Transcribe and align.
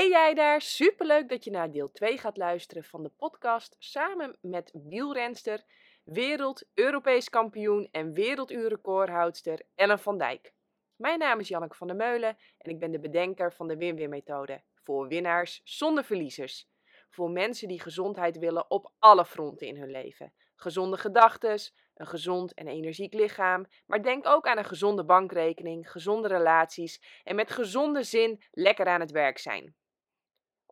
Hey 0.00 0.08
jij 0.08 0.34
daar, 0.34 0.60
superleuk 0.60 1.28
dat 1.28 1.44
je 1.44 1.50
naar 1.50 1.70
deel 1.70 1.90
2 1.92 2.18
gaat 2.18 2.36
luisteren 2.36 2.84
van 2.84 3.02
de 3.02 3.08
podcast 3.08 3.76
samen 3.78 4.36
met 4.40 4.70
wielrenster, 4.88 5.64
wereld, 6.04 6.64
Europees 6.74 7.28
kampioen 7.28 7.88
en 7.90 8.12
werelduurrecordhoudster 8.12 9.62
Ellen 9.74 9.98
van 9.98 10.18
Dijk. 10.18 10.52
Mijn 10.96 11.18
naam 11.18 11.40
is 11.40 11.48
Janneke 11.48 11.76
van 11.76 11.86
der 11.86 11.96
Meulen 11.96 12.36
en 12.58 12.70
ik 12.70 12.78
ben 12.78 12.90
de 12.90 13.00
bedenker 13.00 13.52
van 13.52 13.68
de 13.68 13.76
Win-Win-methode 13.76 14.62
voor 14.74 15.08
winnaars 15.08 15.60
zonder 15.64 16.04
verliezers. 16.04 16.68
Voor 17.10 17.30
mensen 17.30 17.68
die 17.68 17.80
gezondheid 17.80 18.38
willen 18.38 18.70
op 18.70 18.92
alle 18.98 19.24
fronten 19.24 19.66
in 19.66 19.76
hun 19.76 19.90
leven. 19.90 20.32
Gezonde 20.56 20.96
gedachten, 20.96 21.58
een 21.94 22.06
gezond 22.06 22.54
en 22.54 22.68
energiek 22.68 23.14
lichaam, 23.14 23.66
maar 23.86 24.02
denk 24.02 24.26
ook 24.26 24.46
aan 24.46 24.58
een 24.58 24.64
gezonde 24.64 25.04
bankrekening, 25.04 25.90
gezonde 25.90 26.28
relaties 26.28 27.20
en 27.24 27.34
met 27.34 27.50
gezonde 27.50 28.02
zin 28.02 28.42
lekker 28.50 28.86
aan 28.86 29.00
het 29.00 29.10
werk 29.10 29.38
zijn. 29.38 29.78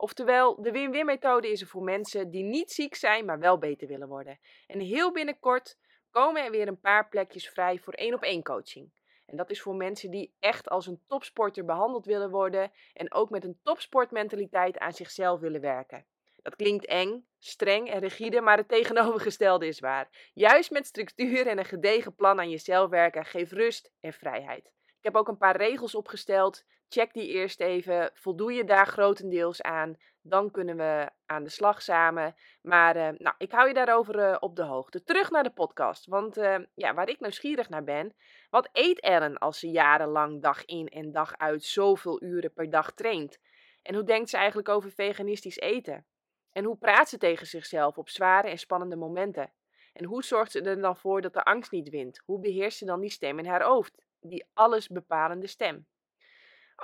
Oftewel, 0.00 0.62
de 0.62 0.70
win-win 0.70 1.06
methode 1.06 1.50
is 1.50 1.60
er 1.60 1.66
voor 1.66 1.82
mensen 1.82 2.30
die 2.30 2.42
niet 2.42 2.72
ziek 2.72 2.94
zijn, 2.94 3.24
maar 3.24 3.38
wel 3.38 3.58
beter 3.58 3.88
willen 3.88 4.08
worden. 4.08 4.38
En 4.66 4.80
heel 4.80 5.12
binnenkort 5.12 5.78
komen 6.10 6.44
er 6.44 6.50
weer 6.50 6.68
een 6.68 6.80
paar 6.80 7.08
plekjes 7.08 7.48
vrij 7.48 7.78
voor 7.78 7.92
één 7.92 8.14
op 8.14 8.22
één 8.22 8.42
coaching. 8.42 8.92
En 9.26 9.36
dat 9.36 9.50
is 9.50 9.62
voor 9.62 9.74
mensen 9.74 10.10
die 10.10 10.34
echt 10.38 10.68
als 10.68 10.86
een 10.86 11.02
topsporter 11.06 11.64
behandeld 11.64 12.06
willen 12.06 12.30
worden 12.30 12.72
en 12.92 13.12
ook 13.12 13.30
met 13.30 13.44
een 13.44 13.60
topsportmentaliteit 13.62 14.78
aan 14.78 14.92
zichzelf 14.92 15.40
willen 15.40 15.60
werken. 15.60 16.06
Dat 16.42 16.56
klinkt 16.56 16.86
eng, 16.86 17.26
streng 17.38 17.90
en 17.90 18.00
rigide, 18.00 18.40
maar 18.40 18.56
het 18.56 18.68
tegenovergestelde 18.68 19.66
is 19.66 19.80
waar. 19.80 20.30
Juist 20.34 20.70
met 20.70 20.86
structuur 20.86 21.46
en 21.46 21.58
een 21.58 21.64
gedegen 21.64 22.14
plan 22.14 22.38
aan 22.38 22.50
jezelf 22.50 22.90
werken 22.90 23.24
geeft 23.24 23.52
rust 23.52 23.92
en 24.00 24.12
vrijheid. 24.12 24.64
Ik 24.86 25.04
heb 25.04 25.16
ook 25.16 25.28
een 25.28 25.38
paar 25.38 25.56
regels 25.56 25.94
opgesteld. 25.94 26.64
Check 26.88 27.12
die 27.12 27.28
eerst 27.28 27.60
even. 27.60 28.10
Voldoe 28.14 28.52
je 28.52 28.64
daar 28.64 28.86
grotendeels 28.86 29.62
aan? 29.62 29.96
Dan 30.22 30.50
kunnen 30.50 30.76
we 30.76 31.10
aan 31.26 31.44
de 31.44 31.50
slag 31.50 31.82
samen. 31.82 32.34
Maar 32.62 32.96
uh, 32.96 33.08
nou, 33.18 33.34
ik 33.38 33.52
hou 33.52 33.68
je 33.68 33.74
daarover 33.74 34.18
uh, 34.18 34.36
op 34.40 34.56
de 34.56 34.62
hoogte. 34.62 35.04
Terug 35.04 35.30
naar 35.30 35.42
de 35.42 35.50
podcast. 35.50 36.06
Want 36.06 36.38
uh, 36.38 36.58
ja, 36.74 36.94
waar 36.94 37.08
ik 37.08 37.20
nieuwsgierig 37.20 37.68
naar 37.68 37.84
ben. 37.84 38.14
Wat 38.50 38.68
eet 38.72 39.00
Ellen 39.00 39.38
als 39.38 39.58
ze 39.58 39.70
jarenlang 39.70 40.42
dag 40.42 40.64
in 40.64 40.88
en 40.88 41.12
dag 41.12 41.36
uit 41.36 41.64
zoveel 41.64 42.22
uren 42.22 42.52
per 42.52 42.70
dag 42.70 42.92
traint? 42.92 43.38
En 43.82 43.94
hoe 43.94 44.04
denkt 44.04 44.30
ze 44.30 44.36
eigenlijk 44.36 44.68
over 44.68 44.90
veganistisch 44.90 45.58
eten? 45.58 46.06
En 46.52 46.64
hoe 46.64 46.76
praat 46.76 47.08
ze 47.08 47.18
tegen 47.18 47.46
zichzelf 47.46 47.98
op 47.98 48.08
zware 48.08 48.48
en 48.48 48.58
spannende 48.58 48.96
momenten? 48.96 49.52
En 49.92 50.04
hoe 50.04 50.24
zorgt 50.24 50.52
ze 50.52 50.60
er 50.60 50.80
dan 50.80 50.96
voor 50.96 51.20
dat 51.20 51.32
de 51.32 51.44
angst 51.44 51.70
niet 51.70 51.88
wint? 51.88 52.22
Hoe 52.24 52.40
beheerst 52.40 52.78
ze 52.78 52.84
dan 52.84 53.00
die 53.00 53.10
stem 53.10 53.38
in 53.38 53.46
haar 53.46 53.62
hoofd? 53.62 54.04
Die 54.20 54.46
alles 54.54 54.88
bepalende 54.88 55.46
stem. 55.46 55.86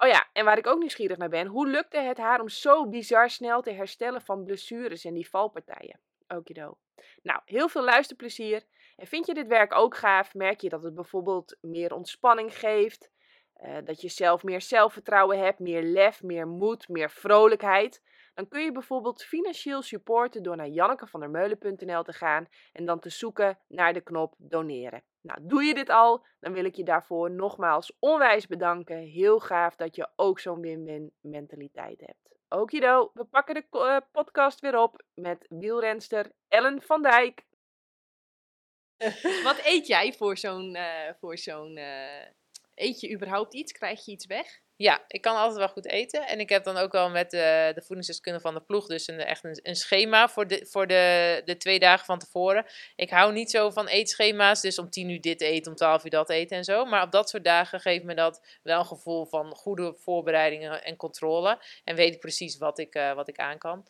Oh 0.00 0.08
ja, 0.08 0.28
en 0.32 0.44
waar 0.44 0.58
ik 0.58 0.66
ook 0.66 0.78
nieuwsgierig 0.78 1.16
naar 1.16 1.28
ben, 1.28 1.46
hoe 1.46 1.68
lukte 1.68 1.98
het 1.98 2.18
haar 2.18 2.40
om 2.40 2.48
zo 2.48 2.88
bizar 2.88 3.30
snel 3.30 3.62
te 3.62 3.70
herstellen 3.70 4.22
van 4.22 4.44
blessures 4.44 5.04
en 5.04 5.14
die 5.14 5.28
valpartijen? 5.28 6.00
Okido. 6.28 6.78
Nou, 7.22 7.40
heel 7.44 7.68
veel 7.68 7.84
luisterplezier. 7.84 8.62
En 8.96 9.06
vind 9.06 9.26
je 9.26 9.34
dit 9.34 9.46
werk 9.46 9.74
ook 9.74 9.96
gaaf? 9.96 10.34
Merk 10.34 10.60
je 10.60 10.68
dat 10.68 10.82
het 10.82 10.94
bijvoorbeeld 10.94 11.56
meer 11.60 11.94
ontspanning 11.94 12.58
geeft? 12.58 13.10
Uh, 13.62 13.76
dat 13.84 14.00
je 14.00 14.08
zelf 14.08 14.42
meer 14.42 14.60
zelfvertrouwen 14.60 15.38
hebt, 15.38 15.58
meer 15.58 15.82
lef, 15.82 16.22
meer 16.22 16.46
moed, 16.46 16.88
meer 16.88 17.10
vrolijkheid? 17.10 18.02
Dan 18.34 18.48
kun 18.48 18.62
je 18.62 18.72
bijvoorbeeld 18.72 19.24
financieel 19.24 19.82
supporten 19.82 20.42
door 20.42 20.56
naar 20.56 20.68
jannekevandermeulen.nl 20.68 22.02
te 22.02 22.12
gaan 22.12 22.48
en 22.72 22.84
dan 22.84 23.00
te 23.00 23.10
zoeken 23.10 23.58
naar 23.68 23.92
de 23.92 24.00
knop 24.00 24.34
doneren. 24.38 25.02
Nou, 25.20 25.38
doe 25.42 25.62
je 25.62 25.74
dit 25.74 25.88
al, 25.88 26.26
dan 26.40 26.52
wil 26.52 26.64
ik 26.64 26.74
je 26.74 26.84
daarvoor 26.84 27.30
nogmaals 27.30 27.96
onwijs 27.98 28.46
bedanken. 28.46 28.98
Heel 28.98 29.40
gaaf 29.40 29.76
dat 29.76 29.96
je 29.96 30.08
ook 30.16 30.40
zo'n 30.40 30.60
win-win 30.60 31.12
mentaliteit 31.20 32.00
hebt. 32.00 32.24
Okido, 32.48 33.10
we 33.14 33.24
pakken 33.24 33.54
de 33.54 33.64
uh, 33.70 33.96
podcast 34.12 34.60
weer 34.60 34.78
op 34.78 35.02
met 35.14 35.46
wielrenster 35.48 36.32
Ellen 36.48 36.82
van 36.82 37.02
Dijk. 37.02 37.44
Wat 39.42 39.60
eet 39.64 39.86
jij 39.86 40.12
voor 40.12 40.36
zo'n, 40.36 40.76
uh, 40.76 41.12
voor 41.20 41.38
zo'n, 41.38 41.76
uh, 41.76 42.26
eet 42.74 43.00
je 43.00 43.12
überhaupt 43.14 43.54
iets? 43.54 43.72
Krijg 43.72 44.04
je 44.04 44.12
iets 44.12 44.26
weg? 44.26 44.62
Ja, 44.76 45.04
ik 45.08 45.20
kan 45.20 45.36
altijd 45.36 45.58
wel 45.58 45.68
goed 45.68 45.86
eten. 45.86 46.26
En 46.26 46.40
ik 46.40 46.48
heb 46.48 46.64
dan 46.64 46.76
ook 46.76 46.92
wel 46.92 47.10
met 47.10 47.30
de, 47.30 47.72
de 47.74 47.80
voedingsdeskundige 47.80 48.44
van 48.44 48.54
de 48.54 48.60
ploeg 48.60 48.86
dus 48.86 49.08
een, 49.08 49.20
echt 49.20 49.44
een, 49.44 49.76
schema 49.76 50.28
voor, 50.28 50.46
de, 50.46 50.66
voor 50.70 50.86
de, 50.86 51.42
de 51.44 51.56
twee 51.56 51.78
dagen 51.78 52.04
van 52.04 52.18
tevoren. 52.18 52.66
Ik 52.96 53.10
hou 53.10 53.32
niet 53.32 53.50
zo 53.50 53.70
van 53.70 53.86
eetschema's, 53.86 54.60
dus 54.60 54.78
om 54.78 54.90
tien 54.90 55.08
uur 55.08 55.20
dit 55.20 55.40
eten, 55.40 55.70
om 55.70 55.76
twaalf 55.76 56.04
uur 56.04 56.10
dat 56.10 56.30
eten 56.30 56.56
en 56.56 56.64
zo. 56.64 56.84
Maar 56.84 57.02
op 57.02 57.12
dat 57.12 57.28
soort 57.28 57.44
dagen 57.44 57.80
geeft 57.80 58.04
me 58.04 58.14
dat 58.14 58.58
wel 58.62 58.78
een 58.78 58.86
gevoel 58.86 59.26
van 59.26 59.54
goede 59.54 59.94
voorbereidingen 59.98 60.84
en 60.84 60.96
controle. 60.96 61.62
En 61.84 61.96
weet 61.96 62.14
ik 62.14 62.20
precies 62.20 62.58
wat 62.58 62.78
ik, 62.78 62.94
uh, 62.94 63.12
wat 63.12 63.28
ik 63.28 63.38
aan 63.38 63.58
kan. 63.58 63.86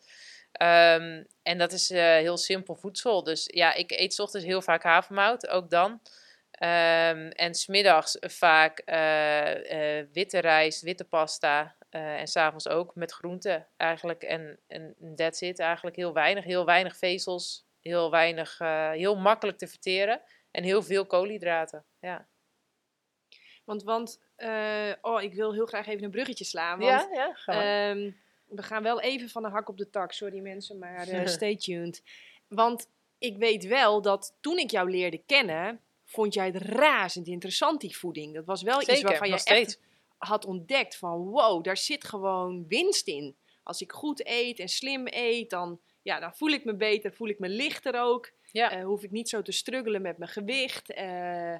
Um, 0.61 1.27
en 1.43 1.57
dat 1.57 1.71
is 1.71 1.91
uh, 1.91 1.99
heel 1.99 2.37
simpel 2.37 2.75
voedsel. 2.75 3.23
Dus 3.23 3.43
ja, 3.53 3.73
ik 3.73 3.91
eet 3.91 4.19
ochtends 4.19 4.45
heel 4.45 4.61
vaak 4.61 4.83
havermout, 4.83 5.47
ook 5.47 5.69
dan. 5.69 6.01
Um, 6.59 7.29
en 7.29 7.53
smiddags 7.53 8.17
vaak 8.19 8.81
uh, 8.85 9.97
uh, 9.99 10.05
witte 10.11 10.39
rijst, 10.39 10.81
witte 10.81 11.03
pasta. 11.03 11.75
Uh, 11.91 12.19
en 12.19 12.27
s'avonds 12.27 12.67
ook 12.67 12.95
met 12.95 13.11
groenten 13.11 13.67
eigenlijk. 13.77 14.23
En, 14.23 14.59
en 14.67 14.95
that's 15.15 15.41
it 15.41 15.59
eigenlijk. 15.59 15.95
Heel 15.95 16.13
weinig. 16.13 16.43
Heel 16.43 16.65
weinig 16.65 16.97
vezels. 16.97 17.65
Heel 17.81 18.11
weinig. 18.11 18.57
heel 18.91 19.15
makkelijk 19.15 19.57
te 19.57 19.67
verteren. 19.67 20.21
En 20.51 20.63
heel 20.63 20.83
veel 20.83 21.05
koolhydraten. 21.05 21.85
Ja. 21.99 22.27
Want, 23.63 23.83
want 23.83 24.19
oh, 25.01 25.21
ik 25.21 25.33
wil 25.33 25.53
heel 25.53 25.65
graag 25.65 25.87
even 25.87 26.03
een 26.03 26.11
bruggetje 26.11 26.45
slaan. 26.45 26.79
Want, 26.79 26.91
ja, 26.91 27.07
ja, 27.13 27.33
ga 27.33 27.89
um, 27.89 28.17
we 28.45 28.63
gaan 28.63 28.83
wel 28.83 29.01
even 29.01 29.29
van 29.29 29.43
de 29.43 29.49
hak 29.49 29.69
op 29.69 29.77
de 29.77 29.89
tak. 29.89 30.11
Sorry 30.11 30.39
mensen, 30.39 30.79
maar 30.79 31.07
stay 31.27 31.55
tuned. 31.55 32.03
Want 32.47 32.89
ik 33.17 33.37
weet 33.37 33.65
wel 33.65 34.01
dat 34.01 34.37
toen 34.41 34.57
ik 34.57 34.71
jou 34.71 34.89
leerde 34.89 35.23
kennen 35.25 35.79
vond 36.15 36.33
jij 36.33 36.45
het 36.45 36.55
razend 36.55 37.27
interessant, 37.27 37.81
die 37.81 37.97
voeding. 37.97 38.33
Dat 38.33 38.45
was 38.45 38.61
wel 38.61 38.81
iets 38.81 39.01
waarvan 39.01 39.29
je 39.29 39.43
echt 39.43 39.79
had 40.17 40.45
ontdekt 40.45 40.95
van 40.95 41.17
wow, 41.17 41.63
daar 41.63 41.77
zit 41.77 42.03
gewoon 42.03 42.67
winst 42.67 43.07
in. 43.07 43.35
Als 43.63 43.81
ik 43.81 43.91
goed 43.91 44.27
eet 44.27 44.59
en 44.59 44.67
slim 44.67 45.03
eet, 45.05 45.49
dan, 45.49 45.79
ja, 46.01 46.19
dan 46.19 46.35
voel 46.35 46.49
ik 46.49 46.65
me 46.65 46.75
beter, 46.75 47.13
voel 47.13 47.27
ik 47.27 47.39
me 47.39 47.49
lichter 47.49 48.01
ook. 48.01 48.31
Ja. 48.51 48.77
Uh, 48.77 48.85
hoef 48.85 49.03
ik 49.03 49.11
niet 49.11 49.29
zo 49.29 49.41
te 49.41 49.51
struggelen 49.51 50.01
met 50.01 50.17
mijn 50.17 50.29
gewicht. 50.31 50.91
Uh, 50.91 51.55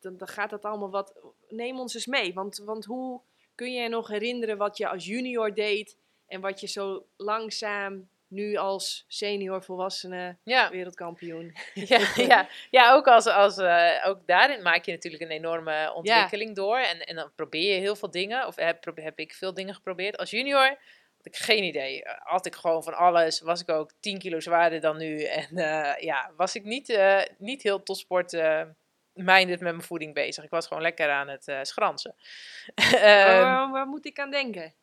dan, 0.00 0.16
dan 0.16 0.28
gaat 0.28 0.50
dat 0.50 0.64
allemaal 0.64 0.90
wat... 0.90 1.14
Neem 1.48 1.78
ons 1.78 1.94
eens 1.94 2.06
mee, 2.06 2.34
want, 2.34 2.58
want 2.58 2.84
hoe 2.84 3.20
kun 3.54 3.72
je 3.72 3.80
je 3.80 3.88
nog 3.88 4.08
herinneren 4.08 4.56
wat 4.56 4.76
je 4.76 4.88
als 4.88 5.04
junior 5.04 5.54
deed... 5.54 5.96
en 6.26 6.40
wat 6.40 6.60
je 6.60 6.66
zo 6.66 7.06
langzaam 7.16 8.08
nu 8.28 8.56
als 8.56 9.04
senior 9.08 9.62
volwassene 9.62 10.36
ja. 10.42 10.70
wereldkampioen. 10.70 11.56
Ja, 11.74 12.00
ja. 12.16 12.48
ja 12.70 12.94
ook, 12.94 13.06
als, 13.06 13.26
als, 13.26 13.58
uh, 13.58 14.04
ook 14.04 14.26
daarin 14.26 14.62
maak 14.62 14.84
je 14.84 14.92
natuurlijk 14.92 15.22
een 15.22 15.30
enorme 15.30 15.92
ontwikkeling 15.94 16.56
door. 16.56 16.78
En, 16.78 17.00
en 17.00 17.16
dan 17.16 17.32
probeer 17.34 17.74
je 17.74 17.80
heel 17.80 17.96
veel 17.96 18.10
dingen. 18.10 18.46
Of 18.46 18.56
heb, 18.56 18.84
heb 18.94 19.18
ik 19.18 19.34
veel 19.34 19.54
dingen 19.54 19.74
geprobeerd. 19.74 20.18
Als 20.18 20.30
junior 20.30 20.78
had 21.16 21.26
ik 21.26 21.36
geen 21.36 21.64
idee. 21.64 22.02
Had 22.18 22.46
ik 22.46 22.54
gewoon 22.54 22.82
van 22.82 22.94
alles. 22.94 23.40
Was 23.40 23.60
ik 23.60 23.68
ook 23.68 23.92
10 24.00 24.18
kilo 24.18 24.40
zwaarder 24.40 24.80
dan 24.80 24.96
nu. 24.96 25.22
En 25.22 25.48
uh, 25.58 25.94
ja, 25.98 26.32
was 26.36 26.54
ik 26.54 26.64
niet, 26.64 26.88
uh, 26.88 27.20
niet 27.38 27.62
heel 27.62 27.82
topsport 27.82 28.32
minded 29.12 29.60
met 29.60 29.72
mijn 29.74 29.82
voeding 29.82 30.14
bezig. 30.14 30.44
Ik 30.44 30.50
was 30.50 30.66
gewoon 30.66 30.82
lekker 30.82 31.10
aan 31.10 31.28
het 31.28 31.58
schransen. 31.62 32.14
waar, 32.90 33.70
waar 33.70 33.86
moet 33.86 34.06
ik 34.06 34.18
aan 34.18 34.30
denken? 34.30 34.74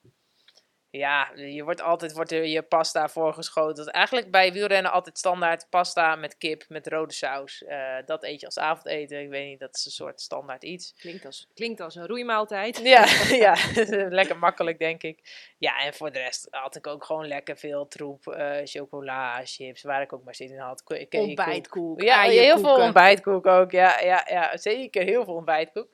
Ja, 0.97 1.31
je 1.35 1.63
wordt 1.63 1.81
altijd 1.81 2.13
wordt 2.13 2.31
er 2.31 2.45
je 2.45 2.61
pasta 2.61 3.07
voorgeschoten. 3.07 3.85
Eigenlijk 3.85 4.31
bij 4.31 4.53
wielrennen 4.53 4.91
altijd 4.91 5.17
standaard 5.17 5.67
pasta 5.69 6.15
met 6.15 6.37
kip, 6.37 6.65
met 6.67 6.87
rode 6.87 7.13
saus. 7.13 7.63
Uh, 7.67 7.95
dat 8.05 8.23
eet 8.23 8.39
je 8.39 8.45
als 8.45 8.57
avondeten. 8.57 9.21
Ik 9.21 9.29
weet 9.29 9.47
niet, 9.47 9.59
dat 9.59 9.75
is 9.75 9.85
een 9.85 9.91
soort 9.91 10.21
standaard 10.21 10.63
iets. 10.63 10.93
Klinkt 10.97 11.25
als, 11.25 11.47
klinkt 11.53 11.79
als 11.79 11.95
een 11.95 12.07
roeimaaltijd. 12.07 12.79
Ja, 12.83 13.05
ja 13.45 13.55
lekker 14.19 14.37
makkelijk 14.37 14.79
denk 14.79 15.03
ik. 15.03 15.19
Ja, 15.57 15.77
en 15.77 15.93
voor 15.93 16.11
de 16.11 16.19
rest 16.19 16.47
had 16.49 16.75
ik 16.75 16.87
ook 16.87 17.03
gewoon 17.03 17.27
lekker 17.27 17.57
veel 17.57 17.87
troep. 17.87 18.27
Uh, 18.27 18.57
chocola, 18.63 19.41
chips, 19.43 19.83
waar 19.83 20.01
ik 20.01 20.13
ook 20.13 20.23
maar 20.23 20.35
zin 20.35 20.49
in 20.49 20.57
had. 20.57 20.83
Ontbijtkoek. 21.09 22.01
Ja, 22.01 22.21
heel 22.21 22.59
veel 22.59 22.75
ontbijtkoek 22.75 23.45
ook. 23.45 23.71
Ja, 23.71 23.99
ja, 23.99 24.27
ja, 24.29 24.57
zeker 24.57 25.03
heel 25.03 25.23
veel 25.23 25.33
ontbijtkoek. 25.33 25.87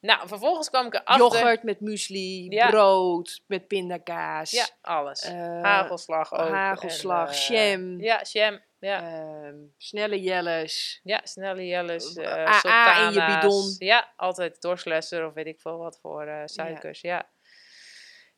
Nou, 0.00 0.28
vervolgens 0.28 0.68
kwam 0.68 0.86
ik 0.86 0.94
erachter... 0.94 1.16
Yoghurt 1.16 1.62
met 1.62 1.80
muesli, 1.80 2.48
brood 2.70 3.40
met 3.46 3.66
pindakaas. 3.66 4.50
Ja, 4.50 4.66
alles. 4.80 5.30
Uh, 5.30 5.62
hagelslag 5.62 6.32
ook. 6.32 6.48
Hagelslag, 6.48 7.48
en, 7.48 7.54
uh, 7.54 7.68
jam. 7.70 8.00
Ja, 8.00 8.20
jam. 8.22 8.60
Ja. 8.78 9.02
Uh, 9.02 9.54
snelle 9.76 10.20
jelles. 10.20 11.00
Ja, 11.02 11.20
snelle 11.24 11.66
jelles. 11.66 12.18
AA 12.18 13.06
in 13.06 13.12
je 13.12 13.26
bidon. 13.26 13.74
Ja, 13.78 14.12
altijd 14.16 14.60
doorslesser 14.60 15.26
of 15.26 15.34
weet 15.34 15.46
ik 15.46 15.60
veel 15.60 15.78
wat 15.78 15.98
voor 16.00 16.42
suikers. 16.44 17.00
ja. 17.00 17.10
Ja, 17.10 17.28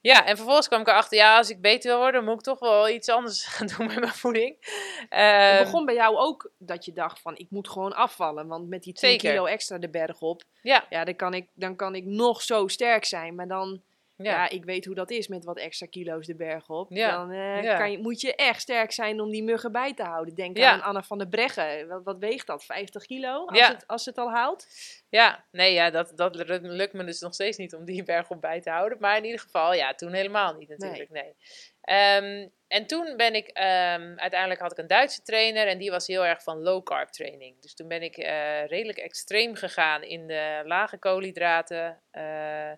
en 0.02 0.36
vervolgens 0.36 0.68
kwam 0.68 0.80
ik 0.80 0.88
erachter, 0.88 1.18
ja, 1.18 1.36
als 1.36 1.50
ik 1.50 1.60
beter 1.60 1.90
wil 1.90 2.00
worden, 2.00 2.24
moet 2.24 2.34
ik 2.34 2.40
toch 2.40 2.58
wel 2.58 2.88
iets 2.88 3.08
anders 3.08 3.46
gaan 3.54 3.66
doen 3.66 3.86
met 3.86 4.00
mijn 4.00 4.12
voeding. 4.12 4.56
Het 4.98 5.06
ehm, 5.08 5.64
begon 5.64 5.84
bij 5.84 5.94
jou 5.94 6.16
ook 6.16 6.52
dat 6.58 6.84
je 6.84 6.92
dacht 6.92 7.20
van, 7.20 7.36
ik 7.36 7.46
moet 7.50 7.68
gewoon 7.68 7.92
afvallen. 7.92 8.46
Want 8.46 8.68
met 8.68 8.82
die 8.82 8.92
10 8.92 9.18
kilo 9.18 9.44
extra 9.44 9.78
de 9.78 9.90
berg 9.90 10.20
op, 10.20 10.42
ja. 10.62 10.86
Ja, 10.88 11.04
dan, 11.04 11.16
kan 11.16 11.34
ik, 11.34 11.48
dan 11.54 11.76
kan 11.76 11.94
ik 11.94 12.04
nog 12.04 12.42
zo 12.42 12.68
sterk 12.68 13.04
zijn. 13.04 13.34
Maar 13.34 13.48
dan 13.48 13.82
Ja. 14.24 14.48
ik 14.48 14.64
weet 14.64 14.84
hoe 14.84 14.94
dat 14.94 15.10
is 15.10 15.28
met 15.28 15.44
wat 15.44 15.58
extra 15.58 15.86
kilo's 15.86 16.26
de 16.26 16.36
berg 16.36 16.68
op. 16.68 16.90
Ja. 16.90 17.10
Dan 17.10 17.30
eh, 17.30 17.62
Ja. 17.62 17.76
kan 17.78 17.90
je, 17.90 17.98
moet 17.98 18.20
je 18.20 18.34
echt 18.34 18.60
sterk 18.60 18.92
zijn 18.92 19.20
om 19.20 19.30
die 19.30 19.42
muggen 19.42 19.72
bij 19.72 19.94
te 19.94 20.02
houden. 20.02 20.34
Denk 20.34 20.60
aan 20.60 20.82
Anna 20.82 21.02
van 21.02 21.18
der 21.18 21.28
Breggen. 21.28 21.88
Wat, 21.88 22.00
wat 22.04 22.18
weegt 22.18 22.46
dat? 22.46 22.64
50 22.64 23.06
kilo? 23.06 23.44
Als, 23.46 23.68
het, 23.68 23.86
als 23.86 24.04
het 24.04 24.18
al 24.18 24.30
haalt? 24.30 24.66
Ja, 25.08 25.44
nee, 25.50 25.72
ja, 25.72 25.90
dat, 25.90 26.12
dat 26.14 26.34
lu- 26.34 26.58
lukt 26.60 26.92
me 26.92 27.04
dus 27.04 27.20
nog 27.20 27.34
steeds 27.34 27.56
niet 27.56 27.74
om 27.74 27.84
die 27.84 28.02
berg 28.12 28.30
op 28.30 28.40
bij 28.40 28.60
te 28.60 28.70
houden. 28.70 28.98
Maar 29.00 29.16
in 29.16 29.24
ieder 29.24 29.40
geval, 29.40 29.74
ja, 29.74 29.94
toen 29.94 30.12
helemaal 30.12 30.54
niet 30.54 30.68
natuurlijk, 30.68 31.10
nee. 31.10 31.34
Ehm, 31.82 32.48
en 32.68 32.86
toen 32.86 33.16
ben 33.16 33.34
ik, 33.34 33.48
ehm, 33.48 34.12
uiteindelijk 34.16 34.60
had 34.60 34.72
ik 34.72 34.78
een 34.78 34.86
Duitse 34.86 35.22
trainer 35.22 35.66
en 35.66 35.78
die 35.78 35.90
was 35.90 36.06
heel 36.06 36.26
erg 36.26 36.42
van 36.42 36.62
low 36.62 36.82
carb 36.82 37.08
training. 37.08 37.60
Dus 37.60 37.74
toen 37.74 37.88
ben 37.88 38.02
ik 38.02 38.16
eh, 38.16 38.66
redelijk 38.66 38.98
extreem 38.98 39.54
gegaan 39.54 40.02
in 40.02 40.26
de 40.26 40.62
lage 40.64 40.98
koolhydraten. 40.98 42.00
eh, 42.10 42.70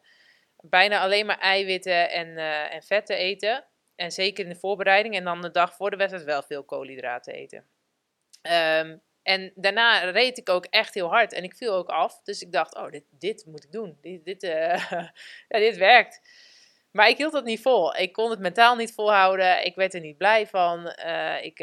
bijna 0.69 1.01
alleen 1.01 1.27
maar 1.27 1.39
eiwitten 1.39 2.11
en, 2.11 2.37
eh, 2.37 2.75
en 2.75 2.83
vetten 2.83 3.17
eten. 3.17 3.65
En 3.97 4.13
zeker 4.13 4.45
in 4.45 4.51
de 4.51 4.59
voorbereiding. 4.59 5.15
En 5.15 5.25
dan 5.25 5.43
de 5.43 5.51
dag 5.51 5.75
voor 5.75 5.91
de 5.91 5.97
wedstrijd 5.97 6.27
wel 6.27 6.43
veel 6.43 6.65
koolhydraten 6.65 7.35
eten. 7.35 7.67
Ehm, 8.43 8.97
en 9.23 9.53
daarna 9.55 9.99
reed 9.99 10.39
ik 10.39 10.49
ook 10.49 10.65
echt 10.65 10.95
heel 10.95 11.09
hard. 11.09 11.33
En 11.33 11.45
ik 11.45 11.55
viel 11.55 11.75
ook 11.75 11.89
af. 11.89 12.23
Dus 12.23 12.43
ik 12.43 12.53
dacht, 12.53 12.77
oh, 12.77 12.91
dit, 12.91 13.05
dit 13.11 13.47
moet 13.47 13.65
ik 13.65 13.73
doen. 13.73 13.99
Dit, 14.01 14.25
dit, 14.25 14.43
eh, 14.43 14.91
ja, 15.49 15.59
dit 15.59 15.77
werkt. 15.77 16.21
Maar 16.91 17.09
ik 17.09 17.17
hield 17.17 17.33
het 17.33 17.45
niet 17.45 17.63
vol. 17.63 17.97
Ik 17.97 18.13
kon 18.13 18.31
het 18.31 18.41
mentaal 18.41 18.77
niet 18.77 18.93
volhouden. 18.95 19.65
Ik 19.65 19.75
werd 19.75 19.95
er 19.95 20.01
niet 20.01 20.19
blij 20.19 20.47
van. 20.47 20.89
Eh, 20.89 21.45
ik, 21.45 21.59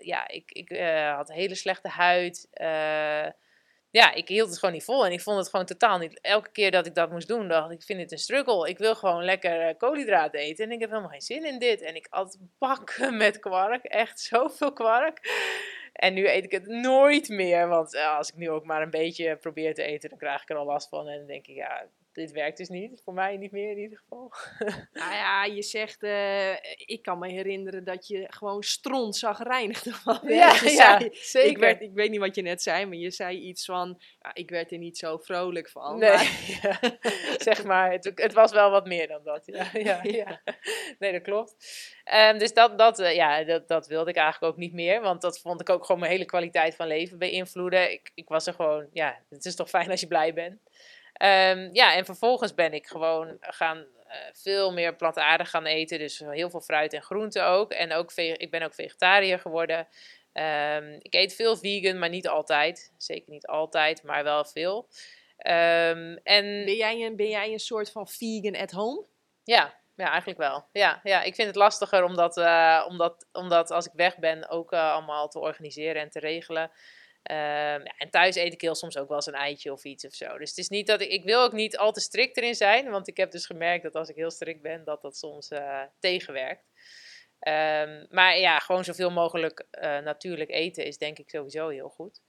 ja, 0.00 0.28
ik, 0.28 0.50
ik 0.50 0.78
had 1.16 1.32
hele 1.32 1.54
slechte 1.54 1.88
huid. 1.88 2.48
Ja, 3.94 4.12
ik 4.12 4.28
hield 4.28 4.48
het 4.48 4.58
gewoon 4.58 4.74
niet 4.74 4.84
vol. 4.84 5.06
En 5.06 5.12
ik 5.12 5.20
vond 5.20 5.38
het 5.38 5.48
gewoon 5.48 5.66
totaal 5.66 5.98
niet... 5.98 6.20
Elke 6.20 6.50
keer 6.50 6.70
dat 6.70 6.86
ik 6.86 6.94
dat 6.94 7.10
moest 7.10 7.28
doen, 7.28 7.48
dacht 7.48 7.70
ik, 7.70 7.78
ik 7.78 7.84
vind 7.84 7.98
dit 7.98 8.12
een 8.12 8.18
struggle. 8.18 8.68
Ik 8.68 8.78
wil 8.78 8.94
gewoon 8.94 9.24
lekker 9.24 9.60
eh, 9.60 9.76
koolhydraten 9.76 10.40
eten. 10.40 10.64
En 10.64 10.70
ik 10.70 10.80
heb 10.80 10.88
helemaal 10.88 11.10
geen 11.10 11.20
zin 11.20 11.44
in 11.44 11.58
dit. 11.58 11.80
En 11.80 11.94
ik 11.94 12.06
at 12.10 12.38
bakken 12.58 13.16
met 13.24 13.38
kwark. 13.38 13.84
Echt 13.84 14.20
zoveel 14.20 14.72
kwark. 14.72 15.20
En 15.92 16.14
nu 16.14 16.28
eet 16.28 16.44
ik 16.44 16.50
het 16.50 16.66
nooit 16.66 17.28
meer. 17.28 17.68
Want 17.68 17.94
eh, 17.94 18.16
als 18.16 18.28
ik 18.28 18.36
nu 18.36 18.50
ook 18.50 18.64
maar 18.64 18.82
een 18.82 18.90
beetje 18.90 19.36
probeer 19.36 19.74
te 19.74 19.82
eten, 19.82 20.08
dan 20.08 20.18
krijg 20.18 20.42
ik 20.42 20.50
er 20.50 20.56
al 20.56 20.66
last 20.66 20.88
van. 20.88 21.08
En 21.08 21.18
dan 21.18 21.26
denk 21.26 21.46
ik, 21.46 21.54
ja, 21.54 21.86
dit 22.14 22.32
werkt 22.32 22.56
dus 22.56 22.68
niet. 22.68 23.00
Voor 23.04 23.14
mij 23.14 23.36
niet 23.36 23.52
meer 23.52 23.70
in 23.70 23.78
ieder 23.78 23.98
geval. 23.98 24.32
Nou 24.92 25.12
ja, 25.12 25.44
je 25.44 25.62
zegt, 25.62 26.02
eh, 26.02 26.52
ik 26.76 27.02
kan 27.02 27.18
me 27.18 27.28
herinneren 27.30 27.84
dat 27.84 28.06
je 28.06 28.24
gewoon 28.28 28.62
stront 28.62 29.16
zag 29.16 29.38
werd. 29.38 29.84
Ja, 30.26 30.54
ja, 30.64 31.08
zeker. 31.12 31.50
Ik, 31.50 31.58
werd, 31.58 31.80
ik 31.80 31.90
weet 31.94 32.10
niet 32.10 32.20
wat 32.20 32.34
je 32.34 32.42
net 32.42 32.62
zei, 32.62 32.86
maar 32.86 32.96
je 32.96 33.10
zei 33.10 33.38
iets 33.38 33.64
van, 33.64 34.00
ja, 34.20 34.30
ik 34.34 34.50
werd 34.50 34.72
er 34.72 34.78
niet 34.78 34.98
zo 34.98 35.16
vrolijk 35.18 35.70
van. 35.70 35.98
Nee, 35.98 36.10
Maar- 36.10 36.40
ja, 36.62 36.78
zeg 37.38 37.64
maar, 37.64 37.92
het, 37.92 38.12
het 38.14 38.32
was 38.32 38.52
wel 38.52 38.70
wat 38.70 38.86
meer 38.86 39.08
dan 39.08 39.20
dat. 39.24 39.42
Ja, 39.46 39.68
ja, 39.72 40.00
Ja. 40.02 40.10
ja. 40.12 40.40
Nee, 40.98 41.12
dat 41.12 41.22
klopt. 41.22 41.54
Ehm, 42.04 42.38
dus 42.38 42.52
dat, 42.52 42.78
dat, 42.78 42.98
eh, 42.98 43.14
ja, 43.14 43.44
dat, 43.44 43.68
dat 43.68 43.86
wilde 43.86 44.10
ik 44.10 44.16
eigenlijk 44.16 44.52
ook 44.52 44.58
niet 44.58 44.72
meer, 44.72 45.00
want 45.00 45.20
dat 45.20 45.40
vond 45.40 45.60
ik 45.60 45.68
ook 45.68 45.84
gewoon 45.84 46.00
mijn 46.00 46.12
hele 46.12 46.24
kwaliteit 46.24 46.74
van 46.74 46.86
leven 46.86 47.18
beïnvloeden. 47.18 47.92
Ik, 47.92 48.10
ik 48.14 48.28
was 48.28 48.46
er 48.46 48.54
gewoon, 48.54 48.86
ja, 48.92 49.18
het 49.30 49.44
is 49.44 49.54
toch 49.56 49.68
fijn 49.68 49.90
als 49.90 50.00
je 50.00 50.06
blij 50.06 50.34
bent. 50.34 50.60
Ehm, 51.14 51.68
ja, 51.72 51.94
en 51.94 52.04
vervolgens 52.04 52.54
ben 52.54 52.72
ik 52.72 52.86
gewoon 52.86 53.36
gaan 53.40 53.84
eh, 54.06 54.16
veel 54.32 54.72
meer 54.72 54.96
plantaardig 54.96 55.50
gaan 55.50 55.66
eten, 55.66 55.98
dus 55.98 56.18
heel 56.18 56.50
veel 56.50 56.60
fruit 56.60 56.92
en 56.92 57.02
groenten 57.02 57.46
ook. 57.46 57.72
En 57.72 57.92
ook 57.92 58.12
ik 58.12 58.50
ben 58.50 58.62
ook 58.62 58.74
vegetariër 58.74 59.38
geworden. 59.38 59.88
Ehm, 60.32 60.98
ik 61.02 61.14
eet 61.14 61.34
veel 61.34 61.56
vegan, 61.56 61.98
maar 61.98 62.08
niet 62.08 62.28
altijd. 62.28 62.92
Zeker 62.98 63.30
niet 63.30 63.46
altijd, 63.46 64.02
maar 64.02 64.24
wel 64.24 64.44
veel. 64.44 64.88
Ehm, 65.36 66.16
en 66.22 66.64
Ben 66.64 66.76
jij, 66.76 67.02
een, 67.02 67.16
ben 67.16 67.28
jij 67.28 67.52
een 67.52 67.58
soort 67.58 67.90
van 67.90 68.08
vegan 68.08 68.56
at 68.56 68.70
home? 68.70 69.04
ja, 69.44 69.74
ja, 69.96 70.10
eigenlijk 70.10 70.38
wel. 70.38 70.66
Ja, 70.72 71.00
ja, 71.02 71.22
ik 71.22 71.34
vind 71.34 71.48
het 71.48 71.56
lastiger 71.56 72.04
omdat, 72.04 72.36
eh, 72.36 72.84
omdat, 72.88 73.26
omdat 73.32 73.70
als 73.70 73.86
ik 73.86 73.92
weg 73.94 74.18
ben 74.18 74.48
ook 74.48 74.72
eh, 74.72 74.92
allemaal 74.92 75.28
te 75.28 75.38
organiseren 75.38 76.02
en 76.02 76.10
te 76.10 76.18
regelen. 76.20 76.70
Ehm, 77.24 77.80
en 77.98 78.10
thuis 78.10 78.36
eet 78.36 78.52
ik 78.52 78.60
heel 78.60 78.74
soms 78.74 78.96
ook 78.96 79.08
wel 79.08 79.16
eens 79.16 79.26
een 79.26 79.34
eitje 79.34 79.72
of 79.72 79.84
iets 79.84 80.06
of 80.06 80.14
zo. 80.14 80.38
Dus 80.38 80.48
het 80.48 80.58
is 80.58 80.68
niet 80.68 80.86
dat 80.86 81.00
ik, 81.00 81.08
ik 81.08 81.24
wil 81.24 81.42
ook 81.42 81.52
niet 81.52 81.76
al 81.76 81.92
te 81.92 82.00
strikt 82.00 82.36
erin 82.36 82.54
zijn. 82.54 82.90
Want 82.90 83.08
ik 83.08 83.16
heb 83.16 83.30
dus 83.30 83.46
gemerkt 83.46 83.82
dat 83.82 83.94
als 83.94 84.08
ik 84.08 84.16
heel 84.16 84.30
strikt 84.30 84.62
ben, 84.62 84.84
dat 84.84 85.02
dat 85.02 85.16
soms 85.16 85.48
eh, 85.48 85.82
tegenwerkt. 86.00 86.64
Ehm, 87.38 88.06
maar 88.10 88.38
ja, 88.38 88.58
gewoon 88.58 88.84
zoveel 88.84 89.10
mogelijk 89.10 89.66
eh, 89.70 89.98
natuurlijk 89.98 90.50
eten 90.50 90.84
is 90.84 90.98
denk 90.98 91.18
ik 91.18 91.30
sowieso 91.30 91.68
heel 91.68 91.88
goed. 91.88 92.20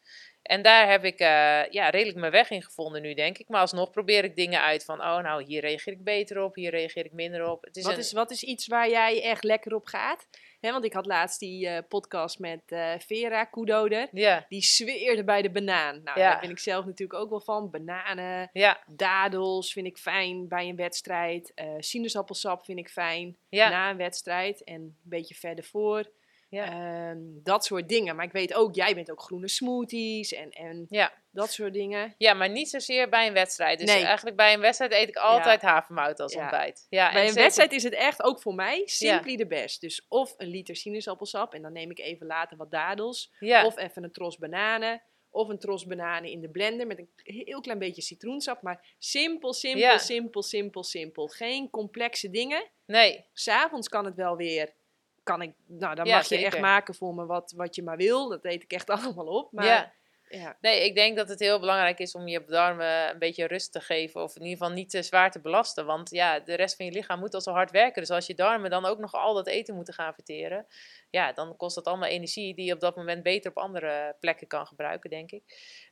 En 0.41 0.61
daar 0.61 0.89
heb 0.89 1.03
ik 1.03 1.19
eh, 1.19 1.27
ja, 1.69 1.89
redelijk 1.89 2.17
mijn 2.17 2.31
weg 2.31 2.49
in 2.49 2.63
gevonden 2.63 3.01
nu, 3.01 3.13
denk 3.13 3.37
ik. 3.37 3.47
Maar 3.49 3.61
alsnog 3.61 3.89
probeer 3.89 4.23
ik 4.23 4.35
dingen 4.35 4.61
uit 4.61 4.85
van, 4.85 5.01
oh 5.01 5.17
nou, 5.17 5.43
hier 5.43 5.61
reageer 5.61 5.93
ik 5.93 6.03
beter 6.03 6.43
op, 6.43 6.55
hier 6.55 6.71
reageer 6.71 7.05
ik 7.05 7.11
minder 7.11 7.49
op. 7.49 7.63
Het 7.63 7.75
is 7.77 7.83
Wat 7.83 7.93
een- 7.93 7.99
is, 7.99 8.11
wat 8.11 8.31
is 8.31 8.43
iets 8.43 8.67
waar 8.67 8.89
jij 8.89 9.23
echt 9.23 9.43
lekker 9.43 9.75
op 9.75 9.85
gaat? 9.85 10.27
Want 10.71 10.85
ik 10.85 10.93
had 10.93 11.05
laatst 11.05 11.39
die 11.39 11.67
eh, 11.67 11.83
podcast 11.89 12.39
met 12.39 12.61
eh, 12.65 12.91
Vera 12.97 13.43
Koedoder. 13.45 14.07
Die 14.49 14.61
zweerde 14.63 15.23
bij 15.23 15.41
de 15.41 15.51
banaan. 15.51 16.03
Nou, 16.03 16.17
daar 16.31 16.39
ben 16.39 16.49
ik 16.49 16.59
zelf 16.59 16.85
natuurlijk 16.85 17.19
ook 17.19 17.29
wel 17.29 17.41
van. 17.41 17.69
Bananen, 17.69 18.49
dadels 18.87 19.73
vind 19.73 19.85
ik 19.87 19.97
fijn 19.97 20.47
bij 20.47 20.69
een 20.69 20.75
wedstrijd. 20.75 21.51
eh 21.55 21.67
sinaasappelsap 21.79 22.65
vind 22.65 22.79
ik 22.79 22.89
fijn 22.89 23.37
na 23.69 23.89
een 23.89 23.97
wedstrijd. 23.97 24.63
En 24.63 24.81
een 24.81 24.97
beetje 25.03 25.35
verder 25.35 25.63
voor. 25.63 26.09
Ja. 26.55 26.65
Ehm, 27.09 27.17
dat 27.43 27.65
soort 27.65 27.89
dingen. 27.89 28.15
Maar 28.15 28.25
ik 28.25 28.31
weet 28.31 28.53
ook, 28.53 28.75
jij 28.75 28.95
bent 28.95 29.11
ook 29.11 29.21
groene 29.21 29.47
smoothies 29.47 30.33
en, 30.33 30.49
en 30.49 30.85
ja. 30.89 31.13
dat 31.31 31.51
soort 31.51 31.73
dingen. 31.73 32.15
ja, 32.17 32.33
maar 32.33 32.49
niet 32.49 32.69
zozeer 32.69 33.09
bij 33.09 33.27
een 33.27 33.33
wedstrijd. 33.33 33.79
Dus 33.79 33.93
Nee. 33.93 34.03
eigenlijk 34.03 34.35
bij 34.35 34.53
een 34.53 34.59
wedstrijd 34.59 34.91
eet 34.91 35.07
ik 35.09 35.15
altijd 35.15 35.61
havermout 35.61 36.19
als 36.19 36.33
Ja. 36.33 36.41
ontbijt. 36.41 36.85
Ja, 36.89 37.05
Bij 37.11 37.13
en 37.15 37.21
een 37.21 37.27
zeker- 37.27 37.41
wedstrijd 37.43 37.71
is 37.71 37.83
het 37.83 37.93
echt, 37.93 38.23
ook 38.23 38.41
voor 38.41 38.55
mij, 38.55 38.81
simply 38.85 39.35
de 39.35 39.47
best. 39.47 39.81
Dus 39.81 40.05
of 40.07 40.33
een 40.37 40.47
liter 40.47 40.75
sinaasappelsap 40.75 41.53
en 41.53 41.61
dan 41.61 41.73
neem 41.73 41.91
ik 41.91 41.99
even 41.99 42.25
later 42.27 42.57
wat 42.57 42.71
dadels. 42.71 43.33
Ja, 43.39 43.65
Of 43.65 43.77
even 43.77 44.03
een 44.03 44.11
tros 44.11 44.37
bananen. 44.37 45.01
Of 45.29 45.47
een 45.49 45.59
tros 45.59 45.85
bananen 45.85 46.29
in 46.31 46.41
de 46.41 46.49
blender 46.49 46.87
met 46.87 46.99
een 46.99 47.09
heel 47.23 47.61
klein 47.61 47.79
beetje 47.79 48.01
citroensap. 48.01 48.61
Maar 48.61 48.95
simpel, 48.97 49.53
simpel, 49.53 49.81
Ja. 49.81 49.97
simpel, 49.97 50.43
simpel, 50.43 50.83
simpel. 50.83 51.27
Geen 51.27 51.69
complexe 51.69 52.29
dingen. 52.29 52.69
nee, 52.85 53.25
S'avonds 53.33 53.87
kan 53.89 54.05
het 54.05 54.15
wel 54.15 54.35
weer. 54.35 54.73
Kan 55.25 55.41
ik, 55.41 55.53
nou, 55.67 55.95
dan 55.95 56.05
Ja, 56.05 56.15
mag 56.15 56.27
je 56.27 56.45
echt 56.45 56.59
maken 56.59 56.95
voor 56.95 57.15
me 57.15 57.25
wat, 57.25 57.53
wat 57.55 57.75
je 57.75 57.83
maar 57.83 57.97
wil. 57.97 58.29
Dat 58.29 58.45
eet 58.45 58.63
ik 58.63 58.71
echt 58.71 58.89
allemaal 58.95 59.27
op. 59.27 59.51
Maar 59.51 59.65
ja. 59.65 59.93
ja. 60.29 60.57
Nee, 60.61 60.85
ik 60.85 60.95
denk 60.95 61.17
dat 61.17 61.29
het 61.29 61.39
heel 61.39 61.59
belangrijk 61.59 61.99
is 61.99 62.15
om 62.15 62.27
je 62.27 62.43
darmen 62.47 63.09
een 63.09 63.19
beetje 63.19 63.47
rust 63.47 63.71
te 63.71 63.79
geven. 63.79 64.21
Of 64.21 64.35
in 64.35 64.41
ieder 64.41 64.57
geval 64.57 64.73
niet 64.73 64.89
te 64.89 65.03
zwaar 65.03 65.31
te 65.31 65.39
belasten. 65.39 65.85
Want 65.85 66.09
ja, 66.09 66.39
de 66.39 66.55
rest 66.55 66.75
van 66.75 66.85
je 66.85 66.91
lichaam 66.91 67.19
moet 67.19 67.33
al 67.33 67.41
zo 67.41 67.51
hard 67.51 67.71
werken. 67.71 68.01
Dus 68.01 68.11
als 68.11 68.27
je 68.27 68.35
darmen 68.35 68.69
dan 68.69 68.85
ook 68.85 68.99
nog 68.99 69.13
al 69.13 69.33
dat 69.33 69.47
eten 69.47 69.75
moeten 69.75 69.93
gaan 69.93 70.13
verteren. 70.13 70.65
Ja, 71.15 71.31
dan 71.31 71.55
kost 71.57 71.75
dat 71.75 71.85
allemaal 71.85 72.09
energie 72.09 72.55
die 72.55 72.65
je 72.65 72.73
op 72.73 72.79
dat 72.79 72.95
moment 72.95 73.23
beter 73.23 73.51
op 73.51 73.57
andere 73.57 74.15
plekken 74.19 74.47
kan 74.47 74.67
gebruiken, 74.67 75.09
denk 75.09 75.31
ik. 75.31 75.43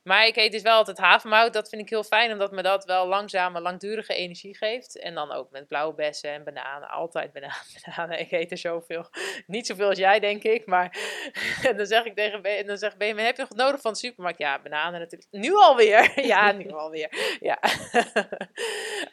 Maar 0.02 0.26
ik 0.26 0.36
eet 0.36 0.52
dus 0.52 0.62
wel 0.62 0.76
altijd 0.76 0.98
havermout. 0.98 1.52
Dat 1.52 1.68
vind 1.68 1.82
ik 1.82 1.88
heel 1.88 2.04
fijn, 2.04 2.32
omdat 2.32 2.52
me 2.52 2.62
dat 2.62 2.84
wel 2.84 3.06
langzame, 3.06 3.60
langdurige 3.60 4.14
energie 4.14 4.56
geeft. 4.56 4.98
En 4.98 5.14
dan 5.14 5.32
ook 5.32 5.50
met 5.50 5.68
blauwe 5.68 5.94
bessen 5.94 6.30
en 6.30 6.44
bananen. 6.44 6.88
Altijd 6.88 7.32
bananen. 7.32 7.56
bananen. 7.84 8.20
Ik 8.20 8.32
eet 8.32 8.50
er 8.50 8.58
zoveel. 8.58 9.06
Niet 9.46 9.66
zoveel 9.66 9.88
als 9.88 9.98
jij, 9.98 10.20
denk 10.20 10.42
ik. 10.42 10.66
Maar 10.66 10.96
dan 11.76 11.86
zeg 11.86 12.04
ik 12.04 12.14
tegen 12.14 12.42
Ben, 12.42 12.66
dan 12.66 12.78
zegt 12.78 12.98
Ben, 12.98 13.18
heb 13.18 13.36
je 13.36 13.42
nog 13.42 13.58
nodig 13.58 13.80
van 13.80 13.92
de 13.92 13.98
supermarkt? 13.98 14.38
Ja, 14.38 14.62
bananen 14.62 15.00
natuurlijk. 15.00 15.30
Nu 15.30 15.54
alweer. 15.54 16.20
ja, 16.32 16.52
nu 16.52 16.70
alweer. 16.70 17.36
Ja. 17.40 17.58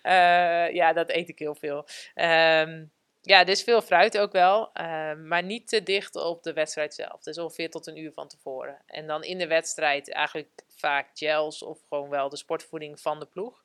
Eh, 0.02 0.74
ja, 0.74 0.94
dat 0.94 1.10
eet 1.10 1.30
ik 1.30 1.40
heel 1.40 1.56
veel. 1.56 1.88
Ehm, 2.14 2.84
ja, 3.22 3.44
dus 3.44 3.64
veel 3.64 3.82
fruit 3.82 4.18
ook 4.18 4.32
wel. 4.32 4.70
ehm, 4.74 5.28
maar 5.28 5.44
niet 5.44 5.68
te 5.68 5.84
dicht 5.84 6.16
op 6.16 6.44
de 6.44 6.54
wedstrijd 6.54 6.94
zelf. 6.94 7.24
Dus 7.24 7.38
ongeveer 7.38 7.70
tot 7.70 7.88
een 7.88 7.98
uur 7.98 8.12
van 8.14 8.28
tevoren. 8.28 8.82
En 8.86 9.08
dan 9.08 9.24
in 9.24 9.38
de 9.38 9.48
wedstrijd 9.48 10.12
eigenlijk 10.12 10.64
vaak 10.68 11.10
gels 11.14 11.64
of 11.64 11.80
gewoon 11.90 12.10
wel 12.10 12.30
de 12.30 12.38
sportvoeding 12.38 13.00
van 13.00 13.20
de 13.20 13.26
ploeg. 13.26 13.64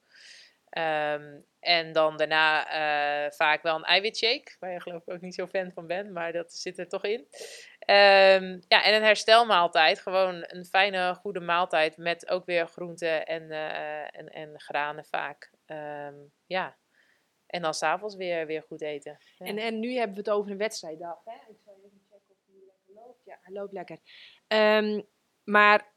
Ehm, 0.70 1.40
en 1.60 1.92
dan 1.92 2.16
daarna 2.16 2.68
eh, 2.68 3.32
vaak 3.32 3.62
wel 3.62 3.76
een 3.76 3.84
eiwitshake, 3.84 4.56
waar 4.60 4.72
je 4.72 4.80
geloof 4.80 5.02
ik 5.02 5.14
ook 5.14 5.20
niet 5.20 5.34
zo 5.34 5.46
fan 5.46 5.72
van 5.72 5.86
bent, 5.86 6.10
maar 6.10 6.32
dat 6.32 6.52
zit 6.52 6.78
er 6.78 6.88
toch 6.88 7.04
in. 7.04 7.26
Ehm, 7.78 8.60
ja, 8.68 8.82
en 8.84 8.94
een 8.94 9.02
herstelmaaltijd, 9.02 10.00
gewoon 10.00 10.44
een 10.46 10.64
fijne, 10.64 11.14
goede 11.14 11.40
maaltijd 11.40 11.96
met 11.96 12.28
ook 12.28 12.46
weer 12.46 12.66
groenten 12.66 13.26
en, 13.26 13.50
eh, 13.50 14.18
en, 14.18 14.28
en 14.28 14.60
granen 14.60 15.04
vaak. 15.04 15.50
Ja, 16.46 16.76
en 17.47 17.62
dan 17.62 17.75
s'avonds 17.75 18.15
weer, 18.15 18.47
weer 18.47 18.62
goed 18.62 18.81
eten. 18.83 19.19
Ja. 19.38 19.47
En, 19.47 19.59
en 19.59 19.81
nu 19.81 19.93
hebben 19.95 20.15
we 20.17 20.21
het 20.21 20.31
over 20.31 20.50
een 20.50 20.59
wedstrijddag. 20.59 21.21
Hè? 21.25 21.33
Ik 21.33 21.59
zal 21.65 21.75
even 21.85 22.00
checken 22.11 22.35
of 22.35 22.37
hij 22.47 22.55
lekker 22.67 22.95
loopt. 23.05 23.25
Ja, 23.25 23.38
hij 23.43 23.53
loopt 23.53 23.73
lekker. 23.73 23.99
Ehm, 24.47 25.00
maar 25.45 25.95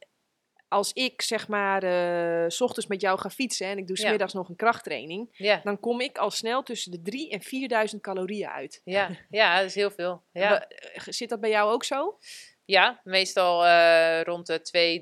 als 0.67 0.93
ik 0.93 1.21
zeg 1.21 1.47
maar 1.47 1.81
s 2.51 2.61
ochtends 2.61 2.87
met 2.89 3.01
jou 3.01 3.19
ga 3.19 3.29
fietsen 3.29 3.67
en 3.67 3.77
ik 3.77 3.87
doe 3.87 3.97
Ja. 4.01 4.07
smiddags 4.07 4.33
nog 4.33 4.49
een 4.49 4.55
krachttraining, 4.55 5.29
ja, 5.37 5.61
dan 5.63 5.79
kom 5.79 6.01
ik 6.01 6.17
al 6.17 6.31
snel 6.31 6.63
tussen 6.63 6.91
de 6.91 7.01
3 7.01 7.29
en 7.31 7.41
4000 7.41 8.01
calorieën 8.01 8.49
uit. 8.49 8.81
ja, 8.83 9.09
ja, 9.29 9.55
dat 9.57 9.65
is 9.65 9.75
heel 9.75 9.91
veel. 9.91 10.23
Ja. 10.31 10.67
Eh, 10.67 11.01
Zit 11.05 11.29
dat 11.29 11.39
bij 11.39 11.49
jou 11.49 11.71
ook 11.71 11.83
zo? 11.83 12.17
Ja, 12.65 13.01
meestal 13.03 13.65
eh, 13.65 14.21
rond 14.21 14.45
de 14.47 14.61
2.000, 14.61 15.01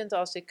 3.000 0.00 0.06
als 0.08 0.34
ik, 0.34 0.50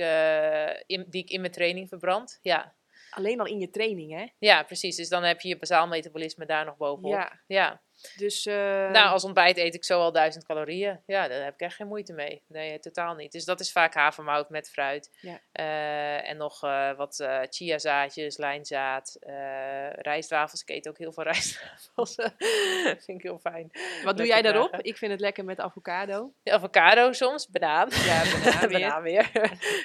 in, 0.85 1.05
die 1.09 1.21
ik 1.21 1.29
in 1.29 1.39
mijn 1.41 1.53
training 1.53 1.87
verbrand. 1.89 2.39
Ja, 2.41 2.75
alleen 3.19 3.39
al 3.39 3.45
in 3.45 3.59
je 3.59 3.69
training, 3.69 4.11
hè? 4.11 4.25
Ja, 4.39 4.63
precies. 4.63 4.95
Dus 4.95 5.09
dan 5.09 5.23
heb 5.23 5.41
je 5.41 5.47
je 5.47 5.57
bazaal 5.57 5.87
metabolisme 5.87 6.45
daar 6.45 6.65
nog 6.65 6.77
bovenop. 6.77 7.11
Ja. 7.11 7.39
ja. 7.47 7.81
Dus, 8.17 8.45
eh, 8.45 8.55
Nou, 8.89 9.09
als 9.09 9.23
ontbijt 9.23 9.57
eet 9.57 9.73
ik 9.75 9.83
zo 9.85 9.99
al 9.99 10.11
duizend 10.11 10.45
calorieën. 10.45 10.99
Ja, 11.05 11.27
daar 11.27 11.43
heb 11.43 11.53
ik 11.53 11.59
echt 11.59 11.75
geen 11.75 11.87
moeite 11.87 12.13
mee. 12.13 12.41
Nee, 12.47 12.79
totaal 12.79 13.15
niet. 13.15 13.31
Dus 13.31 13.45
dat 13.45 13.59
is 13.59 13.71
vaak 13.71 13.93
havermout 13.93 14.49
met 14.49 14.69
fruit. 14.69 15.09
Ja. 15.21 15.39
Eh, 15.51 16.29
en 16.29 16.37
nog 16.37 16.63
eh, 16.63 16.91
wat 16.95 17.19
eh 17.19 17.39
chiazaadjes, 17.49 18.37
lijnzaad, 18.37 19.17
eh 19.19 19.89
rijstwafels. 19.91 20.61
Ik 20.61 20.69
eet 20.69 20.87
ook 20.89 20.97
heel 20.97 21.11
veel 21.13 21.23
rijstwafels. 21.33 22.15
vind 23.05 23.07
ik 23.17 23.21
heel 23.21 23.39
fijn. 23.39 23.71
wat 24.03 24.17
doe 24.17 24.25
jij 24.25 24.41
daarop? 24.41 24.75
Ik 24.81 24.97
vind 24.97 25.11
het 25.11 25.21
lekker 25.21 25.45
met 25.45 25.59
avocado. 25.59 26.33
Ja, 26.43 26.53
avocado 26.53 27.11
soms, 27.11 27.49
banaan. 27.49 27.87
Ja, 27.91 28.23
banaan 28.31 28.67
weer. 28.69 28.79
banaan 28.79 29.01
weer. 29.01 29.31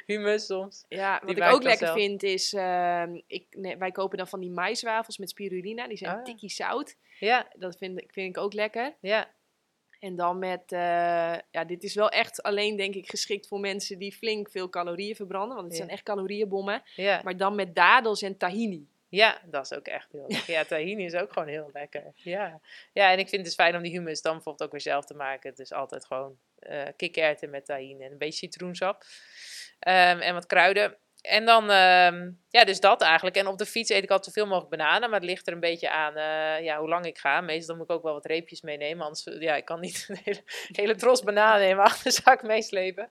Humus 0.07 0.47
soms. 0.47 0.85
Ja, 0.89 1.21
wat 1.25 1.37
ik 1.37 1.43
ook 1.43 1.63
lekker 1.63 1.87
zelf. 1.87 1.99
vind 1.99 2.23
is, 2.23 2.53
ehm, 2.53 3.21
ik, 3.27 3.47
nee, 3.51 3.77
wij 3.77 3.91
kopen 3.91 4.19
dan 4.19 4.29
van 4.29 4.41
die 4.41 4.51
maiswafels 4.51 5.19
met 5.19 5.31
spirulina. 5.31 5.89
Die 5.89 5.97
zijn 5.97 6.17
Ah. 6.17 6.25
tikkie 6.25 6.51
zout. 6.51 6.97
Ja, 7.19 7.49
Dat 7.57 7.77
vind, 7.77 8.01
ik- 8.01 8.13
vind 8.13 8.37
ik 8.37 8.43
ook 8.43 8.53
lekker. 8.53 8.95
ja. 9.01 9.31
En 10.01 10.17
dan 10.17 10.39
met, 10.39 10.73
eh, 10.73 10.79
ja, 11.51 11.65
dit 11.67 11.83
is 11.83 11.95
wel 11.95 12.09
echt 12.09 12.43
alleen 12.43 12.77
denk 12.77 12.95
ik 12.95 13.09
geschikt 13.11 13.49
voor 13.49 13.61
mensen 13.61 13.99
die 13.99 14.13
flink 14.13 14.51
veel 14.51 14.69
calorieën 14.69 15.15
verbranden. 15.17 15.55
Want 15.57 15.63
het 15.69 15.73
Ja. 15.73 15.79
zijn 15.79 15.91
echt 15.91 16.03
calorieënbommen. 16.03 16.83
Ja. 16.95 17.21
Maar 17.25 17.37
dan 17.37 17.55
met 17.55 17.75
dadels 17.75 18.23
en 18.23 18.37
tahini. 18.37 18.89
Ja, 19.09 19.41
dat 19.45 19.65
is 19.71 19.79
ook 19.79 19.87
echt 19.87 20.13
heel 20.13 20.25
lekker. 20.29 20.53
Ja, 20.55 20.65
tahini 20.65 21.05
is 21.05 21.15
ook 21.15 21.33
gewoon 21.33 21.49
heel 21.49 21.71
lekker. 21.73 22.13
Ja. 22.15 22.61
ja, 22.93 23.07
en 23.13 23.19
ik 23.19 23.29
vind 23.29 23.31
het 23.37 23.45
dus 23.45 23.55
fijn 23.55 23.77
om 23.77 23.83
die 23.83 23.93
hummus 23.93 24.23
dan 24.23 24.33
bijvoorbeeld 24.35 24.65
ook 24.65 24.73
weer 24.73 24.81
zelf 24.93 25.05
te 25.05 25.15
maken. 25.15 25.51
Het 25.51 25.59
is 25.59 25.73
altijd 25.73 26.05
gewoon 26.05 26.39
kikkererwten 26.97 27.51
met 27.51 27.65
tahini 27.67 28.05
en 28.05 28.13
een 28.13 28.19
beetje 28.19 28.39
citroensap. 28.39 29.05
Ehm, 29.79 30.19
en 30.19 30.35
wat 30.35 30.47
kruiden. 30.47 30.97
En 31.25 31.45
dan, 31.45 31.71
ehm, 31.71 32.31
ja, 32.49 32.65
dus 32.65 32.81
dat 32.81 33.03
eigenlijk. 33.03 33.37
En 33.37 33.47
op 33.47 33.59
de 33.59 33.67
fiets 33.67 33.91
eet 33.91 34.03
ik 34.03 34.11
altijd 34.11 34.35
zoveel 34.35 34.51
mogelijk 34.51 34.77
bananen. 34.77 35.11
Maar 35.11 35.21
het 35.21 35.29
ligt 35.29 35.47
er 35.47 35.53
een 35.53 35.61
beetje 35.61 35.91
aan 35.91 36.17
eh, 36.17 36.65
ja, 36.65 36.79
hoe 36.79 36.89
lang 36.89 37.07
ik 37.07 37.19
ga. 37.19 37.41
Meestal 37.41 37.77
moet 37.77 37.85
ik 37.85 37.97
ook 37.97 38.03
wel 38.03 38.13
wat 38.13 38.27
reepjes 38.27 38.61
meenemen. 38.61 39.05
Anders, 39.05 39.29
ja, 39.39 39.55
ik 39.55 39.65
kan 39.65 39.81
niet 39.81 40.05
een 40.09 40.19
hele, 40.25 40.43
hele 40.73 40.95
tros 40.95 41.23
bananen 41.23 41.69
in 41.69 41.77
mijn 41.77 41.89
achterzak 41.89 42.43
meeslepen. 42.43 43.09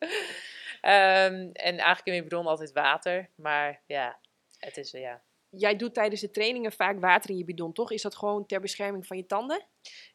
Ehm, 0.82 1.50
en 1.54 1.78
eigenlijk 1.78 2.06
in 2.06 2.12
mijn 2.12 2.24
bidon 2.24 2.48
altijd 2.48 2.72
water. 2.72 3.30
Maar 3.36 3.82
ja, 3.86 4.20
het 4.60 4.78
is, 4.78 4.92
ja, 4.92 5.22
Jij 5.56 5.76
doet 5.76 5.94
tijdens 5.94 6.22
de 6.22 6.32
trainingen 6.32 6.72
vaak 6.72 7.00
water 7.00 7.30
in 7.30 7.38
je 7.38 7.46
bidon, 7.46 7.74
toch? 7.74 7.92
Is 7.92 8.02
dat 8.02 8.16
gewoon 8.16 8.46
ter 8.46 8.62
bescherming 8.62 9.08
van 9.08 9.18
je 9.18 9.26
tanden? 9.26 9.66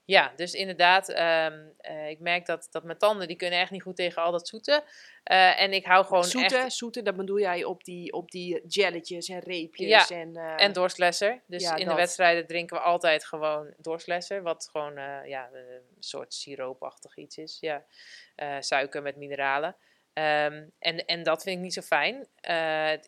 Ja, 0.09 0.33
dus 0.37 0.53
inderdaad, 0.55 1.09
ehm, 1.09 1.67
eh, 1.79 2.09
ik 2.09 2.21
merk 2.21 2.47
dat, 2.47 2.69
dat 2.71 2.85
mijn 2.85 2.99
tanden, 2.99 3.27
die 3.29 3.37
kunnen 3.37 3.59
echt 3.59 3.71
niet 3.71 3.83
goed 3.83 3.97
tegen 3.97 4.23
al 4.23 4.33
dat 4.33 4.49
zoete. 4.49 4.85
Eh, 5.25 5.61
en 5.61 5.73
ik 5.73 5.85
hou 5.85 6.05
gewoon 6.05 6.25
zoete, 6.25 6.57
echt... 6.57 6.73
zoete, 6.73 7.03
dat 7.03 7.17
bedoel 7.17 7.39
jij 7.39 7.65
op 7.65 7.85
die, 7.85 8.13
op 8.13 8.31
die 8.31 8.67
jelletjes 8.67 9.29
en 9.29 9.39
reepjes. 9.39 10.09
Ja, 10.09 10.17
en, 10.17 10.37
eh, 10.37 10.65
En 10.65 10.73
doorslesser. 10.73 11.43
Dus 11.47 11.63
ja, 11.63 11.75
in 11.77 11.85
dat. 11.85 11.95
de 11.95 12.01
wedstrijden 12.01 12.47
drinken 12.47 12.77
we 12.77 12.83
altijd 12.83 13.25
gewoon 13.25 13.75
doorslesser. 13.77 14.43
Wat 14.43 14.69
gewoon 14.73 14.95
ja, 15.27 15.49
een 15.53 15.83
soort 15.99 16.35
siroopachtig 16.35 17.17
iets 17.17 17.37
is. 17.37 17.59
Ja. 17.61 17.85
Suiker 18.61 19.03
met 19.03 19.17
mineralen. 19.17 19.77
Ehm, 20.13 20.67
en, 20.79 21.05
en 21.05 21.23
dat 21.23 21.43
vind 21.43 21.57
ik 21.57 21.63
niet 21.63 21.75
zo 21.75 21.81
fijn. 21.81 22.29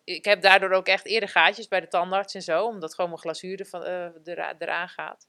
Ik 0.05 0.25
heb 0.25 0.43
daardoor 0.43 0.73
ook 0.73 0.87
echt 0.87 1.07
eerder 1.07 1.29
gaatjes 1.29 1.69
bij 1.69 1.81
de 1.81 1.89
tandarts 1.89 2.35
en 2.35 2.43
zo. 2.43 2.65
Omdat 2.65 2.95
gewoon 2.95 3.11
mijn 3.11 3.23
glazuur 3.23 3.69
era- 4.25 4.55
eraan 4.59 4.89
gaat. 4.89 5.27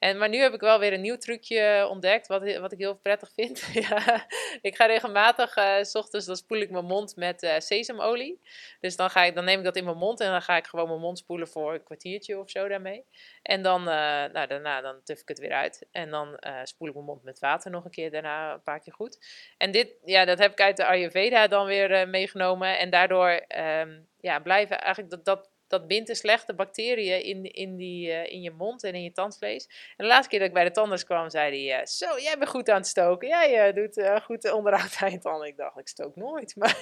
En, 0.00 0.18
maar 0.18 0.28
nu 0.28 0.38
heb 0.38 0.54
ik 0.54 0.60
wel 0.60 0.78
weer 0.78 0.92
een 0.92 1.00
nieuw 1.00 1.16
trucje 1.16 1.86
ontdekt, 1.90 2.26
wat, 2.26 2.56
wat 2.56 2.72
ik 2.72 2.78
heel 2.78 2.96
prettig 2.96 3.30
vind. 3.34 3.68
ja, 3.88 4.26
ik 4.62 4.76
ga 4.76 4.86
regelmatig, 4.86 5.56
eh, 5.56 5.82
s 5.82 5.94
ochtends, 5.94 6.26
dan 6.26 6.36
spoel 6.36 6.58
ik 6.58 6.70
mijn 6.70 6.84
mond 6.84 7.16
met 7.16 7.42
eh, 7.42 7.58
sesamolie. 7.58 8.40
Dus 8.80 8.96
dan, 8.96 9.10
ga 9.10 9.24
ik, 9.24 9.34
dan 9.34 9.44
neem 9.44 9.58
ik 9.58 9.64
dat 9.64 9.76
in 9.76 9.84
mijn 9.84 9.96
mond 9.96 10.20
en 10.20 10.30
dan 10.30 10.42
ga 10.42 10.56
ik 10.56 10.66
gewoon 10.66 10.88
mijn 10.88 11.00
mond 11.00 11.18
spoelen 11.18 11.48
voor 11.48 11.74
een 11.74 11.82
kwartiertje 11.82 12.38
of 12.38 12.50
zo 12.50 12.68
daarmee. 12.68 13.04
En 13.42 13.62
dan, 13.62 13.80
eh, 13.80 13.94
nou, 14.32 14.46
daarna 14.46 14.80
dan 14.80 15.02
tuf 15.04 15.20
ik 15.20 15.28
het 15.28 15.38
weer 15.38 15.52
uit. 15.52 15.86
En 15.92 16.10
dan 16.10 16.38
spoel 16.62 16.88
ik 16.88 16.94
mijn 16.94 17.06
mond 17.06 17.22
met 17.22 17.38
water 17.38 17.70
nog 17.70 17.84
een 17.84 17.90
keer, 17.90 18.10
daarna 18.10 18.52
een 18.52 18.62
paar 18.62 18.80
keer 18.80 18.92
goed. 18.92 19.18
En 19.56 19.70
dit, 19.70 19.96
ja, 20.04 20.24
dat 20.24 20.38
heb 20.38 20.52
ik 20.52 20.60
uit 20.60 20.76
de 20.76 20.86
Ayurveda 20.86 21.46
dan 21.46 21.66
weer 21.66 22.08
meegenomen. 22.08 22.78
En 22.78 22.90
daardoor 22.90 23.28
ehm, 23.28 24.00
ja, 24.20 24.38
blijven 24.38 24.78
eigenlijk 24.80 25.10
dat, 25.10 25.24
dat, 25.24 25.50
dat 25.70 25.86
bindt 25.86 26.06
de 26.06 26.14
slechte 26.14 26.54
bacteriën 26.54 27.22
in, 27.22 27.44
in, 27.44 27.76
die, 27.76 28.12
eh, 28.12 28.32
in 28.32 28.42
je 28.42 28.50
mond 28.50 28.84
en 28.84 28.94
in 28.94 29.02
je 29.02 29.12
tandvlees. 29.12 29.66
En 29.66 30.04
de 30.04 30.06
laatste 30.06 30.28
keer 30.28 30.38
dat 30.38 30.48
ik 30.48 30.54
bij 30.54 30.64
de 30.64 30.70
tandarts 30.70 31.04
kwam, 31.04 31.30
zei 31.30 31.66
hij: 31.66 31.80
eh, 31.80 31.86
Zo, 31.86 32.18
jij 32.18 32.38
bent 32.38 32.50
goed 32.50 32.68
aan 32.68 32.76
het 32.76 32.86
stoken. 32.86 33.28
Jij 33.28 33.68
eh, 33.68 33.74
doet 33.74 34.22
goed 34.22 34.52
onderhoud 34.52 34.96
aan 35.00 35.10
je 35.10 35.18
tanden. 35.18 35.46
Ik 35.48 35.56
dacht, 35.56 35.78
ik 35.78 35.88
stook 35.88 36.16
nooit. 36.16 36.54
Maar, 36.60 36.78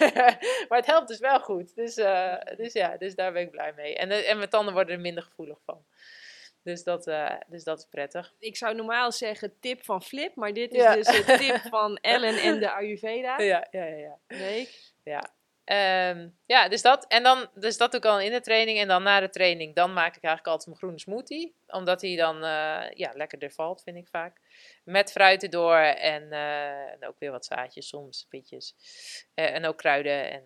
maar 0.69 0.79
het 0.79 0.87
helpt 0.87 1.09
dus 1.09 1.19
wel 1.19 1.41
goed. 1.41 1.75
Dus, 1.75 1.95
dus 2.57 2.73
ja, 2.73 2.97
dus 2.97 3.15
daar 3.15 3.33
ben 3.33 3.43
ik 3.43 3.51
blij 3.51 3.73
mee. 3.77 3.97
En, 3.97 4.11
en 4.11 4.37
mijn 4.37 4.49
tanden 4.49 4.75
worden 4.75 4.95
er 4.95 5.01
minder 5.01 5.23
gevoelig 5.23 5.59
van. 5.65 5.85
Dus 6.63 6.85
dat, 6.85 7.11
dus 7.47 7.65
dat 7.65 7.79
is 7.79 7.87
prettig. 7.91 8.35
Ik 8.39 8.57
zou 8.57 8.75
normaal 8.75 9.13
zeggen 9.13 9.61
tip 9.61 9.85
van 9.85 10.03
Flip, 10.03 10.35
maar 10.35 10.53
dit 10.53 10.73
is 10.73 10.83
Ja. 10.83 10.95
dus 10.95 11.07
de 11.07 11.37
tip 11.39 11.61
van 11.71 11.97
Ellen 12.15 12.37
en 12.37 12.59
de 12.59 12.71
Ayurveda. 12.71 13.41
Ja, 13.41 13.67
ja, 13.71 13.85
ja. 13.85 13.97
ja. 13.97 14.19
Nee. 14.29 14.69
Ja. 15.05 15.37
Ehm, 15.69 16.29
ja, 16.47 16.69
dus 16.69 16.83
dat. 16.83 17.07
En 17.07 17.23
dan, 17.23 17.49
dus 17.55 17.77
dat 17.77 17.91
doe 17.91 18.01
ik 18.01 18.07
al 18.07 18.21
in 18.21 18.33
de 18.33 18.41
training. 18.41 18.79
En 18.79 18.89
dan 18.89 19.03
na 19.03 19.21
de 19.21 19.29
training, 19.29 19.75
dan 19.75 19.93
maak 19.93 20.17
ik 20.17 20.23
eigenlijk 20.23 20.47
altijd 20.47 20.67
mijn 20.67 20.79
groene 20.79 20.99
smoothie. 20.99 21.55
Omdat 21.67 22.01
die 22.01 22.17
dan 22.17 22.37
eh, 22.37 22.91
ja, 22.91 23.13
lekkerder 23.15 23.51
valt, 23.51 23.83
vind 23.83 23.97
ik 23.97 24.09
vaak. 24.09 24.41
Met 24.85 25.11
fruit 25.11 25.43
erdoor 25.43 25.77
en, 25.79 26.33
eh, 26.33 26.93
en 26.93 27.07
ook 27.07 27.19
weer 27.19 27.31
wat 27.31 27.45
zaadjes 27.45 27.89
soms, 27.89 28.27
pitjes. 28.29 28.75
Eh, 29.35 29.55
en 29.55 29.65
ook 29.65 29.77
kruiden 29.77 30.31
en, 30.31 30.45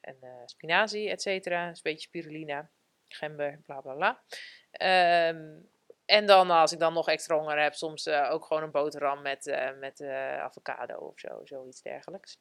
en 0.00 0.16
spinazie, 0.46 1.10
et 1.10 1.22
cetera. 1.22 1.66
Een 1.66 1.76
beetje 1.82 2.08
spirulina, 2.08 2.70
gember, 3.08 3.60
bla 3.62 3.80
bla 3.80 3.94
bla. 3.94 4.22
Ehm, 4.70 5.60
en 6.04 6.26
dan 6.26 6.50
als 6.50 6.72
ik 6.72 6.78
dan 6.78 6.92
nog 6.92 7.08
extra 7.08 7.36
honger 7.36 7.62
heb, 7.62 7.74
soms 7.74 8.08
ook 8.08 8.44
gewoon 8.44 8.62
een 8.62 8.70
boterham 8.70 9.22
met, 9.22 9.74
met 9.78 10.00
avocado 10.40 10.94
of 10.94 11.18
zo, 11.18 11.40
zoiets 11.44 11.82
dergelijks. 11.82 12.38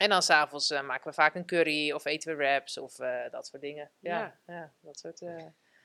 En 0.00 0.08
dan 0.08 0.22
s'avonds 0.22 0.72
avonds 0.72 0.86
maken 0.88 1.08
we 1.08 1.14
vaak 1.14 1.34
een 1.34 1.46
curry 1.46 1.92
of 1.92 2.04
eten 2.04 2.30
we 2.36 2.36
wraps 2.44 2.78
of 2.78 2.98
eh, 2.98 3.30
dat 3.30 3.46
soort 3.46 3.62
dingen. 3.62 3.90
Ja, 3.98 4.38
ja. 4.46 4.72
dat 4.80 4.98
soort... 4.98 5.20
eh, 5.22 5.44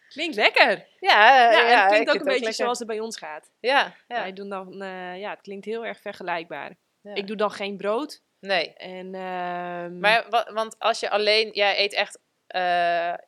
Klinkt 0.10 0.36
lekker. 0.36 0.88
Ja, 1.00 1.52
Ja, 1.52 1.82
het 1.82 1.92
klinkt 1.92 2.10
ook 2.10 2.20
een 2.20 2.24
beetje 2.26 2.52
zoals 2.52 2.80
het 2.80 2.88
bij 2.88 3.00
ons 3.00 3.18
gaat. 3.18 3.52
Ja, 3.60 3.94
ja. 4.08 4.22
Wij 4.22 4.34
doen 4.34 4.50
dan, 4.50 4.74
ja, 5.18 5.30
het 5.30 5.42
klinkt 5.42 5.66
heel 5.66 5.86
erg 5.86 6.00
vergelijkbaar. 6.02 6.76
Ik 7.14 7.28
doe 7.28 7.36
dan 7.36 7.52
geen 7.52 7.78
brood. 7.78 8.22
Nee, 8.40 8.74
En, 8.74 9.16
ehm, 9.16 10.00
maar 10.00 10.26
wa- 10.30 10.54
want 10.54 10.80
als 10.80 11.00
je 11.00 11.10
alleen... 11.10 11.50
Jij 11.54 11.80
eet 11.80 11.94
echt 11.94 12.20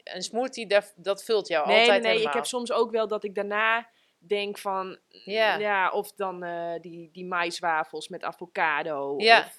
een 0.03 0.21
smoothie, 0.21 0.67
dat, 0.67 0.93
dat 0.95 1.23
vult 1.23 1.47
jou 1.47 1.67
nee, 1.67 1.79
altijd 1.79 2.03
nee, 2.03 2.13
nee. 2.17 2.25
Ik 2.27 2.33
heb 2.33 2.45
soms 2.45 2.71
ook 2.71 2.91
wel 2.91 3.07
dat 3.07 3.23
ik 3.23 3.35
daarna 3.35 3.89
denk 4.17 4.57
van, 4.57 4.99
Ja. 5.09 5.89
of 5.89 6.11
dan 6.11 6.39
die, 6.81 7.09
die 7.11 7.25
maiswafels 7.25 8.07
met 8.07 8.23
avocado. 8.23 9.13
Ja. 9.17 9.39
Of, 9.39 9.57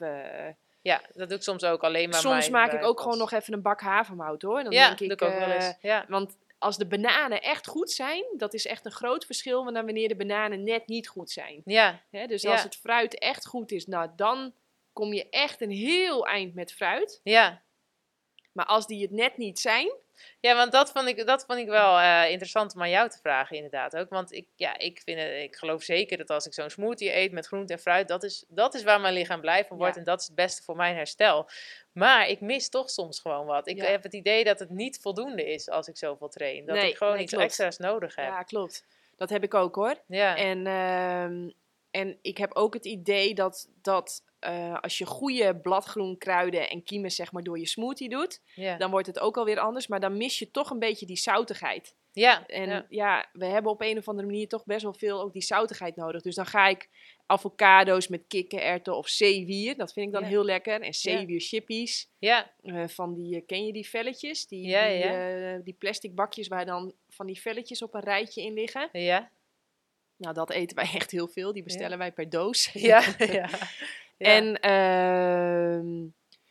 Ja, 0.83 1.01
dat 1.15 1.29
doe 1.29 1.37
ik 1.39 1.43
soms 1.45 1.65
ook 1.65 1.83
alleen 1.85 2.09
maar 2.09 2.21
soms 2.21 2.39
mijn- 2.51 2.53
maak 2.53 2.73
ik 2.73 2.85
ook 2.85 3.01
gewoon 3.01 3.19
nog 3.19 3.33
even 3.33 3.53
een 3.53 3.63
bak 3.63 3.81
havermout 3.81 4.43
hoor. 4.43 4.63
Dan 4.63 4.73
Ja, 4.73 4.87
denk 4.87 4.99
doe 4.99 5.07
ik, 5.07 5.13
ik 5.13 5.23
ook 5.29 5.39
wel 5.39 5.49
eh, 5.49 5.55
eens. 5.55 5.75
Ja. 5.81 6.05
Want 6.09 6.37
als 6.59 6.77
de 6.77 6.87
bananen 6.87 7.43
echt 7.43 7.67
goed 7.67 7.91
zijn, 7.91 8.25
dat 8.37 8.55
is 8.55 8.67
echt 8.67 8.85
een 8.85 8.93
groot 8.93 9.25
verschil 9.25 9.65
dan 9.65 9.85
wanneer 9.85 10.09
de 10.09 10.17
bananen 10.17 10.63
net 10.65 10.87
niet 10.87 11.09
goed 11.09 11.31
zijn. 11.31 11.63
Ja, 11.65 12.03
Hè, 12.11 12.27
dus 12.27 12.43
Ja. 12.43 12.51
als 12.53 12.63
het 12.63 12.77
fruit 12.77 13.19
echt 13.19 13.47
goed 13.47 13.71
is, 13.73 13.87
nou 13.87 14.09
dan 14.17 14.55
kom 14.93 15.13
je 15.13 15.29
echt 15.31 15.61
een 15.61 15.71
heel 15.71 16.27
eind 16.27 16.55
met 16.55 16.73
fruit. 16.73 17.21
ja. 17.23 17.63
Maar 18.53 18.67
als 18.67 18.87
die 18.87 19.03
het 19.03 19.11
net 19.11 19.37
niet 19.37 19.59
zijn, 19.59 19.93
Ja, 20.41 20.55
want 20.55 20.73
dat 20.73 20.91
vond 20.93 21.09
ik, 21.09 21.27
dat 21.27 21.45
vond 21.47 21.59
ik 21.59 21.67
wel 21.69 21.99
eh, 21.99 22.31
interessant 22.31 22.75
om 22.75 22.83
aan 22.83 22.91
jou 22.91 23.09
te 23.09 23.19
vragen, 23.23 23.57
inderdaad 23.57 23.97
ook. 23.97 24.09
Want 24.09 24.33
ik, 24.33 24.47
ja, 24.57 24.79
ik, 24.79 25.01
vind 25.05 25.19
het, 25.21 25.31
ik 25.33 25.57
geloof 25.57 25.83
zeker 25.83 26.17
dat 26.17 26.31
als 26.31 26.47
ik 26.47 26.55
zo'n 26.55 26.71
smoothie 26.71 27.15
eet 27.17 27.33
met 27.33 27.47
groente 27.47 27.73
en 27.73 27.79
fruit, 27.79 28.09
dat 28.09 28.23
is, 28.23 28.45
dat 28.49 28.75
is 28.75 28.83
waar 28.83 29.01
mijn 29.01 29.15
lichaam 29.15 29.41
blij 29.41 29.65
van 29.65 29.77
wordt. 29.77 29.93
Ja. 29.95 29.99
En 29.99 30.05
dat 30.07 30.21
is 30.21 30.27
het 30.27 30.35
beste 30.35 30.63
voor 30.63 30.77
mijn 30.77 30.97
herstel. 30.97 31.49
Maar 31.93 32.29
ik 32.29 32.41
mis 32.41 32.69
toch 32.69 32.91
soms 32.91 33.21
gewoon 33.21 33.47
wat. 33.47 33.69
Ik 33.69 33.77
Ja. 33.77 33.85
heb 33.85 34.03
het 34.03 34.15
idee 34.15 34.45
dat 34.45 34.59
het 34.59 34.71
niet 34.71 34.99
voldoende 35.01 35.53
is 35.53 35.69
als 35.69 35.89
ik 35.89 35.97
zoveel 35.97 36.29
train. 36.29 36.67
Dat 36.67 36.77
Nee, 36.77 36.91
ik 36.91 36.97
gewoon 36.97 37.13
nee, 37.15 37.23
iets 37.23 37.33
klopt. 37.33 37.47
extra's 37.47 37.77
nodig 37.79 38.15
heb. 38.15 38.27
ja 38.27 38.43
klopt. 38.43 38.85
Dat 39.17 39.31
heb 39.31 39.43
ik 39.43 39.55
ook 39.55 39.75
hoor. 39.75 39.95
Ja, 40.07 40.37
En, 40.37 40.67
ehm, 40.67 41.49
en 41.91 42.19
ik 42.23 42.39
heb 42.39 42.55
ook 42.55 42.75
het 42.75 42.85
idee 42.85 43.35
dat, 43.35 43.69
dat 43.83 44.23
eh, 44.39 44.81
als 44.81 44.99
je 44.99 45.07
goede 45.07 45.57
bladgroen 45.57 46.19
kruiden 46.19 46.69
en 46.71 46.83
kiemen 46.83 47.11
zeg 47.11 47.33
maar 47.33 47.43
door 47.43 47.59
je 47.59 47.67
smoothie 47.67 48.09
doet, 48.09 48.41
dan 48.79 48.91
wordt 48.91 49.07
het 49.07 49.19
ook 49.19 49.37
alweer 49.37 49.59
anders. 49.59 49.87
Maar 49.87 50.01
dan 50.01 50.17
mis 50.17 50.39
je 50.39 50.51
toch 50.51 50.71
een 50.71 50.79
beetje 50.79 51.07
die 51.07 51.17
zoutigheid. 51.17 51.95
ja. 52.13 52.47
En 52.47 52.69
ja. 52.69 52.87
ja. 52.89 53.29
we 53.33 53.45
hebben 53.45 53.73
op 53.73 53.81
een 53.81 53.99
of 53.99 54.09
andere 54.09 54.27
manier 54.27 54.49
toch 54.49 54.65
best 54.65 54.83
wel 54.83 54.95
veel 54.95 55.21
ook 55.21 55.33
die 55.33 55.43
zoutigheid 55.43 55.97
nodig. 55.97 56.23
Dus 56.23 56.35
dan 56.35 56.47
ga 56.47 56.67
ik 56.69 56.89
avocado's 57.27 58.09
met 58.09 58.25
kikkererwten 58.29 58.97
of 58.97 59.09
zeewier. 59.09 59.77
Dat 59.77 59.93
vind 59.93 60.07
ik 60.07 60.13
dan 60.13 60.23
heel 60.23 60.45
lekker. 60.45 60.81
En 60.81 60.95
zeewier 60.95 61.41
chippies. 61.41 62.11
ja. 62.19 62.55
eh, 62.63 62.89
van 62.89 63.15
die, 63.15 63.37
eh, 63.37 63.47
ken 63.47 63.67
je 63.67 63.73
die 63.73 63.89
velletjes? 63.89 64.47
Die, 64.47 64.67
die, 64.67 65.63
die 65.63 65.75
plastic 65.79 66.15
bakjes 66.15 66.49
waar 66.49 66.67
dan 66.67 66.95
van 67.09 67.27
die 67.27 67.41
velletjes 67.41 67.83
op 67.83 67.95
een 67.95 68.01
rijtje 68.01 68.43
in 68.43 68.53
liggen. 68.53 68.89
Ja, 68.93 69.31
Nou, 70.19 70.35
dat 70.35 70.51
eten 70.51 70.77
wij 70.77 70.91
echt 70.95 71.11
heel 71.11 71.29
veel. 71.29 71.53
Die 71.53 71.63
bestellen 71.63 71.99
wij 71.99 72.13
per 72.13 72.31
doos. 72.31 72.71
ja, 72.73 73.03
ja. 73.19 73.49
En 74.19 74.61
ehm, 74.61 76.09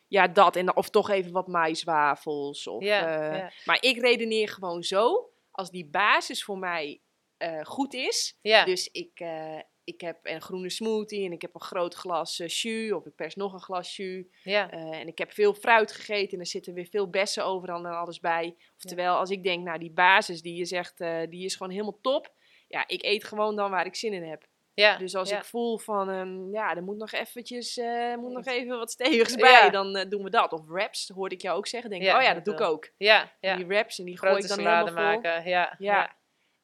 ja, 0.07 0.27
dat. 0.27 0.55
En, 0.55 0.75
of 0.75 0.89
toch 0.89 1.09
even 1.09 1.31
wat 1.31 1.47
maiswafels. 1.47 2.67
Of, 2.67 2.83
eh. 2.83 3.47
Maar 3.65 3.77
ik 3.79 3.97
redeneer 3.97 4.49
gewoon 4.49 4.83
zo. 4.83 5.29
Als 5.51 5.71
die 5.71 5.85
basis 5.85 6.43
voor 6.43 6.57
mij 6.57 7.01
eh, 7.37 7.65
goed 7.65 7.93
is. 7.93 8.37
Dus 8.41 8.89
ik, 8.91 9.19
eh, 9.19 9.59
ik 9.83 10.01
heb 10.01 10.19
een 10.23 10.41
groene 10.41 10.69
smoothie 10.69 11.25
en 11.25 11.31
ik 11.31 11.41
heb 11.41 11.55
een 11.55 11.61
groot 11.61 11.93
glas 11.93 12.37
jus. 12.37 12.91
Of 12.91 13.05
ik 13.05 13.15
pers 13.15 13.35
nog 13.35 13.53
een 13.53 13.61
glas 13.61 13.95
jus. 13.95 14.25
ja, 14.43 14.69
en 14.71 15.07
ik 15.07 15.17
heb 15.17 15.31
veel 15.31 15.53
fruit 15.53 15.91
gegeten 15.91 16.33
en 16.33 16.39
er 16.39 16.45
zitten 16.45 16.73
weer 16.73 16.87
veel 16.87 17.09
bessen 17.09 17.45
overal 17.45 17.85
en 17.85 17.91
alles 17.91 18.19
bij. 18.19 18.55
Oftewel, 18.75 19.17
als 19.17 19.29
ik 19.29 19.43
denk, 19.43 19.63
nou 19.63 19.79
die 19.79 19.91
basis 19.91 20.41
die 20.41 20.55
je 20.55 20.65
zegt, 20.65 20.97
die 21.29 21.45
is 21.45 21.55
gewoon 21.55 21.71
helemaal 21.71 21.99
top. 22.01 22.35
Ja, 22.67 22.87
ik 22.87 23.03
eet 23.03 23.23
gewoon 23.23 23.55
dan 23.55 23.71
waar 23.71 23.85
ik 23.85 23.95
zin 23.95 24.13
in 24.13 24.23
heb. 24.23 24.47
Ja. 24.81 24.97
Dus 24.97 25.15
als 25.15 25.29
ja. 25.29 25.37
ik 25.37 25.43
voel 25.45 25.77
van, 25.77 26.09
ehm, 26.09 26.49
ja, 26.51 26.75
er 26.75 26.83
moet 26.83 26.97
nog 26.97 27.11
eventjes, 27.11 27.77
eh, 27.77 28.15
moet 28.15 28.31
nog 28.31 28.45
even 28.45 28.77
wat 28.77 28.91
stevigs 28.91 29.33
Ja. 29.33 29.37
bij, 29.39 29.69
dan 29.69 29.95
eh, 29.95 30.09
doen 30.09 30.23
we 30.23 30.29
dat. 30.29 30.51
Of 30.53 30.65
wraps, 30.67 31.09
hoorde 31.15 31.35
ik 31.35 31.41
jou 31.41 31.57
ook 31.57 31.67
zeggen. 31.67 31.89
Denk 31.89 32.01
ik, 32.03 32.15
oh 32.15 32.21
ja, 32.21 32.33
dat 32.33 32.45
doe 32.45 32.53
ik 32.53 32.61
ook. 32.61 32.89
Ja, 32.97 33.31
ja. 33.39 33.55
Die 33.55 33.65
wraps 33.65 33.99
en 33.99 34.05
die 34.05 34.17
gooi 34.17 34.37
ik 34.37 34.45
Grote 34.45 34.63
dan 34.63 34.85
vol. 34.87 34.95
maken. 34.95 35.49
Ja, 35.49 35.75
Ja. 35.77 36.15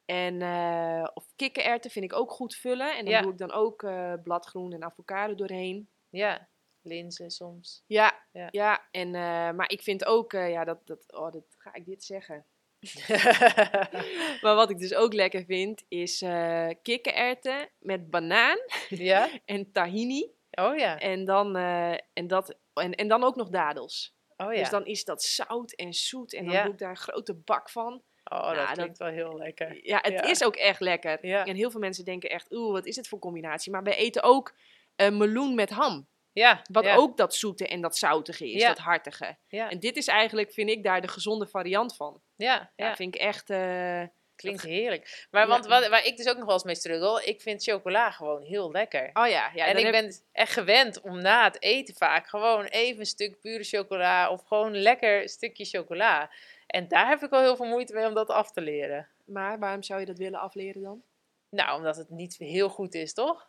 En, 0.04 0.42
eh, 0.42 1.08
of 1.14 1.26
kikkererwten 1.36 1.90
vind 1.90 2.04
ik 2.04 2.12
ook 2.12 2.30
goed 2.30 2.54
vullen. 2.54 2.96
En 2.96 3.04
dan 3.04 3.22
doe 3.22 3.32
ik 3.32 3.38
dan 3.38 3.52
ook 3.52 3.86
bladgroen 4.22 4.72
en 4.72 4.84
avocado 4.84 5.34
doorheen. 5.34 5.88
ja. 6.10 6.48
Linzen 6.86 7.30
soms. 7.30 7.84
Ja, 7.86 8.24
Ja. 8.32 8.48
ja. 8.50 8.88
en, 8.90 9.10
maar 9.56 9.70
ik 9.70 9.82
vind 9.82 10.04
ook, 10.04 10.32
ja, 10.32 10.64
dat, 10.64 10.86
dat, 10.86 11.12
oh, 11.12 11.32
dat 11.32 11.44
ga 11.58 11.74
ik 11.74 11.84
dit 11.86 12.04
zeggen. 12.04 12.46
Maar 14.42 14.54
wat 14.54 14.70
ik 14.70 14.78
dus 14.78 14.94
ook 14.94 15.12
lekker 15.12 15.44
vind, 15.44 15.84
is 15.88 16.22
eh 16.22 16.68
kikkererwten 16.82 17.68
met 17.78 18.10
banaan 18.10 18.58
ja? 18.88 19.28
en 19.44 19.72
tahini. 19.72 20.30
Oh 20.50 20.76
ja. 20.76 20.98
En 20.98 21.24
dan, 21.24 21.56
eh, 21.56 21.92
en, 22.12 22.26
dat, 22.26 22.56
en, 22.74 22.94
en 22.94 23.08
dan 23.08 23.24
ook 23.24 23.36
nog 23.36 23.48
dadels. 23.48 24.14
Oh 24.36 24.52
ja. 24.52 24.58
Dus 24.58 24.70
dan 24.70 24.86
is 24.86 25.04
dat 25.04 25.22
zout 25.22 25.72
en 25.72 25.92
zoet. 25.92 26.34
En 26.34 26.44
dan 26.44 26.54
Ja. 26.54 26.62
doe 26.62 26.72
ik 26.72 26.78
daar 26.78 26.90
een 26.90 26.96
grote 26.96 27.34
bak 27.34 27.70
van. 27.70 27.92
oh, 28.24 28.40
Nou, 28.40 28.56
dat 28.56 28.66
dat- 28.66 28.76
klinkt 28.76 28.98
wel 28.98 29.08
heel 29.08 29.36
lekker. 29.38 29.86
Ja, 29.86 29.98
het 30.02 30.12
Ja. 30.12 30.22
is 30.22 30.44
ook 30.44 30.56
echt 30.56 30.80
lekker. 30.80 31.26
Ja. 31.26 31.44
En 31.46 31.56
heel 31.56 31.70
veel 31.70 31.80
mensen 31.80 32.04
denken 32.04 32.30
echt, 32.30 32.52
oeh, 32.52 32.72
wat 32.72 32.86
is 32.86 32.96
het 32.96 33.08
voor 33.08 33.18
combinatie? 33.18 33.72
Maar 33.72 33.82
wij 33.82 33.96
eten 33.96 34.22
ook 34.22 34.54
eh, 34.96 35.10
meloen 35.10 35.54
met 35.54 35.70
ham. 35.70 36.06
Ja. 36.34 36.62
Wat 36.72 36.84
ja. 36.84 36.94
ook 36.94 37.16
dat 37.16 37.34
zoete 37.34 37.66
en 37.68 37.80
dat 37.80 37.96
zoutige 37.96 38.50
is, 38.52 38.60
Ja. 38.60 38.68
dat 38.68 38.78
hartige. 38.78 39.36
Ja. 39.48 39.70
En 39.70 39.78
dit 39.78 39.96
is 39.96 40.06
eigenlijk, 40.06 40.52
vind 40.52 40.70
ik, 40.70 40.82
daar 40.82 41.00
de 41.00 41.08
gezonde 41.08 41.46
variant 41.46 41.96
van. 41.96 42.20
Ja. 42.36 42.70
Ja, 42.76 42.96
vind 42.96 43.14
ik 43.14 43.20
echt... 43.20 43.50
eh, 43.50 44.02
Klinkt 44.36 44.62
heerlijk. 44.62 45.26
Maar 45.30 45.46
want 45.46 45.66
wat, 45.66 45.88
waar 45.88 46.04
ik 46.06 46.16
dus 46.16 46.28
ook 46.28 46.36
nog 46.36 46.44
wel 46.44 46.54
eens 46.54 46.64
mee 46.64 46.74
struggle, 46.74 47.24
ik 47.24 47.40
vind 47.40 47.62
chocola 47.62 48.10
gewoon 48.10 48.42
heel 48.42 48.70
lekker. 48.70 49.10
oh 49.12 49.26
ja, 49.28 49.50
ja 49.54 49.66
en 49.66 49.76
ik 49.76 49.82
heb- 49.84 49.92
ben 49.92 50.12
echt 50.32 50.52
gewend 50.52 51.00
om 51.00 51.20
na 51.20 51.44
het 51.44 51.62
eten 51.62 51.94
vaak 51.94 52.26
gewoon 52.28 52.64
even 52.64 53.00
een 53.00 53.06
stuk 53.06 53.40
pure 53.40 53.64
chocola 53.64 54.30
of 54.30 54.42
gewoon 54.46 54.76
lekker 54.76 55.28
stukje 55.28 55.64
chocola. 55.64 56.30
En 56.66 56.88
daar 56.88 57.08
heb 57.08 57.22
ik 57.22 57.30
wel 57.30 57.40
heel 57.40 57.56
veel 57.56 57.66
moeite 57.66 57.94
mee 57.94 58.06
om 58.06 58.14
dat 58.14 58.28
af 58.28 58.50
te 58.52 58.60
leren. 58.60 59.08
Maar 59.24 59.58
waarom 59.58 59.82
zou 59.82 60.00
je 60.00 60.06
dat 60.06 60.18
willen 60.18 60.40
afleren 60.40 60.82
dan? 60.82 61.02
Nou, 61.50 61.76
omdat 61.76 61.96
het 61.96 62.10
niet 62.10 62.36
heel 62.36 62.68
goed 62.68 62.94
is, 62.94 63.14
toch? 63.14 63.46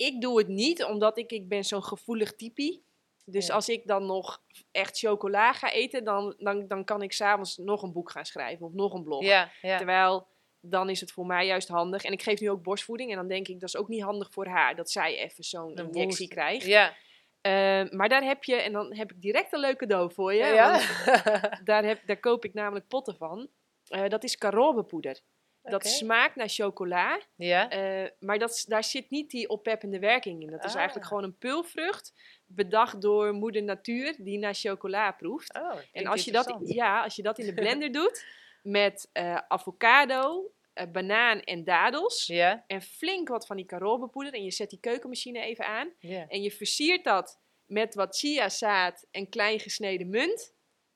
Ik 0.00 0.20
doe 0.20 0.38
het 0.38 0.48
niet, 0.48 0.84
omdat 0.84 1.18
ik, 1.18 1.32
ik 1.32 1.48
ben 1.48 1.64
zo'n 1.64 1.84
gevoelig 1.84 2.36
typie. 2.36 2.84
Dus 3.24 3.46
Ja. 3.46 3.54
als 3.54 3.68
ik 3.68 3.86
dan 3.86 4.06
nog 4.06 4.42
echt 4.70 4.98
chocola 4.98 5.52
ga 5.52 5.72
eten, 5.72 6.04
dan, 6.04 6.34
dan, 6.38 6.66
dan 6.68 6.84
kan 6.84 7.02
ik 7.02 7.12
s'avonds 7.12 7.56
nog 7.56 7.82
een 7.82 7.92
boek 7.92 8.10
gaan 8.10 8.24
schrijven 8.24 8.66
of 8.66 8.72
nog 8.72 8.92
een 8.92 9.02
blog. 9.02 9.22
Ja, 9.24 9.50
ja. 9.62 9.76
Terwijl 9.76 10.26
dan 10.60 10.88
is 10.90 11.00
het 11.00 11.12
voor 11.12 11.26
mij 11.26 11.46
juist 11.46 11.68
handig. 11.68 12.04
En 12.04 12.12
ik 12.12 12.22
geef 12.22 12.40
nu 12.40 12.50
ook 12.50 12.62
borstvoeding. 12.62 13.10
En 13.10 13.16
dan 13.16 13.28
denk 13.28 13.48
ik, 13.48 13.60
dat 13.60 13.68
is 13.68 13.76
ook 13.76 13.88
niet 13.88 14.02
handig 14.02 14.32
voor 14.32 14.46
haar. 14.46 14.76
Dat 14.76 14.90
zij 14.90 15.16
even 15.18 15.44
zo'n 15.44 15.74
injectie 15.76 16.06
boost. 16.06 16.28
krijgt. 16.28 16.66
Ja. 16.66 16.94
Ehm, 17.40 17.96
maar 17.96 18.08
daar 18.08 18.22
heb 18.22 18.44
je, 18.44 18.54
en 18.56 18.72
dan 18.72 18.94
heb 18.94 19.12
ik 19.12 19.20
direct 19.22 19.52
een 19.52 19.60
leuk 19.60 19.76
cadeau 19.78 20.12
voor 20.12 20.32
je. 20.34 20.44
Ja. 20.44 20.80
daar, 21.64 21.84
heb, 21.84 22.06
daar 22.06 22.20
koop 22.20 22.44
ik 22.44 22.54
namelijk 22.54 22.86
potten 22.88 23.16
van. 23.16 23.48
Eh, 23.88 24.08
dat 24.08 24.24
is 24.24 24.36
carobepoeder. 24.36 25.20
Dat 25.62 25.86
smaakt 25.86 26.36
naar 26.36 26.48
chocola. 26.48 27.20
Ja. 27.36 27.70
eh, 27.70 28.10
maar 28.18 28.38
dat, 28.38 28.64
daar 28.68 28.84
zit 28.84 29.10
niet 29.10 29.30
die 29.30 29.48
oppeppende 29.48 29.98
werking 29.98 30.42
in. 30.42 30.50
Dat 30.50 30.64
is 30.64 30.74
eigenlijk 30.74 31.04
Ah. 31.04 31.08
gewoon 31.12 31.24
een 31.24 31.38
pulvrucht. 31.38 32.12
Bedacht 32.46 33.00
door 33.02 33.32
moeder 33.32 33.62
natuur. 33.62 34.14
Die 34.18 34.38
naar 34.38 34.54
chocola 34.54 35.10
proeft. 35.12 35.54
Oh, 35.54 35.74
En 35.92 36.06
als 36.06 36.24
je, 36.24 36.32
dat, 36.32 36.56
ja, 36.62 37.02
als 37.02 37.16
je 37.16 37.22
dat 37.22 37.38
in 37.38 37.46
de 37.46 37.54
blender 37.62 37.92
doet 37.92 38.24
met 38.62 39.08
eh, 39.12 39.34
avocado, 39.48 40.52
eh, 40.72 40.86
banaan 40.92 41.40
en 41.40 41.64
dadels 41.64 42.28
en 42.66 42.82
flink 42.82 43.28
wat 43.28 43.46
van 43.46 43.56
die 43.56 43.66
carobepoeder 43.66 44.32
en 44.32 44.44
je 44.44 44.50
zet 44.50 44.70
die 44.70 44.80
keukenmachine 44.80 45.40
even 45.40 45.66
aan 45.66 45.92
en 46.28 46.42
je 46.42 46.50
versiert 46.50 47.04
dat 47.04 47.40
met 47.66 47.94
wat 47.94 48.16
chiazaad 48.18 49.06
en 49.10 49.28
klein 49.28 49.60
gesneden 49.60 50.08
munt, 50.08 50.54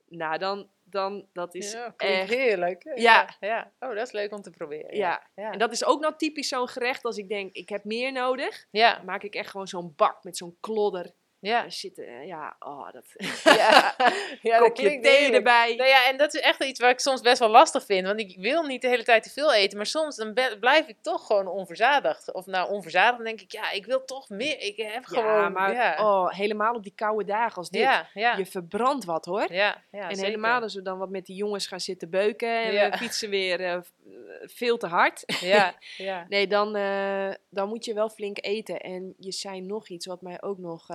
nou 0.09 0.39
dan, 0.39 0.71
dan 0.95 1.29
dat 1.33 1.55
is 1.55 1.73
ja, 1.73 1.95
echt... 1.97 2.31
heerlijk. 2.31 2.93
Ja. 2.95 3.37
ja. 3.41 3.73
Oh, 3.79 3.95
dat 3.95 4.07
is 4.07 4.13
leuk 4.13 4.33
om 4.33 4.43
te 4.43 4.51
proberen. 4.51 4.97
Ja. 4.97 5.31
ja. 5.35 5.51
En 5.53 5.59
dat 5.59 5.73
is 5.73 5.85
ook 5.85 6.01
nou 6.01 6.15
typisch 6.17 6.49
zo'n 6.49 6.69
gerecht 6.69 7.05
als 7.05 7.17
ik 7.17 7.29
denk, 7.29 7.55
ik 7.55 7.69
heb 7.69 7.85
meer 7.85 8.13
nodig. 8.13 8.67
ja. 8.71 9.03
Maak 9.05 9.23
ik 9.23 9.35
echt 9.35 9.51
gewoon 9.51 9.67
zo'n 9.67 9.93
bak 9.97 10.25
met 10.25 10.37
zo'n 10.37 10.57
klodder. 10.61 11.13
Ja. 11.47 11.71
Zitten, 11.71 12.07
eh, 12.07 12.27
ja, 12.27 12.57
oh, 12.59 12.93
dat... 12.93 13.05
Ja, 13.57 13.95
ja 14.43 14.59
dat 14.59 14.73
klinkt 14.73 15.05
thee 15.05 15.33
erbij. 15.33 15.75
Nou 15.75 15.89
ja, 15.89 16.07
en 16.09 16.17
dat 16.17 16.35
is 16.35 16.41
echt 16.41 16.65
iets 16.65 16.81
waar 16.81 16.91
ik 16.91 17.01
soms 17.01 17.21
best 17.21 17.39
wel 17.39 17.49
lastig 17.49 17.85
vind. 17.85 18.07
Want 18.07 18.21
ik 18.21 18.37
wil 18.39 18.63
niet 18.63 18.83
de 18.83 18.89
hele 18.89 19.05
tijd 19.05 19.23
te 19.23 19.31
veel 19.31 19.53
eten. 19.55 19.77
Maar 19.77 19.87
soms 19.87 20.17
dan 20.17 20.33
blijf 20.61 20.87
ik 20.89 20.97
toch 21.03 21.27
gewoon 21.27 21.47
onverzadigd. 21.47 22.33
Of 22.33 22.47
nou, 22.47 22.71
onverzadigd 22.71 23.17
dan 23.17 23.25
denk 23.25 23.41
ik, 23.41 23.53
ja, 23.53 23.71
ik 23.71 23.87
wil 23.87 24.05
toch 24.05 24.29
meer. 24.29 24.61
Ik 24.61 24.77
heb 24.77 24.93
Ja, 24.93 25.21
gewoon... 25.21 25.53
maar 25.53 25.73
ja. 25.73 25.97
Oh, 25.99 26.31
helemaal 26.33 26.75
op 26.75 26.83
die 26.83 26.95
koude 26.95 27.25
dagen 27.25 27.57
als 27.57 27.71
dit. 27.71 27.81
ja, 27.81 28.09
ja, 28.15 28.37
Je 28.37 28.47
verbrandt 28.47 29.05
wat 29.05 29.25
hoor. 29.25 29.53
ja, 29.53 29.83
ja, 29.91 30.09
en 30.09 30.09
zeker. 30.15 30.25
helemaal 30.25 30.63
als 30.63 30.75
we 30.75 30.83
dan 30.83 30.99
wat 30.99 31.11
met 31.11 31.27
die 31.27 31.37
jongens 31.37 31.67
gaan 31.67 31.81
zitten 31.81 32.11
beuken 32.11 32.65
en 32.65 32.73
Ja. 32.73 32.91
we 32.91 32.97
fietsen 32.97 33.31
weer 33.31 33.61
eh, 33.61 33.73
eh, 33.75 33.83
veel 34.43 34.77
te 34.77 34.87
hard. 34.87 35.23
Ja, 35.41 35.75
ja. 35.97 36.27
Nee, 36.29 36.47
dan, 36.47 36.73
dan 37.51 37.69
moet 37.69 37.85
je 37.85 37.95
wel 37.95 38.09
flink 38.09 38.39
eten. 38.45 38.81
En 38.81 39.15
je 39.19 39.33
zei 39.33 39.61
nog 39.61 39.89
iets 39.89 40.07
wat 40.07 40.23
mij 40.23 40.43
ook 40.43 40.59
nog... 40.59 40.87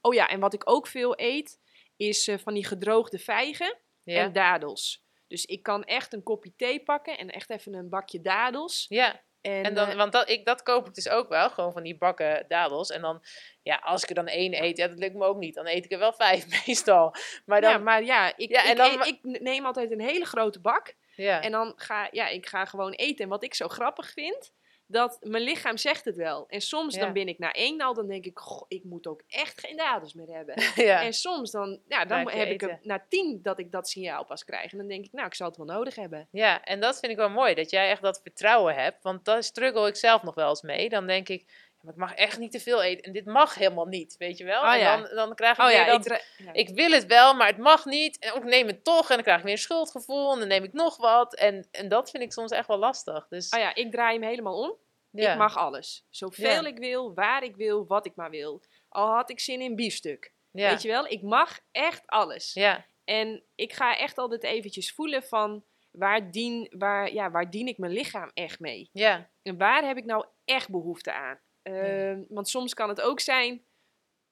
Oh 0.00 0.14
ja, 0.14 0.28
en 0.28 0.40
wat 0.40 0.54
ik 0.54 0.70
ook 0.70 0.86
veel 0.86 1.20
eet, 1.20 1.58
is 1.96 2.28
eh, 2.28 2.38
van 2.38 2.54
die 2.54 2.64
gedroogde 2.66 3.18
vijgen 3.18 3.76
Ja, 4.02 4.22
en 4.22 4.32
dadels. 4.32 5.06
Dus 5.26 5.44
ik 5.44 5.62
kan 5.62 5.84
echt 5.84 6.12
een 6.12 6.22
kopje 6.22 6.52
thee 6.56 6.82
pakken 6.82 7.18
en 7.18 7.30
echt 7.30 7.50
even 7.50 7.74
een 7.74 7.88
bakje 7.88 8.20
dadels. 8.20 8.86
ja. 8.88 9.26
En, 9.40 9.62
En 9.64 9.74
dan, 9.74 9.88
eh, 9.88 9.96
want 9.96 10.12
dat, 10.12 10.28
ik, 10.28 10.44
dat 10.46 10.62
koop 10.62 10.86
ik 10.86 10.94
dus 10.94 11.08
ook 11.08 11.28
wel, 11.28 11.50
gewoon 11.50 11.72
van 11.72 11.82
die 11.82 11.98
bakken 11.98 12.44
dadels. 12.48 12.90
En 12.90 13.00
dan, 13.00 13.24
ja, 13.62 13.76
als 13.76 14.02
ik 14.02 14.08
er 14.08 14.14
dan 14.14 14.26
één 14.26 14.62
eet, 14.62 14.76
ja, 14.76 14.88
dat 14.88 14.98
lukt 14.98 15.14
me 15.14 15.24
ook 15.24 15.38
niet. 15.38 15.54
Dan 15.54 15.66
eet 15.66 15.84
ik 15.84 15.92
er 15.92 15.98
wel 15.98 16.12
vijf 16.12 16.46
meestal. 16.66 17.14
Maar 17.46 17.60
dan, 17.60 17.70
ja, 17.70 17.78
maar 17.78 18.04
ja, 18.04 18.36
ik, 18.36 18.50
Ja, 18.50 18.62
ik, 18.70 18.76
dan 18.76 18.90
eet- 18.90 18.96
wa- 18.98 19.04
ik 19.04 19.18
neem 19.22 19.64
altijd 19.64 19.90
een 19.90 20.00
hele 20.00 20.24
grote 20.24 20.60
bak. 20.60 20.94
ja. 21.14 21.42
En 21.42 21.50
dan 21.52 21.72
ga 21.76 22.08
ja, 22.10 22.28
ik 22.28 22.46
ga 22.46 22.64
gewoon 22.64 22.92
eten. 22.92 23.24
En 23.24 23.30
wat 23.30 23.42
ik 23.42 23.54
zo 23.54 23.68
grappig 23.68 24.10
vind, 24.12 24.52
dat 24.90 25.18
mijn 25.20 25.42
lichaam 25.42 25.76
zegt 25.76 26.04
het 26.04 26.16
wel. 26.16 26.44
En 26.48 26.60
soms 26.60 26.94
Ja. 26.94 27.00
dan 27.00 27.12
ben 27.12 27.28
ik 27.28 27.38
na 27.38 27.52
één 27.52 27.80
al, 27.80 27.94
dan 27.94 28.06
denk 28.06 28.24
ik, 28.24 28.38
goh, 28.38 28.64
ik 28.68 28.84
moet 28.84 29.06
ook 29.06 29.22
echt 29.28 29.60
geen 29.60 29.76
dadels 29.76 30.14
meer 30.14 30.28
hebben. 30.28 30.54
ja. 30.90 31.02
En 31.02 31.12
soms 31.12 31.50
dan, 31.50 31.80
ja, 31.88 32.04
dan 32.04 32.30
heb 32.30 32.48
ik 32.48 32.60
het 32.60 32.84
na 32.84 33.04
tien 33.08 33.38
dat 33.42 33.58
ik 33.58 33.72
dat 33.72 33.88
signaal 33.88 34.24
pas 34.24 34.44
krijg. 34.44 34.72
En 34.72 34.78
dan 34.78 34.88
denk 34.88 35.04
ik, 35.04 35.12
nou, 35.12 35.26
ik 35.26 35.34
zal 35.34 35.46
het 35.48 35.56
wel 35.56 35.66
nodig 35.66 35.94
hebben. 35.94 36.28
Ja, 36.30 36.64
en 36.64 36.80
dat 36.80 36.98
vind 36.98 37.12
ik 37.12 37.18
wel 37.18 37.30
mooi, 37.30 37.54
dat 37.54 37.70
jij 37.70 37.90
echt 37.90 38.02
dat 38.02 38.20
vertrouwen 38.22 38.74
hebt. 38.74 39.02
Want 39.02 39.24
daar 39.24 39.42
struggle 39.42 39.88
ik 39.88 39.96
zelf 39.96 40.22
nog 40.22 40.34
wel 40.34 40.48
eens 40.48 40.62
mee. 40.62 40.88
Dan 40.88 41.06
denk 41.06 41.28
ik, 41.28 41.67
maar 41.96 41.96
ik 41.96 42.02
mag 42.08 42.14
echt 42.14 42.38
niet 42.38 42.52
te 42.52 42.60
veel 42.60 42.82
eten. 42.82 43.04
En 43.04 43.12
dit 43.12 43.24
mag 43.24 43.54
helemaal 43.54 43.86
niet, 43.86 44.16
weet 44.16 44.38
je 44.38 44.44
wel? 44.44 44.62
Oh 44.62 44.72
en 44.72 44.78
ja. 44.78 44.96
dan, 44.96 45.14
dan 45.16 45.34
krijg 45.34 45.56
ik 45.56 45.62
Oh 45.62 45.66
weer 45.68 45.76
ja, 45.76 45.86
dat, 45.86 45.96
ik, 45.96 46.02
dra- 46.02 46.20
ja. 46.46 46.52
ik 46.52 46.68
wil 46.68 46.90
het 46.90 47.06
wel, 47.06 47.34
maar 47.34 47.46
het 47.46 47.58
mag 47.58 47.84
niet. 47.84 48.18
En 48.18 48.34
ik 48.34 48.44
neem 48.44 48.66
het 48.66 48.84
toch 48.84 49.08
en 49.08 49.14
dan 49.14 49.22
krijg 49.24 49.38
ik 49.38 49.44
weer 49.44 49.52
een 49.52 49.58
schuldgevoel. 49.58 50.32
En 50.32 50.38
dan 50.38 50.48
neem 50.48 50.64
ik 50.64 50.72
nog 50.72 50.96
wat. 50.96 51.34
En, 51.34 51.68
en 51.70 51.88
dat 51.88 52.10
vind 52.10 52.22
ik 52.22 52.32
soms 52.32 52.50
echt 52.50 52.68
wel 52.68 52.78
lastig. 52.78 53.26
Dus 53.28 53.48
oh 53.50 53.60
ja, 53.60 53.74
ik 53.74 53.90
draai 53.90 54.18
hem 54.18 54.28
helemaal 54.28 54.60
om. 54.60 54.74
Ik 55.12 55.36
mag 55.36 55.56
alles. 55.56 56.06
Zoveel 56.10 56.64
ik 56.64 56.78
wil, 56.78 57.14
waar 57.14 57.42
ik 57.42 57.56
wil, 57.56 57.86
wat 57.86 58.06
ik 58.06 58.12
maar 58.16 58.30
wil. 58.30 58.62
Al 58.88 59.14
had 59.14 59.30
ik 59.30 59.40
zin 59.40 59.60
in 59.60 59.74
biefstuk. 59.76 60.32
Weet 60.70 60.82
je 60.82 60.88
wel, 60.88 61.06
ik 61.06 61.22
mag 61.22 61.60
echt 61.72 62.02
alles. 62.06 62.52
Ja, 62.52 62.84
En 63.04 63.42
ik 63.54 63.72
ga 63.72 63.96
echt 63.96 64.18
altijd 64.18 64.42
eventjes 64.42 64.92
voelen 64.92 65.22
van 65.22 65.64
waar 65.90 66.30
dien, 66.30 66.66
waar, 66.78 67.12
ja, 67.12 67.30
waar 67.30 67.50
dien 67.50 67.66
ik 67.66 67.78
mijn 67.78 67.92
lichaam 67.92 68.30
echt 68.34 68.60
mee? 68.60 68.90
ja, 68.92 69.28
En 69.42 69.58
waar 69.58 69.84
heb 69.86 69.96
ik 69.96 70.04
nou 70.04 70.24
echt 70.44 70.70
behoefte 70.70 71.12
aan? 71.12 71.38
Ehm, 71.74 72.22
Want 72.28 72.48
soms 72.48 72.74
kan 72.74 72.88
het 72.88 73.00
ook 73.00 73.20
zijn 73.20 73.62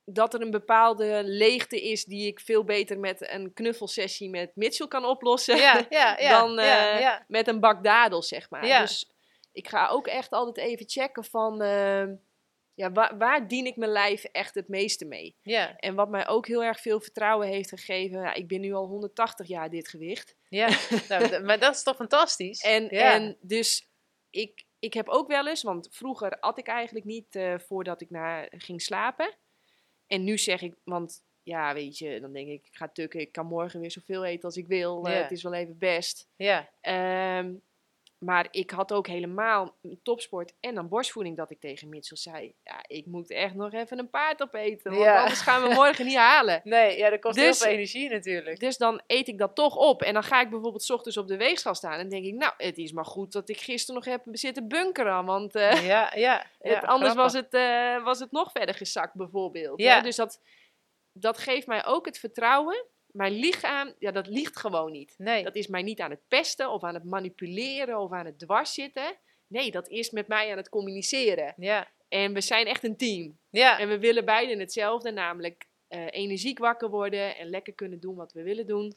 dat 0.05 0.35
er 0.35 0.41
een 0.41 0.51
bepaalde 0.51 1.23
leegte 1.25 1.83
is 1.83 2.05
die 2.05 2.27
ik 2.27 2.41
veel 2.41 2.65
beter 2.65 2.99
met 2.99 3.31
een 3.31 3.53
knuffelsessie 3.53 4.31
met 4.31 4.51
Mitchell 4.55 4.89
kan 4.89 5.05
oplossen. 5.05 5.57
ja, 5.57 5.87
Dan, 6.39 6.59
eh, 6.59 7.17
met 7.29 7.49
een 7.49 7.61
bak 7.61 7.85
dadels, 7.85 8.29
zeg 8.29 8.51
maar. 8.51 8.81
Dus 8.81 9.11
ik 9.53 9.69
ga 9.69 9.89
ook 9.89 10.07
echt 10.07 10.31
altijd 10.31 10.67
even 10.67 10.89
checken 10.89 11.25
van 11.25 11.63
ehm, 11.63 12.15
ja, 12.75 12.93
waar, 12.93 13.19
waar 13.19 13.49
dien 13.49 13.67
ik 13.67 13.77
mijn 13.77 13.91
lijf 13.91 14.25
echt 14.25 14.55
het 14.55 14.69
meeste 14.69 15.05
mee? 15.05 15.37
ja, 15.43 15.77
En 15.77 15.95
wat 15.95 16.09
mij 16.09 16.29
ook 16.29 16.47
heel 16.47 16.65
erg 16.65 16.81
veel 16.81 17.01
vertrouwen 17.01 17.49
heeft 17.49 17.69
gegeven, 17.69 18.35
ik 18.35 18.49
ben 18.49 18.61
nu 18.61 18.73
al 18.73 18.87
180 18.87 19.47
jaar 19.49 19.71
dit 19.71 19.89
gewicht. 19.89 20.37
ja. 20.49 20.69
nou, 21.09 21.43
maar 21.43 21.59
dat 21.59 21.75
is 21.75 21.83
toch 21.83 21.97
fantastisch? 21.97 22.63
En, 22.77 22.89
en 22.89 23.37
dus 23.41 23.89
ik, 24.31 24.65
ik 24.79 24.95
heb 24.95 25.09
ook 25.09 25.29
wel 25.29 25.49
eens, 25.49 25.63
want 25.63 25.89
vroeger 25.91 26.41
at 26.41 26.59
ik 26.59 26.67
eigenlijk 26.67 27.05
niet 27.07 27.37
eh, 27.37 27.59
voordat 27.59 28.01
ik 28.01 28.11
naar 28.11 28.49
ging 28.57 28.83
slapen. 28.83 29.35
En 30.07 30.25
nu 30.25 30.39
zeg 30.39 30.63
ik, 30.63 30.75
want 30.85 31.25
ja, 31.43 31.75
weet 31.75 31.99
je, 31.99 32.21
dan 32.21 32.33
denk 32.33 32.49
ik, 32.49 32.67
ik 32.67 32.77
ga 32.77 32.89
tukken, 32.89 33.21
ik 33.21 33.33
kan 33.33 33.47
morgen 33.47 33.81
weer 33.81 33.91
zoveel 33.91 34.25
eten 34.25 34.45
als 34.45 34.57
ik 34.57 34.67
wil. 34.67 35.07
eh, 35.07 35.23
het 35.23 35.31
is 35.31 35.43
wel 35.43 35.53
even 35.55 35.79
best. 35.79 36.29
Ja, 36.37 36.71
Ehm, 36.81 37.55
maar 38.19 38.49
ik 38.51 38.71
had 38.71 38.93
ook 38.93 39.07
helemaal 39.07 39.77
topsport 40.03 40.53
en 40.61 40.75
dan 40.75 40.89
borstvoeding 40.89 41.37
dat 41.37 41.51
ik 41.51 41.61
tegen 41.61 41.89
Mitchell 41.89 42.17
zei, 42.17 42.55
ja, 42.65 42.85
ik 42.87 43.07
moet 43.07 43.31
echt 43.31 43.55
nog 43.55 43.73
even 43.73 43.99
een 43.99 44.11
paard 44.11 44.43
opeten, 44.43 44.91
want 44.91 45.05
Ja. 45.05 45.21
anders 45.21 45.41
gaan 45.41 45.63
we 45.69 45.75
morgen 45.75 46.07
niet 46.07 46.17
halen. 46.17 46.61
nee, 46.75 46.97
ja, 46.97 47.11
dat 47.11 47.21
kost 47.21 47.35
Dus- 47.35 47.45
heel 47.45 47.55
veel 47.55 47.67
energie 47.67 48.11
natuurlijk. 48.11 48.61
Dus 48.61 48.77
dan 48.77 49.01
eet 49.07 49.29
ik 49.29 49.39
dat 49.39 49.55
toch 49.55 49.77
op. 49.77 50.03
En 50.03 50.15
dan 50.15 50.23
ga 50.23 50.41
ik 50.41 50.51
bijvoorbeeld 50.51 50.83
's 50.83 50.91
ochtends 50.91 51.17
op 51.17 51.29
de 51.29 51.37
weegschaal 51.37 51.75
staan. 51.75 51.99
En 51.99 52.09
denk 52.09 52.25
ik, 52.25 52.35
nou, 52.35 52.53
het 52.57 52.79
is 52.79 52.93
maar 52.93 53.05
goed 53.07 53.33
dat 53.33 53.49
ik 53.49 53.61
gisteren 53.61 53.95
nog 53.95 54.05
heb 54.05 54.23
zitten 54.33 54.69
bunkeren. 54.69 55.25
Want 55.25 55.55
eh, 55.55 55.87
Ja, 55.87 56.13
ja. 56.15 56.47
ja 56.61 56.79
anders 56.95 57.15
was 57.15 57.33
het, 57.33 57.55
eh, 57.55 58.05
was 58.05 58.19
het 58.19 58.33
nog 58.33 58.51
verder 58.53 58.75
gezakt, 58.75 59.15
bijvoorbeeld. 59.15 59.81
Ja. 59.81 59.97
Hè? 59.97 60.03
Dus 60.03 60.17
dat, 60.17 60.41
dat 61.13 61.39
geeft 61.39 61.67
mij 61.67 61.87
ook 61.87 62.07
het 62.07 62.19
vertrouwen. 62.19 62.85
Mijn 63.17 63.33
lichaam, 63.33 63.95
ja, 63.99 64.11
dat 64.11 64.27
liegt 64.27 64.57
gewoon 64.59 64.93
niet. 64.93 65.15
Nee, 65.19 65.45
Dat 65.45 65.55
is 65.57 65.67
mij 65.67 65.83
niet 65.83 66.01
aan 66.01 66.11
het 66.11 66.29
pesten 66.29 66.71
of 66.71 66.83
aan 66.85 66.95
het 66.95 67.05
manipuleren 67.05 67.99
of 67.99 68.13
aan 68.13 68.27
het 68.27 68.39
dwars 68.39 68.73
zitten. 68.75 69.17
Nee, 69.47 69.71
dat 69.71 69.89
is 69.89 70.11
met 70.11 70.29
mij 70.29 70.51
aan 70.51 70.57
het 70.57 70.69
communiceren. 70.69 71.55
ja. 71.57 71.95
En 72.09 72.33
we 72.33 72.41
zijn 72.41 72.67
echt 72.67 72.85
een 72.85 72.97
team. 72.97 73.39
Ja, 73.51 73.79
En 73.79 73.89
we 73.89 73.99
willen 73.99 74.25
beiden 74.25 74.59
hetzelfde, 74.59 75.11
namelijk 75.11 75.67
eh, 75.89 76.07
energiek 76.11 76.59
wakker 76.59 76.91
worden 76.91 77.37
en 77.37 77.49
lekker 77.49 77.73
kunnen 77.75 78.01
doen 78.01 78.15
wat 78.15 78.33
we 78.33 78.43
willen 78.43 78.67
doen. 78.67 78.97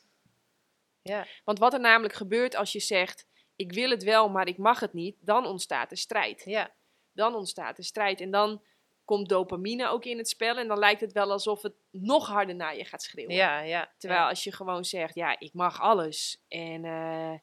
ja, 1.02 1.28
Want 1.44 1.60
wat 1.60 1.74
er 1.74 1.80
namelijk 1.80 2.14
gebeurt 2.14 2.56
als 2.56 2.72
je 2.72 2.80
zegt: 2.80 3.26
Ik 3.56 3.72
wil 3.74 3.90
het 3.90 4.04
wel, 4.04 4.30
maar 4.30 4.48
ik 4.48 4.58
mag 4.58 4.80
het 4.80 4.94
niet, 4.94 5.16
dan 5.20 5.46
ontstaat 5.46 5.92
er 5.92 5.98
strijd. 5.98 6.42
ja, 6.46 6.74
Dan 7.14 7.36
ontstaat 7.36 7.78
er 7.78 7.84
strijd. 7.84 8.22
En 8.22 8.32
dan 8.32 8.62
komt 9.10 9.30
dopamine 9.30 9.90
ook 9.90 10.06
in 10.06 10.18
het 10.18 10.30
spel. 10.30 10.58
En 10.58 10.68
dan 10.68 10.78
lijkt 10.78 11.02
het 11.02 11.12
wel 11.12 11.32
alsof 11.32 11.62
het 11.62 11.74
nog 11.92 12.28
harder 12.28 12.56
naar 12.56 12.78
je 12.78 12.86
gaat 12.86 13.04
schreeuwen. 13.04 13.36
ja, 13.36 13.60
ja. 13.60 13.94
Terwijl 13.98 14.28
als 14.28 14.44
je 14.44 14.52
gewoon 14.52 14.86
zegt: 14.86 15.16
Ja, 15.16 15.40
ik 15.40 15.54
mag 15.54 15.82
alles. 15.82 16.44
En 16.48 16.86
eh, 16.86 17.34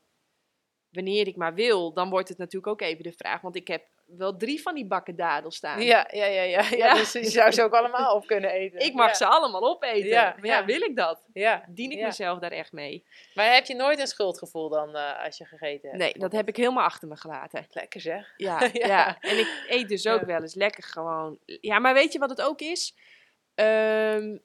wanneer 0.90 1.26
ik 1.26 1.36
maar 1.36 1.54
wil, 1.54 1.92
dan 1.92 2.10
wordt 2.10 2.28
het 2.28 2.38
natuurlijk 2.38 2.66
ook 2.66 2.80
even 2.80 3.02
de 3.02 3.12
vraag. 3.12 3.40
Want 3.40 3.56
ik 3.56 3.68
heb 3.68 3.88
wel 4.06 4.36
drie 4.36 4.62
van 4.62 4.74
die 4.74 4.86
bakken 4.86 5.16
dadels 5.16 5.56
staan. 5.56 5.82
Ja, 5.82 6.08
ja, 6.12 6.24
ja, 6.24 6.42
ja, 6.42 6.60
ja. 6.70 6.76
Ja. 6.86 6.94
Dus 6.94 7.12
je 7.12 7.24
zou 7.24 7.52
ze 7.52 7.62
ook 7.62 7.74
allemaal 7.74 8.14
op 8.14 8.26
kunnen 8.26 8.50
eten. 8.50 8.80
Ik 8.80 8.94
mag 8.94 9.08
ja. 9.08 9.14
ze 9.14 9.26
allemaal 9.26 9.68
opeten. 9.70 10.06
Ja, 10.06 10.34
maar 10.36 10.46
ja, 10.46 10.58
ja. 10.58 10.64
wil 10.64 10.80
ik 10.80 10.96
dat? 10.96 11.28
Ja. 11.32 11.64
Dien 11.68 11.90
ik 11.90 12.02
mezelf 12.02 12.38
daar 12.38 12.50
echt 12.50 12.72
mee? 12.72 13.06
Maar 13.34 13.54
heb 13.54 13.64
je 13.64 13.74
nooit 13.74 13.98
een 13.98 14.06
schuldgevoel 14.06 14.68
dan 14.68 14.96
eh, 14.96 15.24
als 15.24 15.38
je 15.38 15.44
gegeten 15.44 15.88
hebt? 15.88 16.02
Nee, 16.02 16.12
dat 16.18 16.32
heb 16.32 16.48
ik 16.48 16.56
helemaal 16.56 16.84
achter 16.84 17.08
me 17.08 17.16
gelaten. 17.16 17.66
Lekker 17.70 18.00
zeg. 18.00 18.32
Ja, 18.36 18.70
Ja. 18.72 19.20
en 19.20 19.38
ik 19.38 19.64
eet 19.68 19.88
dus 19.88 20.06
ook 20.06 20.22
wel 20.22 20.40
eens 20.40 20.54
lekker 20.54 20.82
gewoon. 20.82 21.38
Ja, 21.44 21.78
maar 21.78 21.94
weet 21.94 22.12
je 22.12 22.18
wat 22.18 22.30
het 22.30 22.42
ook 22.42 22.60
is? 22.60 22.96
Ehm, 23.54 24.36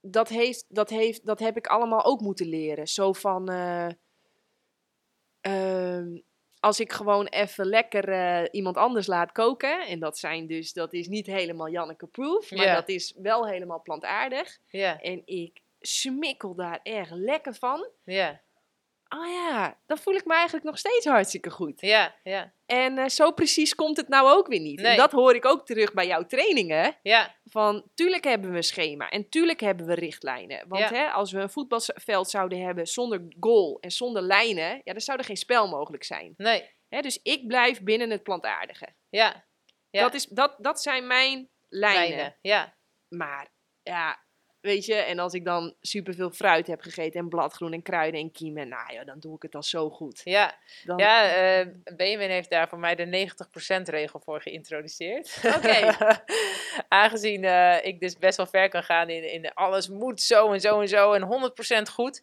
dat, 0.00 0.28
heeft, 0.28 0.64
dat, 0.68 0.90
heeft, 0.90 1.26
dat 1.26 1.38
heb 1.38 1.56
ik 1.56 1.66
allemaal 1.66 2.04
ook 2.04 2.20
moeten 2.20 2.46
leren. 2.46 2.86
Zo 2.86 3.12
van. 3.12 3.48
eh, 3.48 3.88
ehm, 5.40 6.18
als 6.64 6.80
ik 6.80 6.92
gewoon 6.92 7.26
even 7.26 7.66
lekker 7.66 8.08
eh, 8.08 8.48
iemand 8.50 8.76
anders 8.76 9.06
laat 9.06 9.32
koken. 9.32 9.86
En 9.86 9.98
dat 9.98 10.18
zijn 10.18 10.46
dus, 10.46 10.72
dat 10.72 10.92
is 10.92 11.08
niet 11.08 11.26
helemaal 11.26 11.68
Janneke 11.68 12.06
proof. 12.06 12.50
Maar 12.50 12.74
dat 12.74 12.88
is 12.88 13.14
wel 13.16 13.46
helemaal 13.46 13.82
plantaardig. 13.82 14.58
En 15.00 15.22
ik 15.24 15.60
smikkel 15.80 16.54
daar 16.54 16.80
erg 16.82 17.10
lekker 17.10 17.54
van. 17.54 17.88
ja, 18.04 18.42
Oh 19.08 19.26
ja, 19.26 19.78
dan 19.86 19.98
voel 19.98 20.14
ik 20.14 20.24
me 20.24 20.34
eigenlijk 20.34 20.64
nog 20.64 20.78
steeds 20.78 21.06
hartstikke 21.06 21.50
goed. 21.50 21.80
ja, 21.80 22.14
ja, 22.22 22.52
En 22.66 22.98
eh, 22.98 23.08
zo 23.08 23.32
precies 23.32 23.74
komt 23.74 23.96
het 23.96 24.08
nou 24.08 24.28
ook 24.30 24.46
weer 24.46 24.60
niet. 24.60 24.80
Nee. 24.80 24.90
En 24.90 24.96
dat 24.96 25.12
hoor 25.12 25.34
ik 25.34 25.44
ook 25.44 25.66
terug 25.66 25.92
bij 25.92 26.06
jouw 26.06 26.26
trainingen. 26.26 26.98
ja, 27.02 27.34
Van, 27.44 27.90
tuurlijk 27.94 28.24
hebben 28.24 28.50
we 28.50 28.56
een 28.56 28.62
schema 28.62 29.08
en 29.10 29.28
tuurlijk 29.28 29.60
hebben 29.60 29.86
we 29.86 29.94
richtlijnen. 29.94 30.64
Want 30.68 30.82
Ja. 30.82 30.88
hè, 30.94 31.06
als 31.10 31.32
we 31.32 31.40
een 31.40 31.50
voetbalveld 31.50 32.30
zouden 32.30 32.60
hebben 32.60 32.86
zonder 32.86 33.26
goal 33.40 33.78
en 33.80 33.90
zonder 33.90 34.22
lijnen, 34.22 34.80
ja, 34.84 34.92
dan 34.92 35.00
zou 35.00 35.18
er 35.18 35.24
geen 35.24 35.36
spel 35.36 35.68
mogelijk 35.68 36.04
zijn. 36.04 36.34
nee, 36.36 36.70
Hè, 36.88 37.00
dus 37.00 37.18
ik 37.22 37.46
blijf 37.46 37.82
binnen 37.82 38.10
het 38.10 38.22
plantaardige. 38.22 38.88
ja. 39.08 39.44
Ja. 39.90 40.00
Dat, 40.02 40.14
is, 40.14 40.26
dat, 40.26 40.56
dat 40.58 40.82
zijn 40.82 41.06
mijn 41.06 41.48
lijnen. 41.68 42.16
Lijnen, 42.16 42.36
Ja, 42.40 42.74
Maar 43.08 43.48
ja, 43.82 44.23
weet 44.64 44.84
je, 44.84 44.94
en 44.94 45.18
als 45.18 45.32
ik 45.32 45.44
dan 45.44 45.74
superveel 45.80 46.30
fruit 46.30 46.66
heb 46.66 46.80
gegeten 46.80 47.20
en 47.20 47.28
bladgroen 47.28 47.72
en 47.72 47.82
kruiden 47.82 48.20
en 48.20 48.32
kiemen, 48.32 48.68
nou 48.68 48.92
ja, 48.92 49.04
dan 49.04 49.20
doe 49.20 49.36
ik 49.36 49.42
het 49.42 49.54
al 49.54 49.62
zo 49.62 49.90
goed. 49.90 50.20
ja. 50.24 50.54
Dan, 50.84 50.98
Ja, 50.98 51.28
eh 51.28 51.66
Benjamin 51.96 52.30
heeft 52.30 52.50
daar 52.50 52.68
voor 52.68 52.78
mij 52.78 52.94
de 52.94 53.28
90% 53.80 53.82
regel 53.82 54.20
voor 54.20 54.40
geïntroduceerd. 54.40 55.40
Oké. 55.56 55.96
Aangezien 56.88 57.44
eh, 57.44 57.84
ik 57.84 58.00
dus 58.00 58.18
best 58.18 58.36
wel 58.36 58.46
ver 58.46 58.68
kan 58.68 58.82
gaan 58.82 59.08
in, 59.08 59.32
in 59.32 59.54
alles 59.54 59.88
moet 59.88 60.20
zo 60.20 60.52
en 60.52 60.60
zo 60.60 60.80
en 60.80 60.88
zo 60.88 61.12
en 61.12 61.52
100% 61.88 61.92
goed. 61.92 62.20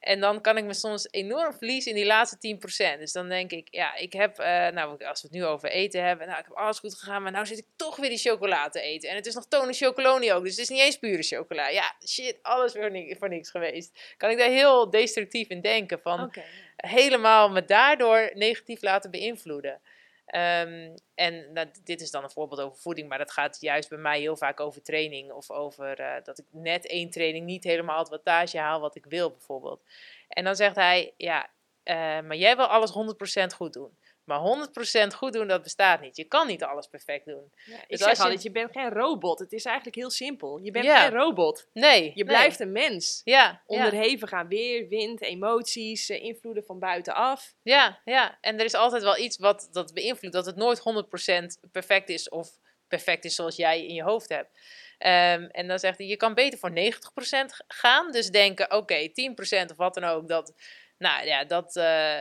En 0.00 0.20
dan 0.20 0.40
kan 0.40 0.56
ik 0.56 0.64
me 0.64 0.74
soms 0.74 1.08
enorm 1.10 1.52
verliezen 1.52 1.90
in 1.90 1.96
die 1.96 2.06
laatste 2.06 2.56
10%. 2.96 2.98
Dus 2.98 3.12
dan 3.12 3.28
denk 3.28 3.50
ik, 3.50 3.68
ja, 3.70 3.94
ik 3.94 4.12
heb, 4.12 4.38
eh, 4.38 4.68
nou, 4.68 5.04
als 5.04 5.22
we 5.22 5.28
het 5.28 5.36
nu 5.36 5.44
over 5.44 5.70
eten 5.70 6.04
hebben, 6.04 6.26
nou, 6.26 6.38
ik 6.38 6.44
heb 6.44 6.56
alles 6.56 6.78
goed 6.78 6.94
gegaan, 6.94 7.22
maar 7.22 7.32
nou 7.32 7.46
zit 7.46 7.58
ik 7.58 7.66
toch 7.76 7.96
weer 7.96 8.08
die 8.08 8.18
chocola 8.18 8.68
te 8.68 8.80
eten. 8.80 9.10
En 9.10 9.16
het 9.16 9.26
is 9.26 9.34
nog 9.34 9.46
tonen 9.48 9.74
chocoloni 9.74 10.32
ook, 10.32 10.42
dus 10.42 10.50
het 10.50 10.60
is 10.60 10.68
niet 10.68 10.80
eens 10.80 10.98
pure 10.98 11.22
chocola. 11.22 11.68
Ja, 11.68 11.94
shit, 12.06 12.38
alles 12.42 12.74
ni 12.74 13.16
voor 13.18 13.28
niks 13.28 13.50
geweest. 13.50 14.14
Kan 14.16 14.30
ik 14.30 14.38
daar 14.38 14.50
heel 14.50 14.90
destructief 14.90 15.48
in 15.48 15.60
denken 15.60 16.00
van, 16.00 16.32
helemaal 16.76 17.50
me 17.50 17.64
daardoor 17.64 18.30
negatief 18.34 18.82
laten 18.82 19.10
beïnvloeden. 19.10 19.80
Ehm, 20.28 20.96
en 21.14 21.68
dit 21.84 22.00
is 22.00 22.10
dan 22.10 22.22
een 22.22 22.30
voorbeeld 22.30 22.60
over 22.60 22.78
voeding, 22.78 23.08
maar 23.08 23.18
dat 23.18 23.32
gaat 23.32 23.60
juist 23.60 23.88
bij 23.88 23.98
mij 23.98 24.20
heel 24.20 24.36
vaak 24.36 24.60
over 24.60 24.82
training. 24.82 25.32
Of 25.32 25.50
over 25.50 26.00
eh, 26.00 26.24
dat 26.24 26.38
ik 26.38 26.44
net 26.50 26.86
één 26.86 27.10
training 27.10 27.46
niet 27.46 27.64
helemaal 27.64 27.98
het 27.98 28.08
wattage 28.08 28.58
haal 28.58 28.80
wat 28.80 28.96
ik 28.96 29.04
wil, 29.04 29.30
bijvoorbeeld. 29.30 29.82
En 30.28 30.44
dan 30.44 30.56
zegt 30.56 30.76
hij, 30.76 31.14
ja, 31.16 31.50
eh, 31.82 31.94
maar 31.96 32.36
jij 32.36 32.56
wil 32.56 32.66
alles 32.66 32.90
100% 32.90 33.54
goed 33.54 33.72
doen. 33.72 33.96
Maar 34.28 34.40
100% 34.40 35.14
goed 35.14 35.32
doen, 35.32 35.48
dat 35.48 35.62
bestaat 35.62 36.00
niet. 36.00 36.16
Je 36.16 36.24
kan 36.24 36.46
niet 36.46 36.64
alles 36.64 36.86
perfect 36.86 37.24
doen. 37.26 37.52
Ja, 37.64 37.74
ik 37.76 37.88
Dus 37.88 37.98
zeg 37.98 38.08
als 38.08 38.16
je- 38.18 38.22
altijd, 38.24 38.42
je 38.42 38.50
bent 38.50 38.72
geen 38.72 38.90
robot. 38.90 39.38
Het 39.38 39.52
is 39.52 39.64
eigenlijk 39.64 39.96
heel 39.96 40.10
simpel. 40.10 40.58
Je 40.58 40.70
bent 40.70 40.84
Ja. 40.84 41.00
geen 41.00 41.18
robot. 41.18 41.66
Nee. 41.72 42.02
Je 42.04 42.10
nee. 42.14 42.24
blijft 42.24 42.60
een 42.60 42.72
mens. 42.72 43.20
Ja, 43.24 43.62
Onderhevig 43.66 44.32
aan 44.32 44.48
weer, 44.48 44.88
wind, 44.88 45.20
emoties, 45.22 46.08
eh, 46.08 46.22
invloeden 46.22 46.64
van 46.64 46.78
buitenaf. 46.78 47.54
Ja, 47.62 48.00
ja. 48.04 48.38
En 48.40 48.58
er 48.58 48.64
is 48.64 48.74
altijd 48.74 49.02
wel 49.02 49.18
iets 49.18 49.38
wat 49.38 49.68
dat 49.72 49.94
beïnvloedt. 49.94 50.34
Dat 50.34 50.46
het 50.46 50.56
nooit 50.56 50.78
100% 50.78 51.58
perfect 51.72 52.08
is 52.08 52.28
of 52.28 52.50
perfect 52.88 53.24
is 53.24 53.34
zoals 53.34 53.56
jij 53.56 53.86
in 53.86 53.94
je 53.94 54.02
hoofd 54.02 54.28
hebt. 54.28 54.58
Ehm, 54.98 55.42
en 55.42 55.68
dan 55.68 55.78
zegt 55.78 55.98
hij, 55.98 56.06
je 56.06 56.16
kan 56.16 56.34
beter 56.34 56.58
voor 56.58 56.70
90% 56.70 57.52
g- 57.52 57.60
gaan. 57.68 58.12
Dus 58.12 58.30
denken, 58.30 58.72
oké, 58.72 59.08
10% 59.12 59.70
of 59.70 59.76
wat 59.76 59.94
dan 59.94 60.04
ook. 60.04 60.28
Dat, 60.28 60.52
nou 60.98 61.26
ja, 61.26 61.44
dat 61.44 61.76
eh, 61.76 62.20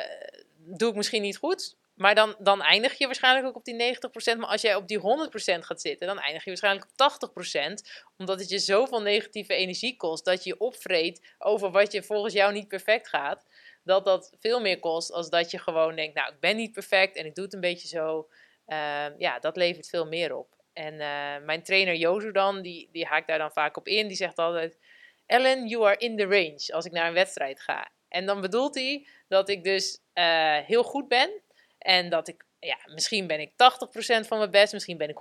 doe 0.57 0.89
ik 0.89 0.95
misschien 0.95 1.21
niet 1.21 1.37
goed. 1.37 1.75
Maar 1.97 2.15
dan, 2.15 2.35
dan 2.39 2.61
eindig 2.61 2.97
je 2.97 3.05
waarschijnlijk 3.05 3.47
ook 3.47 3.55
op 3.55 3.65
die 3.65 3.95
90%. 3.95 4.37
Maar 4.37 4.49
als 4.49 4.61
jij 4.61 4.75
op 4.75 4.87
die 4.87 4.99
100% 4.99 5.01
gaat 5.59 5.81
zitten, 5.81 6.07
dan 6.07 6.19
eindig 6.19 6.43
je 6.43 6.49
waarschijnlijk 6.49 6.87
op 6.95 7.29
80%. 7.29 7.73
Omdat 8.17 8.39
het 8.39 8.49
je 8.49 8.59
zoveel 8.59 9.01
negatieve 9.01 9.53
energie 9.53 9.97
kost 9.97 10.25
dat 10.25 10.43
je 10.43 10.55
je 10.59 11.21
over 11.37 11.71
wat 11.71 11.91
je 11.91 12.03
volgens 12.03 12.33
jou 12.33 12.53
niet 12.53 12.67
perfect 12.67 13.07
gaat 13.07 13.45
dat 13.87 14.05
dat 14.05 14.31
veel 14.39 14.61
meer 14.61 14.79
kost 14.79 15.11
als 15.11 15.29
dat 15.29 15.51
je 15.51 15.59
gewoon 15.59 15.95
denkt, 15.95 16.15
nou, 16.15 16.33
ik 16.33 16.39
ben 16.39 16.55
niet 16.55 16.71
perfect 16.71 17.15
en 17.15 17.25
ik 17.25 17.35
doe 17.35 17.45
het 17.45 17.53
een 17.53 17.59
beetje 17.59 17.87
zo. 17.87 18.29
Ehm, 18.65 19.13
ja, 19.17 19.39
dat 19.39 19.55
levert 19.55 19.89
veel 19.89 20.05
meer 20.05 20.35
op. 20.35 20.55
En 20.73 20.99
eh, 20.99 21.45
mijn 21.45 21.63
trainer 21.63 21.95
Jozu 21.95 22.31
dan, 22.31 22.61
die, 22.61 22.89
die 22.91 23.05
haakt 23.05 23.27
daar 23.27 23.37
dan 23.37 23.51
vaak 23.51 23.77
op 23.77 23.87
in. 23.87 24.07
Die 24.07 24.17
zegt 24.17 24.37
altijd, 24.37 24.77
Ellen, 25.25 25.67
you 25.67 25.85
are 25.85 25.97
in 25.97 26.17
the 26.17 26.23
range 26.23 26.67
als 26.73 26.85
ik 26.85 26.91
naar 26.91 27.07
een 27.07 27.13
wedstrijd 27.13 27.61
ga. 27.61 27.91
En 28.07 28.25
dan 28.25 28.41
bedoelt 28.41 28.75
hij 28.75 29.07
dat 29.27 29.49
ik 29.49 29.63
dus 29.63 29.99
eh, 30.13 30.57
heel 30.57 30.83
goed 30.83 31.07
ben 31.07 31.41
en 31.77 32.09
dat 32.09 32.27
ik, 32.27 32.45
ja, 32.59 32.77
misschien 32.85 33.27
ben 33.27 33.39
ik 33.39 33.51
80% 33.51 33.55
van 34.27 34.37
mijn 34.37 34.51
best, 34.51 34.73
misschien 34.73 34.97
ben 34.97 35.09
ik 35.09 35.17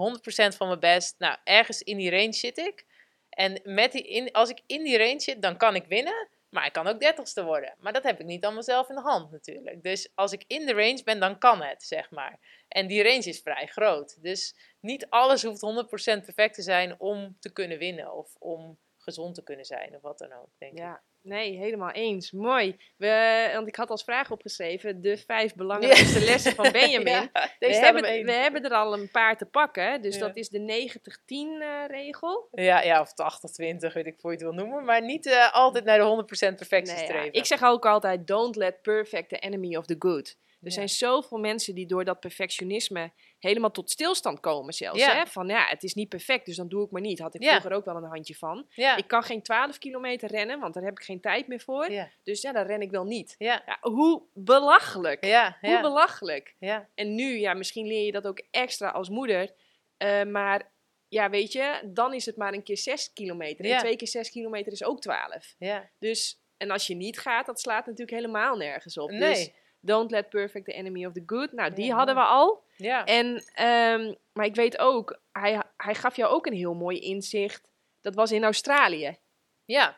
100% 0.53 0.57
van 0.57 0.66
mijn 0.66 0.81
best. 0.81 1.14
Nou, 1.19 1.37
ergens 1.45 1.83
in 1.83 1.97
die 1.97 2.11
range 2.11 2.33
zit 2.33 2.59
ik. 2.59 2.87
En 3.29 3.61
met 3.64 3.92
die 3.92 4.35
als 4.35 4.51
ik 4.51 4.61
in 4.66 4.83
die 4.83 4.99
range 4.99 5.21
zit, 5.21 5.42
dan 5.42 5.57
kan 5.57 5.75
ik 5.75 5.85
winnen. 5.87 6.29
Maar 6.49 6.66
ik 6.66 6.73
kan 6.73 6.87
ook 6.87 7.01
dertigste 7.01 7.45
worden. 7.45 7.75
Maar 7.79 7.92
dat 7.92 8.03
heb 8.03 8.21
ik 8.21 8.27
niet 8.27 8.45
allemaal 8.45 8.62
zelf 8.62 8.88
in 8.88 8.95
de 8.95 9.01
hand 9.01 9.31
natuurlijk. 9.31 9.83
Dus 9.83 10.11
als 10.14 10.33
ik 10.33 10.45
in 10.47 10.66
de 10.66 10.73
range 10.73 11.03
ben, 11.05 11.21
dan 11.21 11.38
kan 11.38 11.62
het, 11.62 11.83
zeg 11.83 12.11
maar. 12.11 12.38
En 12.69 12.87
die 12.87 13.03
range 13.03 13.25
is 13.25 13.40
vrij 13.40 13.66
groot. 13.66 14.23
Dus 14.23 14.57
niet 14.81 15.07
alles 15.09 15.42
hoeft 15.42 15.87
100% 16.21 16.25
perfect 16.25 16.55
te 16.55 16.62
zijn 16.62 17.01
om 17.01 17.37
te 17.40 17.53
kunnen 17.53 17.79
winnen. 17.79 18.12
Of 18.12 18.37
om 18.38 18.79
gezond 18.97 19.35
te 19.35 19.42
kunnen 19.42 19.64
zijn, 19.64 19.95
of 19.95 20.03
wat 20.03 20.19
dan 20.19 20.33
ook, 20.33 20.49
denk 20.59 20.79
ik. 20.79 21.01
Nee, 21.26 21.56
helemaal 21.56 21.90
eens. 21.90 22.30
Mooi. 22.30 22.76
We, 22.96 23.50
want 23.54 23.68
ik 23.68 23.76
had 23.76 23.90
als 23.90 24.04
vraag 24.04 24.30
opgeschreven 24.30 25.00
de 25.00 25.16
vijf 25.16 25.54
belangrijkste 25.54 26.24
lessen 26.24 26.54
van 26.54 26.72
Benjamin. 26.80 27.12
Ja, 27.12 27.30
we, 27.58 27.74
hebben, 27.74 28.02
we 28.24 28.32
hebben 28.32 28.64
er 28.64 28.70
al 28.70 28.92
een 28.92 29.10
paar 29.10 29.36
te 29.36 29.46
pakken. 29.46 30.02
Dus 30.02 30.14
Ja. 30.14 30.20
dat 30.20 30.36
is 30.36 30.48
de 30.48 30.88
90-10 30.98 31.62
eh, 31.62 31.84
regel. 31.86 32.48
Ja, 32.52 32.82
ja, 32.82 33.00
of 33.00 33.10
80-20, 33.10 33.92
weet 33.92 34.06
ik 34.06 34.14
voor 34.20 34.30
je 34.30 34.36
het 34.36 34.46
wil 34.46 34.52
noemen. 34.64 34.84
Maar 34.84 35.02
niet 35.02 35.26
eh, 35.26 35.52
altijd 35.54 35.84
naar 35.84 35.98
de 35.98 36.24
100% 36.52 36.56
perfectie 36.56 36.94
Nee, 36.94 37.04
streven. 37.04 37.32
Ik 37.32 37.44
zeg 37.44 37.62
ook 37.62 37.86
altijd, 37.86 38.26
don't 38.26 38.56
let 38.56 38.82
perfect 38.82 39.28
the 39.28 39.38
enemy 39.38 39.76
of 39.76 39.86
the 39.86 39.96
good. 39.98 40.36
Er 40.62 40.72
zijn 40.72 40.88
zoveel 40.88 41.38
mensen 41.38 41.74
die 41.74 41.86
door 41.86 42.04
dat 42.04 42.20
perfectionisme 42.20 43.12
helemaal 43.38 43.70
tot 43.70 43.90
stilstand 43.90 44.40
komen 44.40 44.72
zelfs. 44.72 44.99
Ja. 45.01 45.14
Hè? 45.14 45.27
Van 45.27 45.49
ja, 45.49 45.64
het 45.68 45.83
is 45.83 45.94
niet 45.94 46.09
perfect, 46.09 46.46
dus 46.46 46.57
dan 46.57 46.68
doe 46.68 46.85
ik 46.85 46.90
maar 46.90 47.01
niet. 47.01 47.18
Had 47.18 47.35
ik 47.35 47.42
Ja. 47.42 47.49
vroeger 47.51 47.72
ook 47.72 47.85
wel 47.85 47.96
een 47.96 48.05
handje 48.11 48.35
van. 48.35 48.66
Ja. 48.68 48.96
Ik 48.96 49.07
kan 49.07 49.22
geen 49.22 49.42
12 49.42 49.79
kilometer 49.79 50.29
rennen, 50.31 50.61
want 50.61 50.75
daar 50.75 50.83
heb 50.83 50.99
ik 50.99 51.05
geen 51.05 51.20
tijd 51.20 51.46
meer 51.49 51.61
voor. 51.61 51.90
Ja. 51.90 52.09
Dus 52.22 52.40
ja, 52.42 52.53
dan 52.53 52.64
ren 52.66 52.81
ik 52.81 52.90
wel 52.90 53.05
niet. 53.05 53.37
Hoe 53.81 54.22
belachelijk. 54.35 55.25
Ja. 55.25 55.57
Hoe 55.61 55.81
belachelijk. 55.81 56.55
Ja. 56.59 56.88
En 56.94 57.14
nu, 57.14 57.38
ja, 57.38 57.55
misschien 57.55 57.87
leer 57.87 58.05
je 58.05 58.12
dat 58.12 58.27
ook 58.27 58.42
extra 58.51 58.88
als 58.88 59.09
moeder. 59.09 59.51
eh, 59.96 60.22
maar 60.25 60.70
ja, 61.09 61.31
weet 61.31 61.53
je, 61.53 61.81
dan 61.85 62.14
is 62.14 62.27
het 62.27 62.37
maar 62.37 62.53
een 62.53 62.62
keer 62.62 62.77
6 62.77 63.12
kilometer. 63.12 63.64
En 63.64 63.79
twee 63.79 63.96
keer 63.96 64.09
6 64.09 64.31
kilometer 64.31 64.72
is 64.72 64.85
ook 64.85 65.01
12. 65.01 65.55
Ja. 65.59 65.90
Dus, 65.99 66.40
en 66.57 66.70
als 66.70 66.87
je 66.87 66.94
niet 66.94 67.18
gaat, 67.18 67.46
dat 67.46 67.61
slaat 67.61 67.87
natuurlijk 67.87 68.16
helemaal 68.16 68.57
nergens 68.57 68.99
op. 68.99 69.09
Dus 69.11 69.18
Nee. 69.18 69.55
don't 69.81 70.11
let 70.11 70.29
perfect 70.29 70.64
the 70.64 70.72
enemy 70.72 71.07
of 71.07 71.12
the 71.12 71.22
good. 71.27 71.53
Nou, 71.53 71.72
die 71.72 71.92
hadden 71.92 72.14
we 72.14 72.20
al. 72.20 72.64
Ja. 72.76 73.04
En, 73.04 73.44
ehm, 73.54 74.14
maar 74.32 74.46
ik 74.46 74.54
weet 74.54 74.78
ook, 74.78 75.20
hij, 75.32 75.62
hij 75.76 75.94
gaf 75.94 76.16
jou 76.16 76.32
ook 76.32 76.46
een 76.46 76.52
heel 76.52 76.74
mooi 76.74 76.98
inzicht. 76.98 77.68
Dat 78.00 78.14
was 78.14 78.32
in 78.32 78.44
Australië. 78.44 79.18
Ja, 79.64 79.96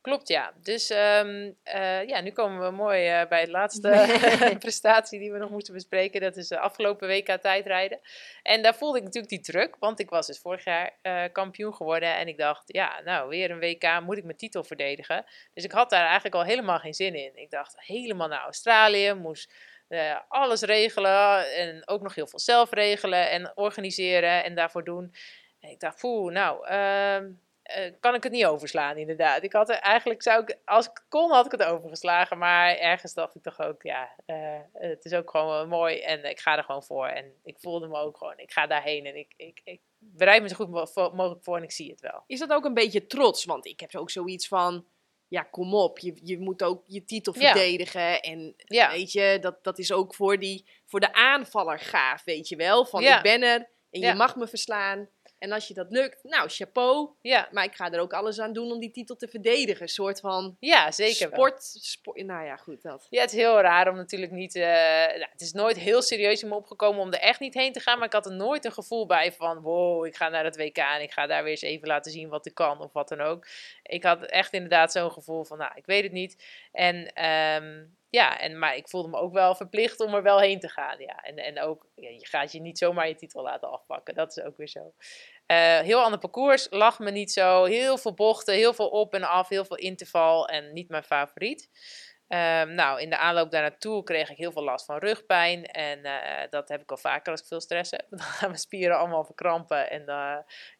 klopt 0.00 0.28
ja. 0.28 0.52
Dus 0.62 0.90
ehm, 0.90 1.52
eh, 1.62 2.04
ja, 2.04 2.20
nu 2.20 2.30
komen 2.30 2.60
we 2.60 2.70
mooi 2.70 3.06
eh, 3.06 3.28
bij 3.28 3.40
het 3.40 3.48
laatste 3.48 4.16
prestatie 4.58 5.18
die 5.18 5.32
we 5.32 5.38
nog 5.38 5.50
moeten 5.50 5.74
bespreken. 5.74 6.20
Dat 6.20 6.36
is 6.36 6.48
de 6.48 6.58
afgelopen 6.58 7.08
WK 7.08 7.28
tijdrijden. 7.40 8.00
En 8.42 8.62
daar 8.62 8.74
voelde 8.74 8.98
ik 8.98 9.04
natuurlijk 9.04 9.32
die 9.32 9.52
druk, 9.52 9.76
want 9.78 10.00
ik 10.00 10.10
was 10.10 10.26
dus 10.26 10.38
vorig 10.38 10.64
jaar 10.64 10.98
eh, 11.02 11.24
kampioen 11.32 11.74
geworden. 11.74 12.16
En 12.16 12.28
ik 12.28 12.38
dacht, 12.38 12.62
ja, 12.66 13.00
nou 13.04 13.28
weer 13.28 13.50
een 13.50 13.58
WK, 13.58 14.00
moet 14.00 14.16
ik 14.16 14.24
mijn 14.24 14.36
titel 14.36 14.64
verdedigen. 14.64 15.24
Dus 15.54 15.64
ik 15.64 15.72
had 15.72 15.90
daar 15.90 16.04
eigenlijk 16.04 16.34
al 16.34 16.44
helemaal 16.44 16.78
geen 16.78 16.94
zin 16.94 17.14
in. 17.14 17.32
Ik 17.34 17.50
dacht 17.50 17.74
helemaal 17.76 18.28
naar 18.28 18.42
Australië, 18.42 19.12
moest 19.14 19.52
eh, 19.88 20.20
alles 20.28 20.60
regelen 20.60 21.54
en 21.54 21.88
ook 21.88 22.02
nog 22.02 22.14
heel 22.14 22.26
veel 22.26 22.38
zelf 22.38 22.70
regelen 22.70 23.30
en 23.30 23.52
organiseren 23.54 24.44
en 24.44 24.54
daarvoor 24.54 24.84
doen. 24.84 25.14
En 25.60 25.70
ik 25.70 25.80
dacht, 25.80 26.00
poeh, 26.00 26.32
nou, 26.32 26.66
ehm, 26.66 27.30
eh, 27.66 27.92
kan 28.00 28.14
ik 28.14 28.22
het 28.22 28.32
niet 28.32 28.46
overslaan, 28.46 28.96
inderdaad. 28.96 29.42
Ik 29.42 29.52
had 29.52 29.68
er, 29.68 29.76
eigenlijk 29.76 30.22
zou 30.22 30.42
ik, 30.42 30.58
als 30.64 30.86
ik 30.86 31.04
kon, 31.08 31.30
had 31.30 31.44
ik 31.44 31.50
het 31.52 31.64
overgeslagen. 31.64 32.38
Maar 32.38 32.76
ergens 32.76 33.14
dacht 33.14 33.34
ik 33.34 33.42
toch 33.42 33.60
ook, 33.60 33.82
ja, 33.82 34.10
eh, 34.26 34.60
het 34.72 35.04
is 35.04 35.14
ook 35.14 35.30
gewoon 35.30 35.68
mooi. 35.68 36.00
En 36.00 36.24
ik 36.24 36.40
ga 36.40 36.56
er 36.56 36.64
gewoon 36.64 36.82
voor. 36.82 37.06
En 37.06 37.32
ik 37.44 37.58
voelde 37.58 37.86
me 37.86 37.98
ook 37.98 38.16
gewoon, 38.16 38.38
ik 38.38 38.52
ga 38.52 38.66
daarheen. 38.66 39.06
En 39.06 39.16
ik, 39.16 39.32
ik, 39.36 39.60
ik 39.64 39.80
bereid 39.98 40.42
me 40.42 40.48
zo 40.48 40.54
goed 40.54 40.68
mogelijk 40.94 41.44
voor 41.44 41.56
en 41.56 41.62
ik 41.62 41.70
zie 41.70 41.90
het 41.90 42.00
wel. 42.00 42.24
Is 42.26 42.38
dat 42.38 42.50
ook 42.52 42.64
een 42.64 42.74
beetje 42.74 43.06
trots? 43.06 43.44
Want 43.44 43.66
ik 43.66 43.80
heb 43.80 43.96
ook 43.96 44.10
zoiets 44.10 44.48
van, 44.48 44.86
ja, 45.28 45.42
kom 45.42 45.74
op. 45.74 45.98
Je, 45.98 46.18
je 46.22 46.38
moet 46.38 46.62
ook 46.62 46.82
je 46.86 47.04
titel 47.04 47.34
Ja. 47.38 47.52
verdedigen. 47.52 48.20
En 48.22 48.54
Ja, 48.56 48.90
weet 48.90 49.12
je, 49.12 49.38
dat, 49.40 49.64
dat 49.64 49.78
is 49.78 49.92
ook 49.92 50.14
voor, 50.14 50.38
die, 50.38 50.68
voor 50.84 51.00
de 51.00 51.12
aanvaller 51.12 51.78
gaaf, 51.78 52.24
weet 52.24 52.48
je 52.48 52.56
wel. 52.56 52.84
Van, 52.86 53.02
Ja. 53.02 53.16
ik 53.16 53.22
ben 53.22 53.42
er 53.42 53.70
en 53.90 54.00
je 54.00 54.14
mag 54.14 54.36
me 54.36 54.46
verslaan. 54.48 55.08
En 55.46 55.52
als 55.52 55.68
je 55.68 55.74
dat 55.74 55.90
lukt, 55.90 56.24
nou, 56.24 56.48
chapeau. 56.48 57.10
ja, 57.20 57.48
Maar 57.52 57.64
ik 57.64 57.74
ga 57.74 57.92
er 57.92 58.00
ook 58.00 58.12
alles 58.12 58.38
aan 58.38 58.52
doen 58.52 58.72
om 58.72 58.80
die 58.80 58.90
titel 58.90 59.16
te 59.16 59.28
verdedigen. 59.28 59.82
Een 59.82 59.88
soort 59.88 60.20
van 60.20 60.56
ja 60.60 60.90
zeker 60.92 61.28
sport, 61.32 61.62
sport. 61.62 62.24
Nou 62.24 62.44
ja, 62.46 62.56
goed, 62.56 62.82
dat. 62.82 63.06
Ja, 63.10 63.20
het 63.20 63.32
is 63.32 63.36
heel 63.38 63.60
raar 63.60 63.88
om 63.88 63.96
natuurlijk 63.96 64.32
niet. 64.32 64.54
eh, 64.54 64.62
nou, 65.06 65.26
het 65.30 65.40
is 65.40 65.52
nooit 65.52 65.76
heel 65.78 66.02
serieus 66.02 66.42
in 66.42 66.48
me 66.48 66.54
opgekomen 66.54 67.00
om 67.00 67.12
er 67.12 67.18
echt 67.18 67.40
niet 67.40 67.54
heen 67.54 67.72
te 67.72 67.80
gaan. 67.80 67.98
Maar 67.98 68.06
ik 68.06 68.12
had 68.12 68.26
er 68.26 68.32
nooit 68.32 68.64
een 68.64 68.72
gevoel 68.72 69.06
bij 69.06 69.32
van: 69.32 69.60
wow, 69.60 70.06
ik 70.06 70.16
ga 70.16 70.28
naar 70.28 70.44
het 70.44 70.56
WK 70.56 70.76
en 70.76 71.02
ik 71.02 71.12
ga 71.12 71.26
daar 71.26 71.42
weer 71.42 71.50
eens 71.52 71.62
even 71.62 71.88
laten 71.88 72.12
zien 72.12 72.28
wat 72.28 72.46
ik 72.46 72.54
kan 72.54 72.80
of 72.80 72.92
wat 72.92 73.08
dan 73.08 73.20
ook. 73.20 73.46
Ik 73.82 74.02
had 74.02 74.22
echt 74.22 74.52
inderdaad 74.52 74.92
zo'n 74.92 75.10
gevoel 75.12 75.44
van: 75.44 75.58
nou, 75.58 75.72
ik 75.74 75.86
weet 75.86 76.02
het 76.02 76.12
niet. 76.12 76.44
En 76.72 77.12
ehm, 77.12 77.84
ja, 78.10 78.38
en, 78.38 78.58
maar 78.58 78.76
ik 78.76 78.88
voelde 78.88 79.08
me 79.08 79.16
ook 79.16 79.32
wel 79.32 79.54
verplicht 79.54 80.00
om 80.00 80.14
er 80.14 80.22
wel 80.22 80.40
heen 80.40 80.60
te 80.60 80.68
gaan. 80.68 80.98
Ja. 80.98 81.22
En, 81.22 81.36
en 81.36 81.60
ook, 81.60 81.86
ja, 81.94 82.08
je 82.08 82.26
gaat 82.26 82.52
je 82.52 82.60
niet 82.60 82.78
zomaar 82.78 83.08
je 83.08 83.14
titel 83.14 83.42
laten 83.42 83.70
afpakken. 83.70 84.14
Dat 84.14 84.36
is 84.36 84.44
ook 84.44 84.56
weer 84.56 84.68
zo. 84.68 84.92
Eh, 85.46 85.78
heel 85.78 86.02
ander 86.02 86.18
parcours, 86.18 86.66
lag 86.70 86.98
me 86.98 87.10
niet 87.10 87.32
zo. 87.32 87.64
Heel 87.64 87.98
veel 87.98 88.14
bochten, 88.14 88.54
heel 88.54 88.74
veel 88.74 88.88
op 88.88 89.14
en 89.14 89.22
af, 89.22 89.48
heel 89.48 89.64
veel 89.64 89.76
interval 89.76 90.48
en 90.48 90.72
niet 90.72 90.88
mijn 90.88 91.02
favoriet. 91.02 91.68
Ehm, 92.28 92.74
nou, 92.74 93.00
in 93.00 93.10
de 93.10 93.16
aanloop 93.16 93.50
daar 93.50 93.62
naartoe 93.62 94.02
kreeg 94.02 94.30
ik 94.30 94.36
heel 94.36 94.52
veel 94.52 94.64
last 94.64 94.84
van 94.84 94.98
rugpijn. 94.98 95.64
En 95.66 96.04
eh, 96.04 96.50
dat 96.50 96.68
heb 96.68 96.82
ik 96.82 96.90
al 96.90 96.96
vaker 96.96 97.32
als 97.32 97.40
ik 97.40 97.46
veel 97.46 97.60
stress 97.60 97.90
heb. 97.90 98.06
Dan 98.10 98.20
gaan 98.20 98.48
mijn 98.48 98.60
spieren 98.60 98.98
allemaal 98.98 99.24
verkrampen. 99.24 99.90
En 99.90 100.04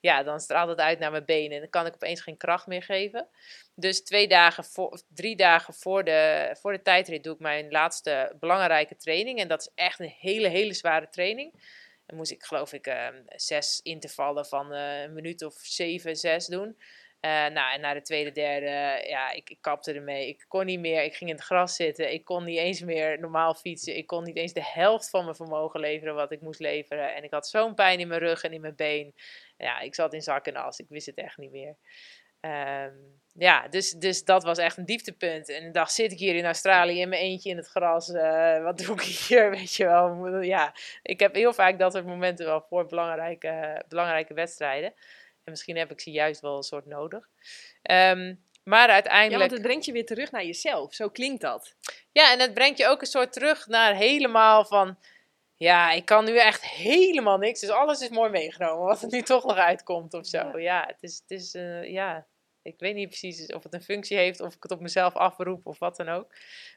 ja, 0.01 0.23
dan 0.23 0.41
straalt 0.41 0.69
het 0.69 0.79
uit 0.79 0.99
naar 0.99 1.11
mijn 1.11 1.25
benen. 1.25 1.55
En 1.55 1.61
dan 1.61 1.71
kan 1.71 1.87
ik 1.87 1.95
opeens 1.95 2.21
geen 2.21 2.37
kracht 2.37 2.67
meer 2.67 2.83
geven. 2.83 3.29
Dus 3.75 4.05
twee 4.05 4.29
dagen 4.29 4.65
voor, 4.65 5.01
drie 5.09 5.37
dagen 5.37 5.75
voor 5.75 6.05
de, 6.05 6.51
voor 6.61 6.73
de 6.73 6.83
tijdrit 6.83 7.25
doe 7.25 7.35
ik 7.35 7.41
mijn 7.41 7.71
laatste 7.71 8.37
belangrijke 8.41 8.97
training. 8.97 9.39
En 9.39 9.49
dat 9.49 9.61
is 9.61 9.71
echt 9.75 10.01
een 10.01 10.15
hele, 10.19 10.49
hele 10.49 10.75
zware 10.75 11.09
training. 11.09 11.53
Dan 12.07 12.17
moest 12.17 12.31
ik 12.31 12.43
geloof 12.43 12.73
ik 12.73 12.87
ehm, 12.87 13.23
zes 13.27 13.81
intervallen 13.83 14.47
van 14.47 14.73
eh, 14.73 15.03
een 15.03 15.13
minuut 15.13 15.43
of 15.43 15.55
zeven, 15.55 16.17
zes 16.17 16.47
doen. 16.47 16.77
Eh, 17.21 17.31
nou, 17.31 17.75
en 17.75 17.81
na 17.81 17.95
de 17.95 18.03
tweede, 18.03 18.33
derde, 18.33 19.07
ja, 19.09 19.31
ik, 19.31 19.51
ik 19.51 19.59
kapte 19.61 19.93
ermee. 19.93 20.29
Ik 20.29 20.45
kon 20.49 20.67
niet 20.67 20.81
meer. 20.81 21.03
Ik 21.03 21.15
ging 21.15 21.31
in 21.31 21.37
het 21.37 21.45
gras 21.45 21.77
zitten. 21.77 22.13
Ik 22.13 22.25
kon 22.25 22.45
niet 22.45 22.59
eens 22.59 22.81
meer 22.81 23.21
normaal 23.21 23.55
fietsen. 23.55 23.97
Ik 23.97 24.07
kon 24.07 24.25
niet 24.25 24.37
eens 24.37 24.53
de 24.53 24.65
helft 24.65 25.11
van 25.11 25.25
mijn 25.25 25.37
vermogen 25.37 25.81
leveren 25.81 26.15
wat 26.15 26.33
ik 26.33 26.41
moest 26.41 26.61
leveren. 26.61 27.15
En 27.15 27.25
ik 27.25 27.31
had 27.31 27.49
zo'n 27.49 27.75
pijn 27.75 28.01
in 28.01 28.09
mijn 28.09 28.21
rug 28.21 28.43
en 28.43 28.53
in 28.53 28.61
mijn 28.61 28.77
been. 28.77 29.15
Ja, 29.57 29.81
ik 29.81 29.95
zat 29.95 30.13
in 30.13 30.23
zak 30.23 30.47
en 30.47 30.57
as. 30.57 30.79
Ik 30.79 30.89
wist 30.89 31.07
het 31.07 31.17
echt 31.17 31.37
niet 31.37 31.51
meer. 31.51 31.77
Ehm, 32.41 32.95
ja, 33.39 33.69
dus, 33.69 33.91
dus 33.91 34.25
dat 34.25 34.43
was 34.45 34.59
echt 34.59 34.77
een 34.77 34.85
dieptepunt. 34.85 35.49
En 35.49 35.67
ik 35.67 35.75
dacht, 35.75 35.93
zit 35.93 36.13
ik 36.13 36.19
hier 36.19 36.35
in 36.35 36.45
Australië 36.45 37.01
in 37.01 37.09
mijn 37.09 37.23
eentje 37.23 37.51
in 37.51 37.57
het 37.57 37.69
gras? 37.69 38.09
eh, 38.09 38.63
wat 38.63 38.79
doe 38.79 38.95
ik 38.95 39.03
hier? 39.03 39.51
Weet 39.57 39.75
je 39.75 39.85
wel. 39.85 40.41
Ja, 40.41 40.75
ik 41.03 41.21
heb 41.21 41.35
heel 41.35 41.53
vaak 41.53 41.79
dat 41.79 41.93
soort 41.93 42.07
momenten 42.07 42.47
wel 42.47 42.65
voor 42.69 42.87
belangrijke, 42.87 43.83
belangrijke 43.89 44.35
wedstrijden. 44.35 44.95
En 45.45 45.53
misschien 45.53 45.77
heb 45.77 45.91
ik 45.91 46.01
ze 46.01 46.11
juist 46.11 46.41
wel 46.41 46.57
een 46.57 46.63
soort 46.63 46.87
nodig. 46.87 47.29
Ehm, 47.83 48.35
maar 48.65 48.89
Ja, 48.89 48.95
uiteindelijk... 48.95 49.39
want 49.39 49.51
het 49.51 49.63
brengt 49.63 49.85
je 49.85 49.93
weer 49.93 50.07
terug 50.07 50.31
naar 50.31 50.45
jezelf. 50.45 50.95
Zo 50.95 51.09
klinkt 51.09 51.41
dat. 51.41 51.75
Ja, 52.13 52.33
en 52.33 52.41
het 52.41 52.55
brengt 52.55 52.79
je 52.79 52.87
ook 52.87 53.01
een 53.01 53.07
soort 53.07 53.33
terug 53.33 53.67
naar 53.67 53.95
helemaal 53.95 54.65
van... 54.65 54.99
Ja, 55.57 55.91
ik 55.91 56.05
kan 56.05 56.25
nu 56.25 56.39
echt 56.39 56.67
helemaal 56.67 57.39
niks. 57.39 57.61
Dus 57.61 57.71
alles 57.71 58.01
is 58.01 58.09
mooi 58.09 58.31
meegenomen. 58.31 58.87
Wat 58.87 59.03
er 59.03 59.09
nu 59.09 59.23
toch 59.23 59.45
nog 59.45 59.57
uitkomt 59.57 60.15
of 60.15 60.27
zo. 60.27 60.39
Ja. 60.39 60.59
Ja, 60.59 60.85
het 60.87 61.03
is... 61.03 61.23
Het 61.27 61.39
is 61.39 61.55
eh, 61.55 61.93
ja, 61.93 62.27
ik 62.67 62.79
weet 62.79 62.95
niet 62.95 63.09
precies 63.09 63.47
of 63.47 63.63
het 63.63 63.75
een 63.75 63.83
functie 63.83 64.17
heeft. 64.17 64.41
Of 64.41 64.55
ik 64.55 64.63
het 64.63 64.73
op 64.73 64.81
mezelf 64.81 65.15
afroep 65.15 65.67
of 65.67 65.79
wat 65.79 65.97
dan 65.97 66.09
ook. 66.09 66.35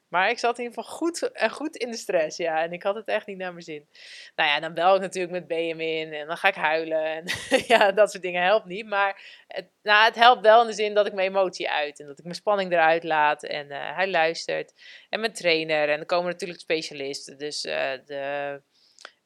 Maar 0.10 0.30
ik 0.30 0.40
zat 0.40 0.58
in 0.58 0.64
ieder 0.64 0.84
geval 0.84 0.98
goed, 0.98 1.30
goed 1.52 1.76
in 1.76 1.92
de 1.92 1.98
stress. 1.98 2.38
Ja, 2.38 2.64
en 2.64 2.74
ik 2.74 2.84
had 2.84 2.96
het 2.96 3.08
echt 3.08 3.26
niet 3.26 3.38
naar 3.38 3.52
mijn 3.52 3.64
zin. 3.64 3.88
Nou 4.36 4.50
ja, 4.50 4.60
dan 4.60 4.74
bel 4.74 4.96
ik 4.96 5.02
natuurlijk 5.02 5.34
met 5.34 5.48
BM 5.48 5.80
in. 5.80 6.14
En 6.14 6.28
dan 6.28 6.38
ga 6.38 6.48
ik 6.48 6.56
huilen. 6.56 7.04
En 7.04 7.24
ja, 7.74 7.92
dat 7.92 8.12
soort 8.12 8.24
dingen 8.24 8.44
helpt 8.44 8.66
niet. 8.66 8.86
Maar 8.86 9.44
het, 9.48 9.70
nou, 9.82 10.06
het 10.06 10.16
helpt 10.16 10.42
wel 10.42 10.62
in 10.62 10.68
de 10.68 10.74
zin 10.74 10.94
dat 10.94 11.06
ik 11.06 11.14
mijn 11.14 11.28
emotie 11.28 11.70
uit. 11.70 12.00
En 12.00 12.08
dat 12.08 12.18
ik 12.18 12.24
mijn 12.24 12.36
spanning 12.36 12.72
eruit 12.72 13.04
laat. 13.04 13.44
En 13.44 13.72
eh, 13.72 13.96
hij 13.96 14.10
luistert. 14.10 14.74
En 15.10 15.20
mijn 15.20 15.34
trainer. 15.34 15.90
En 15.90 16.00
er 16.00 16.06
komen 16.06 16.32
natuurlijk 16.32 16.60
specialisten. 16.60 17.38
Dus 17.38 17.66
eh, 17.66 17.92
de 18.06 18.62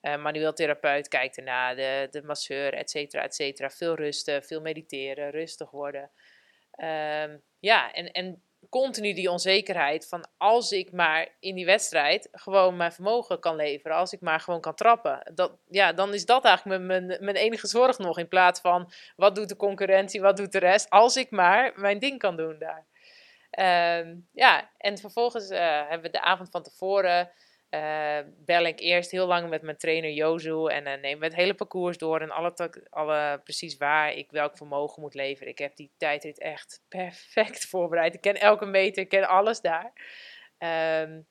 eh 0.02 0.17
manueel 0.17 0.54
therapeut 0.54 1.08
kijkt 1.08 1.38
ernaar. 1.38 1.76
De, 1.76 2.08
de 2.12 2.23
masseur, 2.23 2.73
et 2.73 2.89
cetera, 2.89 3.23
et 3.23 3.36
cetera. 3.36 3.69
Veel 3.69 3.95
rusten, 3.95 4.43
veel 4.43 4.62
mediteren, 4.62 5.32
rustig 5.32 5.71
worden. 5.71 6.12
Ehm, 6.75 7.38
ja, 7.59 7.91
en, 7.91 8.12
en 8.12 8.43
continu 8.69 9.13
die 9.13 9.31
onzekerheid 9.31 10.07
van 10.07 10.27
als 10.38 10.71
ik 10.71 10.91
maar 10.91 11.27
in 11.39 11.55
die 11.55 11.65
wedstrijd 11.65 12.27
gewoon 12.31 12.77
mijn 12.77 12.91
vermogen 12.91 13.39
kan 13.39 13.55
leveren, 13.55 13.97
als 13.97 14.13
ik 14.13 14.21
maar 14.21 14.39
gewoon 14.39 14.62
kan 14.62 14.75
trappen, 14.75 15.31
dat, 15.36 15.57
ja, 15.69 15.93
dan 15.93 16.13
is 16.13 16.25
dat 16.25 16.45
eigenlijk 16.45 16.81
mijn, 16.81 17.05
mijn, 17.05 17.23
mijn 17.23 17.36
enige 17.36 17.67
zorg 17.67 17.97
nog 17.97 18.17
in 18.17 18.27
plaats 18.27 18.59
van 18.59 18.91
wat 19.15 19.36
doet 19.36 19.49
de 19.49 19.55
concurrentie, 19.55 20.21
wat 20.21 20.38
doet 20.38 20.51
de 20.51 20.59
rest, 20.59 20.89
als 20.89 21.15
ik 21.15 21.31
maar 21.31 21.71
mijn 21.75 21.99
ding 21.99 22.19
kan 22.19 22.36
doen 22.36 22.59
daar. 22.59 22.86
Ehm, 23.49 24.15
ja, 24.31 24.71
en 24.77 24.97
vervolgens 24.97 25.49
eh, 25.49 25.59
hebben 25.59 26.12
we 26.12 26.17
de 26.17 26.21
avond 26.21 26.49
van 26.49 26.63
tevoren 26.63 27.31
eh, 27.73 28.19
bel 28.45 28.63
ik 28.65 28.79
eerst 28.79 29.12
heel 29.12 29.27
lang 29.27 29.49
met 29.49 29.62
mijn 29.62 29.77
trainer 29.77 30.12
Jozu 30.12 30.65
en 30.67 30.83
nemen 30.83 31.19
we 31.19 31.25
het 31.25 31.36
hele 31.36 31.53
parcours 31.53 31.97
door 31.97 32.21
en 32.21 32.31
alle, 32.31 32.53
alle 32.89 33.41
precies 33.43 33.77
waar 33.77 34.13
ik 34.13 34.31
welk 34.31 34.57
vermogen 34.57 35.01
moet 35.01 35.13
leveren. 35.13 35.51
Ik 35.51 35.57
heb 35.57 35.75
die 35.75 35.91
tijdrit 35.97 36.39
echt 36.39 36.81
perfect 36.89 37.65
voorbereid. 37.69 38.13
Ik 38.13 38.21
ken 38.21 38.39
elke 38.39 38.65
meter, 38.65 39.03
ik 39.03 39.09
ken 39.09 39.27
alles 39.27 39.62
daar. 39.62 39.93
Ehm, 40.57 41.21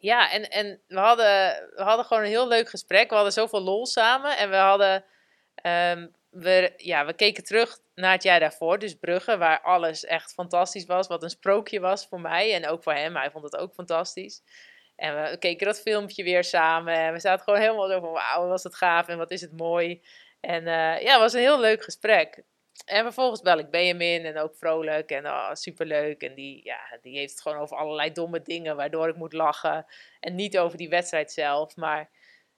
ja, 0.00 0.32
en, 0.32 0.50
en 0.50 0.80
we, 0.86 0.98
hadden, 0.98 1.70
we 1.74 1.82
hadden 1.82 2.04
gewoon 2.04 2.22
een 2.22 2.28
heel 2.28 2.48
leuk 2.48 2.68
gesprek. 2.68 3.08
We 3.08 3.14
hadden 3.14 3.32
zoveel 3.32 3.62
lol 3.62 3.86
samen 3.86 4.36
en 4.36 4.50
we 4.50 4.56
hadden... 4.56 5.04
ehm, 5.54 6.06
we, 6.30 6.72
ja, 6.76 7.06
we 7.06 7.12
keken 7.12 7.44
terug 7.44 7.78
naar 7.94 8.12
het 8.12 8.22
jaar 8.22 8.40
daarvoor, 8.40 8.78
dus 8.78 8.94
Brugge, 8.94 9.36
waar 9.36 9.60
alles 9.60 10.04
echt 10.04 10.32
fantastisch 10.32 10.86
was. 10.86 11.06
Wat 11.06 11.22
een 11.22 11.30
sprookje 11.30 11.80
was 11.80 12.06
voor 12.06 12.20
mij 12.20 12.54
en 12.54 12.68
ook 12.68 12.82
voor 12.82 12.94
hem. 12.94 13.16
Hij 13.16 13.30
vond 13.30 13.44
het 13.44 13.56
ook 13.56 13.74
fantastisch. 13.74 14.42
En 14.96 15.22
we 15.22 15.38
keken 15.38 15.66
dat 15.66 15.80
filmpje 15.80 16.22
weer 16.24 16.44
samen. 16.44 16.94
En 16.94 17.12
we 17.12 17.20
zaten 17.20 17.44
gewoon 17.44 17.60
helemaal 17.60 17.88
zo 17.88 18.00
van, 18.00 18.12
wauw, 18.12 18.48
was 18.48 18.62
het 18.62 18.74
gaaf 18.74 19.08
en 19.08 19.18
wat 19.18 19.30
is 19.30 19.40
het 19.40 19.56
mooi. 19.56 20.02
En 20.40 20.66
eh, 20.66 21.02
ja, 21.02 21.12
het 21.12 21.20
was 21.20 21.32
een 21.32 21.40
heel 21.40 21.60
leuk 21.60 21.84
gesprek. 21.84 22.42
En 22.84 23.02
vervolgens 23.02 23.40
bel 23.40 23.58
ik 23.58 23.70
Benjamin 23.70 24.24
en 24.24 24.38
ook 24.38 24.56
vrolijk 24.56 25.10
en 25.10 25.26
oh, 25.26 25.52
superleuk. 25.52 26.22
En 26.22 26.34
die, 26.34 26.64
ja, 26.64 26.98
die 27.02 27.18
heeft 27.18 27.30
het 27.30 27.40
gewoon 27.40 27.58
over 27.58 27.76
allerlei 27.76 28.12
domme 28.12 28.42
dingen 28.42 28.76
waardoor 28.76 29.08
ik 29.08 29.16
moet 29.16 29.32
lachen. 29.32 29.86
En 30.20 30.34
niet 30.34 30.58
over 30.58 30.78
die 30.78 30.88
wedstrijd 30.88 31.32
zelf. 31.32 31.76
Maar 31.76 32.10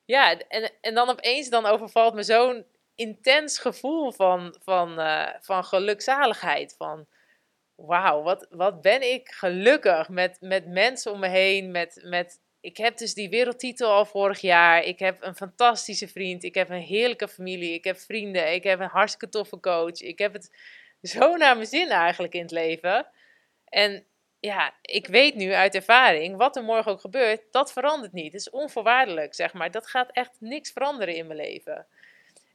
Ja, 0.05 0.39
en, 0.39 0.71
en 0.81 0.95
dan 0.95 1.09
opeens 1.09 1.49
dan 1.49 1.67
overvalt 1.67 2.15
me 2.15 2.23
zo'n 2.23 2.67
intens 2.95 3.59
gevoel 3.59 4.13
van, 4.13 4.55
van, 4.63 5.01
eh, 5.01 5.35
van 5.41 5.65
gelukzaligheid. 5.65 6.75
Van 6.77 7.07
wauw, 7.79 8.23
wat, 8.23 8.47
wat 8.51 8.83
ben 8.83 9.13
ik 9.13 9.29
gelukkig 9.29 10.09
met, 10.09 10.37
met 10.41 10.67
mensen 10.67 11.13
om 11.13 11.19
me 11.19 11.29
heen. 11.29 11.71
Met, 11.71 12.01
met, 12.05 12.41
ik 12.61 12.77
heb 12.77 12.97
dus 12.97 13.15
die 13.15 13.29
wereldtitel 13.29 13.91
al 13.91 14.05
vorig 14.05 14.41
jaar. 14.41 14.83
Ik 14.85 14.99
heb 14.99 15.17
een 15.21 15.35
fantastische 15.37 16.09
vriend. 16.09 16.45
Ik 16.45 16.55
heb 16.55 16.71
een 16.71 16.81
heerlijke 16.81 17.29
familie. 17.29 17.73
Ik 17.73 17.85
heb 17.85 17.99
vrienden. 17.99 18.53
Ik 18.53 18.63
heb 18.63 18.81
een 18.81 18.89
hartstikke 18.89 19.29
toffe 19.29 19.61
coach. 19.61 20.01
Ik 20.01 20.19
heb 20.19 20.33
het 20.33 20.57
zo 21.03 21.37
naar 21.37 21.55
mijn 21.55 21.69
zin 21.69 21.89
eigenlijk 21.89 22.35
in 22.35 22.43
het 22.43 22.51
leven. 22.51 23.07
En 23.65 24.05
ja, 24.41 24.75
ik 24.83 25.07
weet 25.07 25.35
nu 25.35 25.53
uit 25.53 25.75
ervaring, 25.75 26.37
wat 26.37 26.57
er 26.57 26.63
morgen 26.63 26.93
ook 26.93 27.01
gebeurt, 27.01 27.43
dat 27.51 27.73
verandert 27.73 28.13
niet. 28.13 28.33
Het 28.33 28.41
is 28.41 28.51
onvoorwaardelijk, 28.51 29.35
zeg 29.35 29.53
maar. 29.53 29.71
Dat 29.71 29.87
gaat 29.87 30.13
echt 30.13 30.37
niks 30.39 30.71
veranderen 30.71 31.15
in 31.15 31.27
mijn 31.27 31.39
leven. 31.39 31.87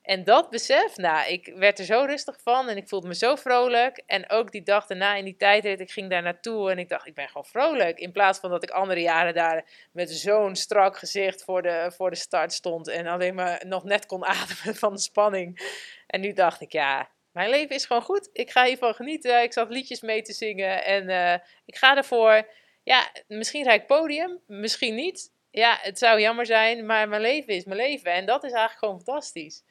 En 0.03 0.23
dat 0.23 0.49
besef, 0.49 0.97
nou, 0.97 1.31
ik 1.31 1.51
werd 1.55 1.79
er 1.79 1.85
zo 1.85 2.03
rustig 2.07 2.41
van 2.41 2.69
en 2.69 2.77
ik 2.77 2.87
voelde 2.87 3.07
me 3.07 3.15
zo 3.15 3.35
vrolijk. 3.35 4.03
En 4.05 4.29
ook 4.29 4.51
die 4.51 4.63
dag 4.63 4.85
daarna 4.85 5.15
in 5.15 5.25
die 5.25 5.35
tijdrit, 5.35 5.79
ik 5.79 5.91
ging 5.91 6.09
daar 6.09 6.21
naartoe 6.21 6.71
en 6.71 6.77
ik 6.77 6.89
dacht, 6.89 7.07
ik 7.07 7.13
ben 7.13 7.27
gewoon 7.27 7.45
vrolijk. 7.45 7.99
In 7.99 8.11
plaats 8.11 8.39
van 8.39 8.49
dat 8.49 8.63
ik 8.63 8.69
andere 8.69 9.01
jaren 9.01 9.33
daar 9.33 9.69
met 9.91 10.11
zo'n 10.11 10.55
strak 10.55 10.97
gezicht 10.97 11.43
voor 11.43 11.61
de, 11.61 11.91
voor 11.95 12.09
de 12.09 12.15
start 12.15 12.53
stond 12.53 12.87
en 12.87 13.07
alleen 13.07 13.35
maar 13.35 13.63
nog 13.67 13.83
net 13.83 14.05
kon 14.05 14.25
ademen 14.35 14.75
van 14.75 14.93
de 14.93 14.99
spanning. 14.99 15.77
En 16.07 16.21
nu 16.21 16.33
dacht 16.33 16.61
ik, 16.61 16.71
ja, 16.71 17.09
mijn 17.31 17.49
leven 17.49 17.75
is 17.75 17.85
gewoon 17.85 18.01
goed. 18.01 18.29
Ik 18.33 18.51
ga 18.51 18.65
hiervan 18.65 18.93
genieten. 18.93 19.43
Ik 19.43 19.53
zat 19.53 19.69
liedjes 19.69 20.01
mee 20.01 20.21
te 20.21 20.33
zingen 20.33 20.85
en 20.85 21.09
uh, 21.09 21.33
ik 21.65 21.75
ga 21.75 21.97
ervoor. 21.97 22.47
Ja, 22.83 23.11
misschien 23.27 23.63
rijd 23.63 23.81
ik 23.81 23.87
podium, 23.87 24.39
misschien 24.47 24.95
niet. 24.95 25.31
Ja, 25.51 25.77
het 25.81 25.97
zou 25.97 26.19
jammer 26.19 26.45
zijn, 26.45 26.85
maar 26.85 27.09
mijn 27.09 27.21
leven 27.21 27.53
is 27.53 27.65
mijn 27.65 27.79
leven. 27.79 28.11
En 28.11 28.25
dat 28.25 28.43
is 28.43 28.51
eigenlijk 28.51 28.79
gewoon 28.79 29.01
fantastisch. 29.01 29.63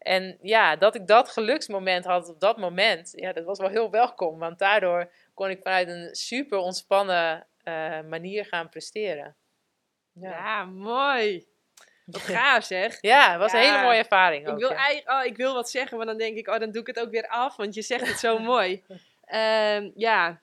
En 0.00 0.38
ja, 0.42 0.76
dat 0.76 0.94
ik 0.94 1.06
dat 1.06 1.28
geluksmoment 1.28 2.04
had 2.04 2.28
op 2.28 2.40
dat 2.40 2.56
moment, 2.56 3.12
ja, 3.14 3.32
dat 3.32 3.44
was 3.44 3.58
wel 3.58 3.68
heel 3.68 3.90
welkom. 3.90 4.38
Want 4.38 4.58
daardoor 4.58 5.12
kon 5.34 5.50
ik 5.50 5.62
vanuit 5.62 5.88
een 5.88 6.14
super 6.14 6.58
ontspannen 6.58 7.46
uh, 7.64 8.00
manier 8.00 8.44
gaan 8.44 8.68
presteren. 8.68 9.36
Ja, 10.12 10.30
ja 10.30 10.64
mooi. 10.64 11.46
Wat 12.06 12.20
gaaf 12.20 12.64
zeg. 12.64 12.98
Ja, 13.00 13.30
het 13.30 13.40
was 13.40 13.52
een 13.52 13.58
hele 13.58 13.82
mooie 13.82 13.98
ervaring. 13.98 14.48
Ook, 14.48 14.54
ik, 14.54 14.60
wil 14.60 14.76
eigenlijk, 14.76 15.10
oh, 15.10 15.24
ik 15.24 15.36
wil 15.36 15.54
wat 15.54 15.70
zeggen, 15.70 15.96
maar 15.96 16.06
dan 16.06 16.18
denk 16.18 16.36
ik, 16.36 16.48
oh, 16.48 16.58
dan 16.58 16.70
doe 16.70 16.80
ik 16.80 16.86
het 16.86 17.00
ook 17.00 17.10
weer 17.10 17.28
af, 17.28 17.56
want 17.56 17.74
je 17.74 17.82
zegt 17.82 18.06
het 18.06 18.18
zo 18.18 18.38
mooi. 18.52 18.84
Um, 19.34 19.92
ja, 19.94 20.42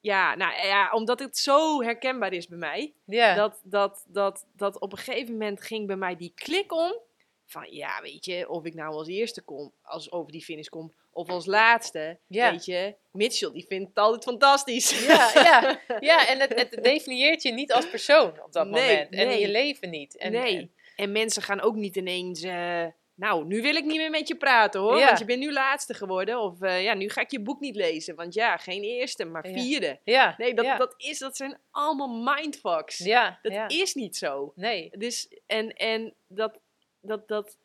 ja, 0.00 0.34
nou 0.34 0.66
ja, 0.66 0.90
omdat 0.90 1.18
het 1.18 1.38
zo 1.38 1.82
herkenbaar 1.82 2.32
is 2.32 2.48
bij 2.48 2.58
mij. 2.58 2.94
Dat, 3.34 3.60
dat, 3.64 4.04
dat, 4.08 4.46
dat 4.56 4.80
op 4.80 4.92
een 4.92 4.98
gegeven 4.98 5.32
moment 5.32 5.62
ging 5.62 5.86
bij 5.86 5.96
mij 5.96 6.16
die 6.16 6.32
klik 6.34 6.72
om. 6.72 7.06
Van 7.50 7.66
ja, 7.70 8.00
weet 8.02 8.24
je, 8.24 8.48
of 8.48 8.64
ik 8.64 8.74
nou 8.74 8.94
als 8.94 9.08
eerste 9.08 9.42
kom, 9.42 9.72
als 9.82 10.12
over 10.12 10.32
die 10.32 10.42
finish 10.44 10.66
kom, 10.68 10.94
of 11.10 11.28
als 11.28 11.46
laatste. 11.46 12.18
Ja. 12.26 12.50
Weet 12.50 12.64
je, 12.64 12.94
Mitchell, 13.12 13.50
die 13.52 13.64
vindt 13.66 13.88
het 13.88 13.98
altijd 13.98 14.24
fantastisch. 14.24 15.06
Ja, 15.06 15.30
ja. 15.34 15.80
ja 16.10 16.28
en 16.28 16.40
het, 16.40 16.54
het 16.60 16.78
definieert 16.84 17.42
je 17.42 17.52
niet 17.52 17.72
als 17.72 17.90
persoon 17.90 18.42
op 18.42 18.52
dat 18.52 18.68
Nee, 18.68 18.88
moment. 18.90 19.12
En 19.14 19.18
in 19.20 19.26
nee. 19.28 19.40
je 19.40 19.48
leven 19.48 19.90
niet. 19.90 20.16
En, 20.16 20.32
nee. 20.32 20.56
en- 20.56 20.72
En 20.96 21.12
mensen 21.12 21.42
gaan 21.42 21.60
ook 21.60 21.74
niet 21.74 21.96
ineens. 21.96 22.42
eh, 22.42 22.86
nou, 23.14 23.44
nu 23.46 23.62
wil 23.62 23.74
ik 23.74 23.84
niet 23.84 23.96
meer 23.96 24.10
met 24.10 24.28
je 24.28 24.36
praten 24.36 24.80
hoor. 24.80 24.98
Ja. 24.98 25.06
Want 25.06 25.18
je 25.18 25.24
bent 25.24 25.38
nu 25.40 25.52
laatste 25.52 25.94
geworden. 25.94 26.40
Of 26.40 26.60
eh, 26.62 26.82
ja, 26.82 26.94
nu 26.94 27.08
ga 27.08 27.20
ik 27.20 27.30
je 27.30 27.40
boek 27.40 27.60
niet 27.60 27.76
lezen. 27.76 28.14
Want 28.14 28.34
ja, 28.34 28.56
geen 28.56 28.82
eerste, 28.82 29.24
maar 29.24 29.46
vierde. 29.46 30.00
ja, 30.04 30.34
Nee, 30.38 30.54
dat, 30.54 30.78
dat, 30.78 30.94
is, 30.96 31.18
dat 31.18 31.36
zijn 31.36 31.58
allemaal 31.70 32.34
mindfucks. 32.34 32.98
ja, 32.98 33.38
Dat 33.42 33.72
is 33.72 33.94
niet 33.94 34.16
zo. 34.16 34.52
Nee, 34.54 34.90
Dus, 34.98 35.28
en, 35.46 35.68
en 35.72 36.14
dat, 36.26 36.58
dat, 37.00 37.28
dat, 37.28 37.56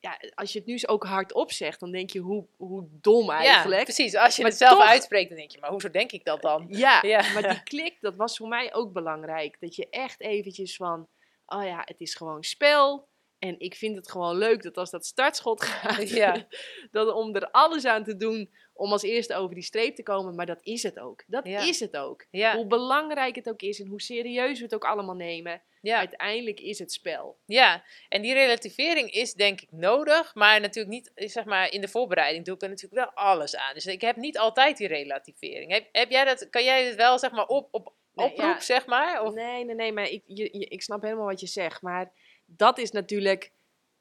ja, 0.00 0.18
als 0.34 0.52
je 0.52 0.58
het 0.58 0.66
nu 0.66 0.72
eens 0.72 0.88
ook 0.88 1.04
hardop 1.04 1.52
zegt, 1.52 1.80
dan 1.80 1.90
denk 1.90 2.10
je 2.10 2.18
hoe, 2.18 2.46
hoe 2.56 2.88
dom 2.90 3.24
ja, 3.26 3.36
eigenlijk. 3.38 3.82
precies. 3.84 4.14
Als 4.16 4.36
je 4.36 4.42
Maar 4.42 4.50
het 4.50 4.60
zelf 4.60 4.78
toch- 4.78 4.88
uitspreekt, 4.88 5.28
dan 5.28 5.38
denk 5.38 5.50
je, 5.50 5.60
maar 5.60 5.70
hoezo 5.70 5.90
denk 5.90 6.12
ik 6.12 6.24
dat 6.24 6.42
dan? 6.42 6.66
Ja, 6.68 7.02
Ja. 7.06 7.32
maar 7.32 7.48
die 7.48 7.62
klik, 7.62 7.96
dat 8.00 8.16
was 8.16 8.36
voor 8.36 8.48
mij 8.48 8.74
ook 8.74 8.92
belangrijk. 8.92 9.56
Dat 9.60 9.76
je 9.76 9.88
echt 9.90 10.20
eventjes 10.20 10.76
van, 10.76 11.08
oh 11.46 11.64
ja, 11.64 11.82
het 11.84 12.00
is 12.00 12.14
gewoon 12.14 12.42
spel. 12.44 13.08
En 13.38 13.58
ik 13.60 13.74
vind 13.74 13.96
het 13.96 14.10
gewoon 14.10 14.36
leuk 14.36 14.62
dat 14.62 14.76
als 14.76 14.90
dat 14.90 15.06
startschot 15.06 15.62
gaat, 15.64 16.08
Ja. 16.08 16.46
dat 16.90 17.12
om 17.12 17.34
er 17.34 17.50
alles 17.50 17.84
aan 17.84 18.04
te 18.04 18.16
doen 18.16 18.50
om 18.72 18.92
als 18.92 19.02
eerste 19.02 19.34
over 19.34 19.54
die 19.54 19.64
streep 19.64 19.94
te 19.96 20.02
komen. 20.02 20.34
Maar 20.34 20.46
dat 20.46 20.58
is 20.62 20.82
het 20.82 20.98
ook. 20.98 21.24
Dat 21.26 21.46
Ja. 21.46 21.60
is 21.60 21.80
het 21.80 21.96
ook. 21.96 22.26
Ja, 22.30 22.56
Hoe 22.56 22.66
belangrijk 22.66 23.34
het 23.34 23.48
ook 23.48 23.62
is 23.62 23.80
en 23.80 23.86
hoe 23.86 24.00
serieus 24.00 24.58
we 24.58 24.64
het 24.64 24.74
ook 24.74 24.84
allemaal 24.84 25.14
nemen. 25.14 25.62
Ja. 25.84 25.98
Uiteindelijk 25.98 26.60
is 26.60 26.78
het 26.78 26.92
spel. 26.92 27.36
Ja, 27.46 27.84
en 28.08 28.22
die 28.22 28.32
relativering 28.32 29.10
is 29.10 29.32
denk 29.34 29.60
ik 29.60 29.72
nodig, 29.72 30.34
maar 30.34 30.60
natuurlijk 30.60 30.94
niet, 30.94 31.10
eh, 31.14 31.28
zeg 31.28 31.44
maar, 31.44 31.72
in 31.72 31.80
de 31.80 31.88
voorbereiding 31.88 32.44
doe 32.44 32.54
ik 32.54 32.62
er 32.62 32.68
natuurlijk 32.68 32.94
wel 33.04 33.24
alles 33.24 33.56
aan. 33.56 33.74
Dus 33.74 33.86
ik 33.86 34.00
heb 34.00 34.16
niet 34.16 34.38
altijd 34.38 34.76
die 34.76 34.88
relativering. 34.88 35.72
Heb, 35.72 35.88
heb 35.92 36.10
jij 36.10 36.24
dat, 36.24 36.48
kan 36.50 36.64
jij 36.64 36.84
het 36.86 36.94
wel, 36.94 37.18
zeg 37.18 37.30
maar, 37.30 37.46
op, 37.46 37.68
op 37.70 37.92
Nee, 38.14 38.26
oproep, 38.26 38.40
ja. 38.44 38.60
zeg 38.60 38.86
maar? 38.86 39.22
Of, 39.22 39.34
Nee, 39.34 39.64
nee, 39.64 39.74
nee, 39.74 39.92
maar 39.92 40.08
ik, 40.08 40.22
je, 40.26 40.48
je- 40.58 40.66
ik 40.68 40.82
snap 40.82 41.02
helemaal 41.02 41.26
wat 41.26 41.40
je 41.40 41.46
zegt. 41.46 41.82
Maar 41.82 42.12
dat 42.46 42.78
is 42.78 42.90
natuurlijk, 42.90 43.52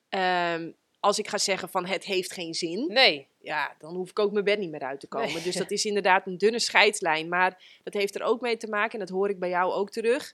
ehm, 0.10 0.72
als 1.00 1.20
ik 1.20 1.28
ga 1.28 1.38
zeggen 1.38 1.70
van 1.70 1.86
het 1.86 2.04
heeft 2.06 2.32
geen 2.34 2.54
zin. 2.54 2.88
nee, 2.88 3.28
ja, 3.42 3.76
dan 3.80 3.96
hoef 3.96 4.10
ik 4.10 4.20
ook 4.20 4.32
mijn 4.32 4.46
bed 4.46 4.60
niet 4.60 4.70
meer 4.72 4.84
uit 4.84 5.00
te 5.00 5.08
komen. 5.08 5.34
Nee. 5.34 5.44
Dus 5.44 5.56
dat 5.56 5.72
is 5.78 5.86
inderdaad 5.86 6.28
een 6.28 6.38
dunne 6.38 6.60
scheidslijn. 6.60 7.30
Maar 7.30 7.80
dat 7.84 7.94
heeft 7.94 8.16
er 8.16 8.22
ook 8.24 8.42
mee 8.42 8.58
te 8.58 8.68
maken, 8.68 8.94
en 8.94 9.00
dat 9.00 9.10
hoor 9.16 9.30
ik 9.30 9.40
bij 9.40 9.50
jou 9.50 9.72
ook 9.74 9.90
terug. 9.90 10.34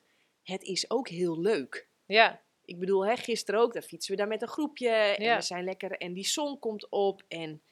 Het 0.50 0.64
is 0.64 0.90
ook 0.90 1.08
heel 1.08 1.40
leuk. 1.40 1.88
ja, 2.06 2.42
Ik 2.66 2.80
bedoel, 2.80 3.06
hè, 3.06 3.16
gisteren 3.16 3.60
ook, 3.60 3.74
daar 3.74 3.82
fietsen 3.82 4.12
we 4.12 4.18
daar 4.18 4.28
met 4.28 4.42
een 4.42 4.48
groepje. 4.48 4.90
En 4.90 5.24
Ja. 5.24 5.36
we 5.36 5.42
zijn 5.42 5.64
lekker. 5.64 5.92
En 5.92 6.14
die 6.14 6.28
zon 6.28 6.60
komt 6.60 6.90
op. 6.90 7.24
En 7.28 7.64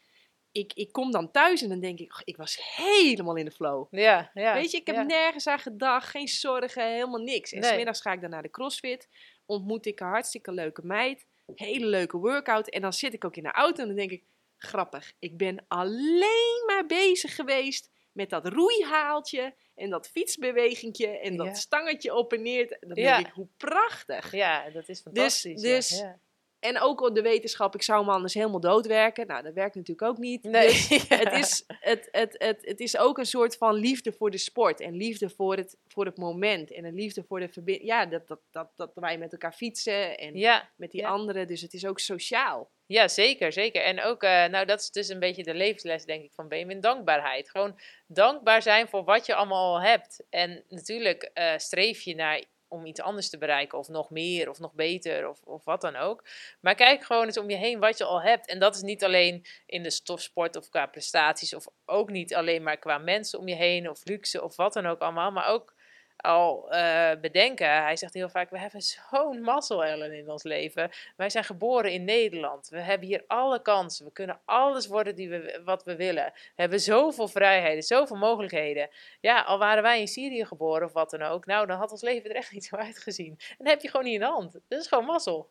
ik, 0.52 0.74
ik 0.74 0.92
kom 0.92 1.12
dan 1.12 1.32
thuis 1.32 1.62
en 1.62 1.70
dan 1.70 1.80
denk 1.80 2.00
ik, 2.00 2.12
"Och, 2.13 2.22
ik 2.24 2.38
was 2.38 2.76
helemaal 2.76 3.36
in 3.36 3.46
de 3.46 3.52
flow. 3.52 3.88
ja, 3.92 4.32
ja. 4.34 4.54
Weet 4.54 4.72
je, 4.72 4.78
ik 4.78 4.88
heb 4.88 4.96
ja. 4.96 5.02
nergens 5.04 5.48
aan 5.48 5.60
gedacht, 5.60 6.08
geen 6.10 6.28
zorgen, 6.28 6.92
helemaal 6.94 7.22
niks. 7.22 7.52
En 7.52 7.60
Nee. 7.60 7.72
smiddags 7.74 8.02
ga 8.02 8.12
ik 8.12 8.22
dan 8.22 8.30
naar 8.30 8.42
de 8.42 8.50
crossfit, 8.50 9.10
ontmoet 9.46 9.86
ik 9.86 10.00
een 10.00 10.08
hartstikke 10.08 10.52
leuke 10.52 10.86
meid, 10.86 11.26
hele 11.56 11.86
leuke 11.86 12.18
workout. 12.18 12.70
En 12.70 12.82
dan 12.82 12.94
zit 12.94 13.13
ik 13.13 13.26
ook 13.26 13.36
in 13.36 13.44
de 13.44 13.52
auto 13.52 13.82
en 13.82 13.88
dan 13.88 13.98
denk 13.98 14.12
ik, 14.12 14.24
grappig, 14.58 15.13
ik 15.20 15.38
ben 15.38 15.66
alleen 15.68 16.63
maar 16.68 16.86
bezig 16.86 17.36
geweest 17.36 17.92
met 18.17 18.30
dat 18.30 18.47
roeihaaltje 18.47 19.53
en 19.75 19.89
dat 19.89 20.08
fietsbewegingje 20.08 21.08
en 21.08 21.38
dat 21.38 21.47
Ja. 21.47 21.53
stangetje 21.53 22.15
op 22.15 22.34
en 22.34 22.41
neer. 22.41 22.77
Dan 22.80 22.93
denk 22.93 23.27
ik, 23.27 23.34
hoe 23.34 23.47
prachtig. 23.58 24.32
Ja, 24.32 24.69
dat 24.69 24.89
is 24.89 25.01
fantastisch. 25.01 25.62
ja, 25.62 25.75
dus- 25.75 25.99
ja. 25.99 26.19
En 26.60 26.80
ook 26.80 27.01
op 27.01 27.15
de 27.15 27.21
wetenschap, 27.21 27.75
ik 27.75 27.82
zou 27.82 28.06
me 28.06 28.12
anders 28.12 28.34
helemaal 28.34 28.60
doodwerken. 28.60 29.27
Nou, 29.27 29.43
dat 29.43 29.53
werkt 29.53 29.75
natuurlijk 29.75 30.08
ook 30.10 30.17
niet. 30.17 30.43
Nee, 30.43 30.67
Dus 30.67 30.88
het, 31.10 31.32
is, 31.34 31.63
het, 31.67 32.08
het, 32.12 32.36
het, 32.38 32.58
het 32.65 32.80
is 32.80 32.97
ook 32.97 33.17
een 33.17 33.25
soort 33.25 33.58
van 33.58 33.73
liefde 33.73 34.12
voor 34.13 34.32
de 34.32 34.38
sport. 34.38 34.80
En 34.80 34.93
liefde 34.95 35.30
voor 35.30 35.56
het, 35.56 35.77
voor 35.88 36.06
het 36.06 36.17
moment. 36.17 36.71
En 36.71 36.86
een 36.86 36.93
liefde 36.95 37.23
voor 37.23 37.39
de 37.39 37.49
verbinding. 37.49 37.88
Ja, 37.88 38.06
dat, 38.06 38.27
dat, 38.27 38.39
dat, 38.51 38.71
dat 38.75 38.91
wij 38.95 39.17
met 39.17 39.32
elkaar 39.32 39.53
fietsen. 39.53 40.17
En 40.17 40.36
Ja, 40.38 40.69
met 40.75 40.91
die 40.91 41.01
ja. 41.01 41.08
anderen. 41.10 41.47
Dus 41.47 41.62
het 41.62 41.73
is 41.73 41.86
ook 41.86 41.99
sociaal. 41.99 42.69
Ja, 42.88 43.08
zeker, 43.08 43.52
zeker. 43.52 43.82
En 43.82 44.04
ook, 44.04 44.23
eh, 44.23 44.45
nou, 44.45 44.65
dat 44.65 44.80
is 44.80 44.91
dus 44.91 45.10
een 45.10 45.19
beetje 45.19 45.43
de 45.43 45.54
levensles, 45.54 46.06
denk 46.06 46.23
ik, 46.23 46.32
van 46.34 46.47
Benjamin. 46.47 46.82
Dankbaarheid. 46.82 47.50
Gewoon 47.50 47.80
dankbaar 48.08 48.62
zijn 48.62 48.88
voor 48.88 49.04
wat 49.04 49.26
je 49.26 49.36
allemaal 49.36 49.76
al 49.76 49.82
hebt. 49.82 50.23
En 50.30 50.63
natuurlijk 50.69 51.23
eh, 51.34 51.58
streef 51.58 52.02
je 52.02 52.15
naar 52.15 52.43
om 52.67 52.86
iets 52.86 53.02
anders 53.02 53.30
te 53.30 53.38
bereiken, 53.38 53.78
of 53.78 53.88
nog 53.88 54.10
meer, 54.10 54.50
of 54.50 54.60
nog 54.60 54.73
beter, 54.73 55.30
of, 55.30 55.41
of 55.43 55.65
wat 55.65 55.82
dan 55.82 55.95
ook. 55.95 56.23
Maar 56.62 56.76
kijk 56.76 57.04
gewoon 57.04 57.26
eens 57.26 57.38
om 57.38 57.50
je 57.50 57.56
heen 57.56 57.80
wat 57.80 57.97
je 57.97 58.04
al 58.04 58.21
hebt. 58.21 58.47
En 58.47 58.60
dat 58.60 58.76
is 58.76 58.82
niet 58.82 59.04
alleen 59.04 59.45
in 59.65 59.84
de 59.84 59.89
stofsport 59.89 60.56
of 60.56 60.69
qua 60.69 60.86
prestaties, 60.86 61.54
of 61.54 61.67
ook 61.86 62.10
niet 62.10 62.36
alleen 62.36 62.63
maar 62.63 62.78
qua 62.78 62.97
mensen 62.97 63.39
om 63.39 63.47
je 63.47 63.56
heen, 63.56 63.89
of 63.89 64.02
luxe, 64.04 64.43
of 64.43 64.56
wat 64.56 64.73
dan 64.73 64.86
ook 64.86 65.00
allemaal, 65.00 65.32
maar 65.32 65.47
ook 65.47 65.73
al 66.17 66.71
eh, 66.71 67.19
bedenken. 67.21 67.82
Hij 67.84 67.95
zegt 67.95 68.13
heel 68.13 68.30
vaak: 68.30 68.49
We 68.49 68.60
hebben 68.60 68.82
zo'n 68.82 69.41
mazzel, 69.41 69.86
Ellen, 69.86 70.13
in 70.13 70.30
ons 70.30 70.43
leven. 70.43 70.89
Wij 71.15 71.30
zijn 71.30 71.43
geboren 71.43 71.91
in 71.91 72.03
Nederland. 72.03 72.69
We 72.69 72.80
hebben 72.80 73.08
hier 73.08 73.23
alle 73.27 73.62
kansen. 73.62 74.06
We 74.06 74.12
kunnen 74.12 74.41
alles 74.45 74.88
worden 74.88 75.15
die 75.15 75.30
we, 75.30 75.62
wat 75.65 75.84
we 75.84 75.95
willen. 75.95 76.32
We 76.34 76.62
hebben 76.62 76.80
zoveel 76.80 77.27
vrijheden, 77.27 77.84
zoveel 77.84 78.17
mogelijkheden. 78.17 78.89
Ja, 79.19 79.41
al 79.41 79.58
waren 79.58 79.84
wij 79.84 79.99
in 79.99 80.08
Syrië 80.08 80.45
geboren 80.45 80.88
of 80.88 80.93
wat 80.93 81.10
dan 81.10 81.21
ook. 81.21 81.45
Nou, 81.45 81.68
dan 81.68 81.78
had 81.78 81.91
ons 81.91 82.01
leven 82.01 82.30
er 82.30 82.36
echt 82.36 82.51
niet 82.57 82.65
zo 82.65 82.76
uitgezien. 82.76 83.36
En 83.49 83.55
dat 83.57 83.68
heb 83.68 83.82
je 83.82 83.89
gewoon 83.89 84.05
niet 84.05 84.13
in 84.13 84.20
de 84.20 84.26
hand. 84.26 84.53
Dat 84.68 84.80
is 84.80 84.88
gewoon 84.88 85.05
mazzel. 85.05 85.49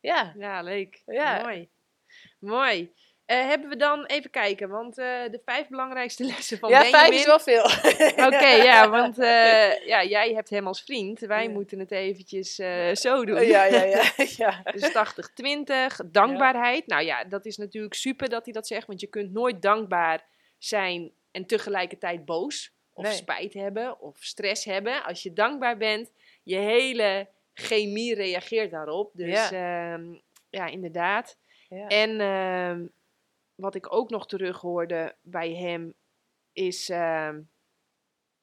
Ja, 0.00 0.32
Ja, 0.36 0.62
leuk. 0.62 1.02
Ja. 1.06 1.42
Mooi. 1.42 1.70
Mooi. 2.38 2.92
Eh, 3.26 3.46
hebben 3.46 3.68
we 3.68 3.76
dan, 3.76 4.04
even 4.06 4.30
kijken, 4.30 4.68
want 4.68 4.98
eh, 4.98 5.06
de 5.30 5.40
vijf 5.44 5.68
belangrijkste 5.68 6.24
lessen 6.34 6.58
van 6.58 6.70
ja 6.70 6.80
Benjamin. 6.80 7.00
vijf 7.06 7.20
is 7.20 7.26
wel 7.26 7.40
veel. 7.40 7.64
Oké, 8.26 8.46
ja, 8.70 8.88
want 8.90 9.18
eh, 9.18 9.86
ja, 9.86 10.04
jij 10.04 10.32
hebt 10.34 10.50
hem 10.50 10.66
als 10.66 10.82
vriend. 10.82 11.20
Wij 11.20 11.44
Ja. 11.44 11.50
moeten 11.50 11.78
het 11.78 11.90
eventjes 11.90 12.54
zo 12.92 13.24
doen. 13.24 13.46
ja, 13.46 13.64
ja, 13.64 13.82
ja. 13.82 14.02
ja. 14.36 14.62
Dus 14.72 14.92
80-20, 16.04 16.10
dankbaarheid. 16.10 16.86
Nou 16.86 17.02
ja, 17.04 17.24
dat 17.24 17.46
is 17.46 17.56
natuurlijk 17.56 17.94
super 17.94 18.28
dat 18.28 18.44
hij 18.44 18.52
dat 18.54 18.66
zegt, 18.66 18.86
want 18.86 19.00
je 19.00 19.06
kunt 19.06 19.32
nooit 19.32 19.62
dankbaar 19.62 20.24
zijn 20.58 21.12
en 21.30 21.46
tegelijkertijd 21.46 22.24
boos 22.24 22.72
of 22.92 23.04
Nee. 23.04 23.12
spijt 23.12 23.54
hebben 23.54 24.00
of 24.00 24.16
stress 24.20 24.64
hebben. 24.64 25.04
Als 25.04 25.22
je 25.22 25.32
dankbaar 25.32 25.76
bent, 25.76 26.10
je 26.42 26.56
hele 26.56 27.28
chemie 27.54 28.14
reageert 28.14 28.70
daarop. 28.70 29.10
Dus 29.14 29.48
ja, 29.50 29.98
ja 30.50 30.66
inderdaad. 30.66 31.36
Ja. 31.68 31.86
En 31.88 32.20
ehm, 32.20 32.86
wat 33.64 33.74
ik 33.74 33.92
ook 33.92 34.10
nog 34.10 34.26
terug 34.26 34.60
hoorde 34.60 35.16
bij 35.22 35.54
hem 35.54 35.94
is, 36.52 36.88
ehm, 36.88 37.42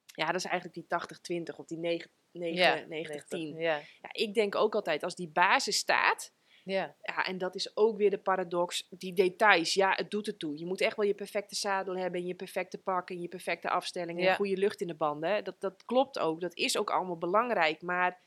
ja, 0.05 0.26
dat 0.26 0.36
is 0.36 0.45
eigenlijk 0.45 0.74
die 0.74 0.88
80-20 0.88 1.57
of 1.59 1.65
die 1.65 1.78
9, 1.78 2.09
9, 2.32 2.89
90, 2.89 3.26
10. 3.26 3.57
Ja. 3.57 3.78
Ja, 4.01 4.09
ik 4.11 4.34
denk 4.34 4.55
ook 4.55 4.76
altijd, 4.76 5.03
als 5.03 5.15
die 5.15 5.30
basis 5.30 5.78
staat, 5.78 6.34
Ja. 6.63 6.95
ja, 7.01 7.26
en 7.26 7.38
dat 7.38 7.55
is 7.55 7.76
ook 7.78 7.97
weer 7.97 8.09
de 8.09 8.17
paradox, 8.19 8.88
die 8.89 9.13
details, 9.13 9.74
ja, 9.74 9.93
het 9.95 10.11
doet 10.11 10.26
het 10.26 10.39
toe. 10.39 10.57
Je 10.57 10.65
moet 10.65 10.82
echt 10.82 10.95
wel 10.95 11.05
je 11.05 11.13
perfecte 11.13 11.55
zadel 11.55 11.97
hebben, 11.97 12.19
en 12.19 12.26
je 12.28 12.36
perfecte 12.36 12.78
pak 12.78 13.09
en 13.09 13.22
je 13.22 13.28
perfecte 13.28 13.69
afstelling 13.69 14.17
en 14.19 14.24
Ja. 14.26 14.36
goede 14.36 14.57
lucht 14.57 14.82
in 14.82 14.88
de 14.88 14.95
banden. 14.95 15.43
Dat, 15.43 15.61
dat 15.61 15.86
klopt 15.86 16.19
ook, 16.19 16.41
dat 16.41 16.55
is 16.55 16.78
ook 16.78 16.89
allemaal 16.89 17.17
belangrijk, 17.17 17.82
maar 17.82 18.19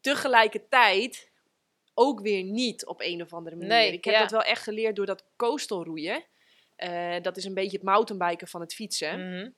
tegelijkertijd 0.00 1.31
ook 1.94 2.20
weer 2.20 2.42
niet 2.42 2.86
op 2.86 3.00
een 3.00 3.22
of 3.22 3.32
andere 3.32 3.56
manier. 3.56 3.70
Nee, 3.72 3.92
ik 3.92 4.04
heb 4.04 4.14
ja. 4.14 4.20
dat 4.20 4.30
wel 4.30 4.42
echt 4.42 4.62
geleerd 4.62 4.96
door 4.96 5.06
dat 5.06 5.24
coastal 5.36 5.84
roeien. 5.84 6.24
Eh, 6.76 7.20
dat 7.20 7.36
is 7.36 7.44
een 7.44 7.54
beetje 7.54 7.76
het 7.76 7.86
mountainbiken 7.86 8.48
van 8.48 8.60
het 8.60 8.74
fietsen 8.74 9.28
Mhm. 9.28 9.50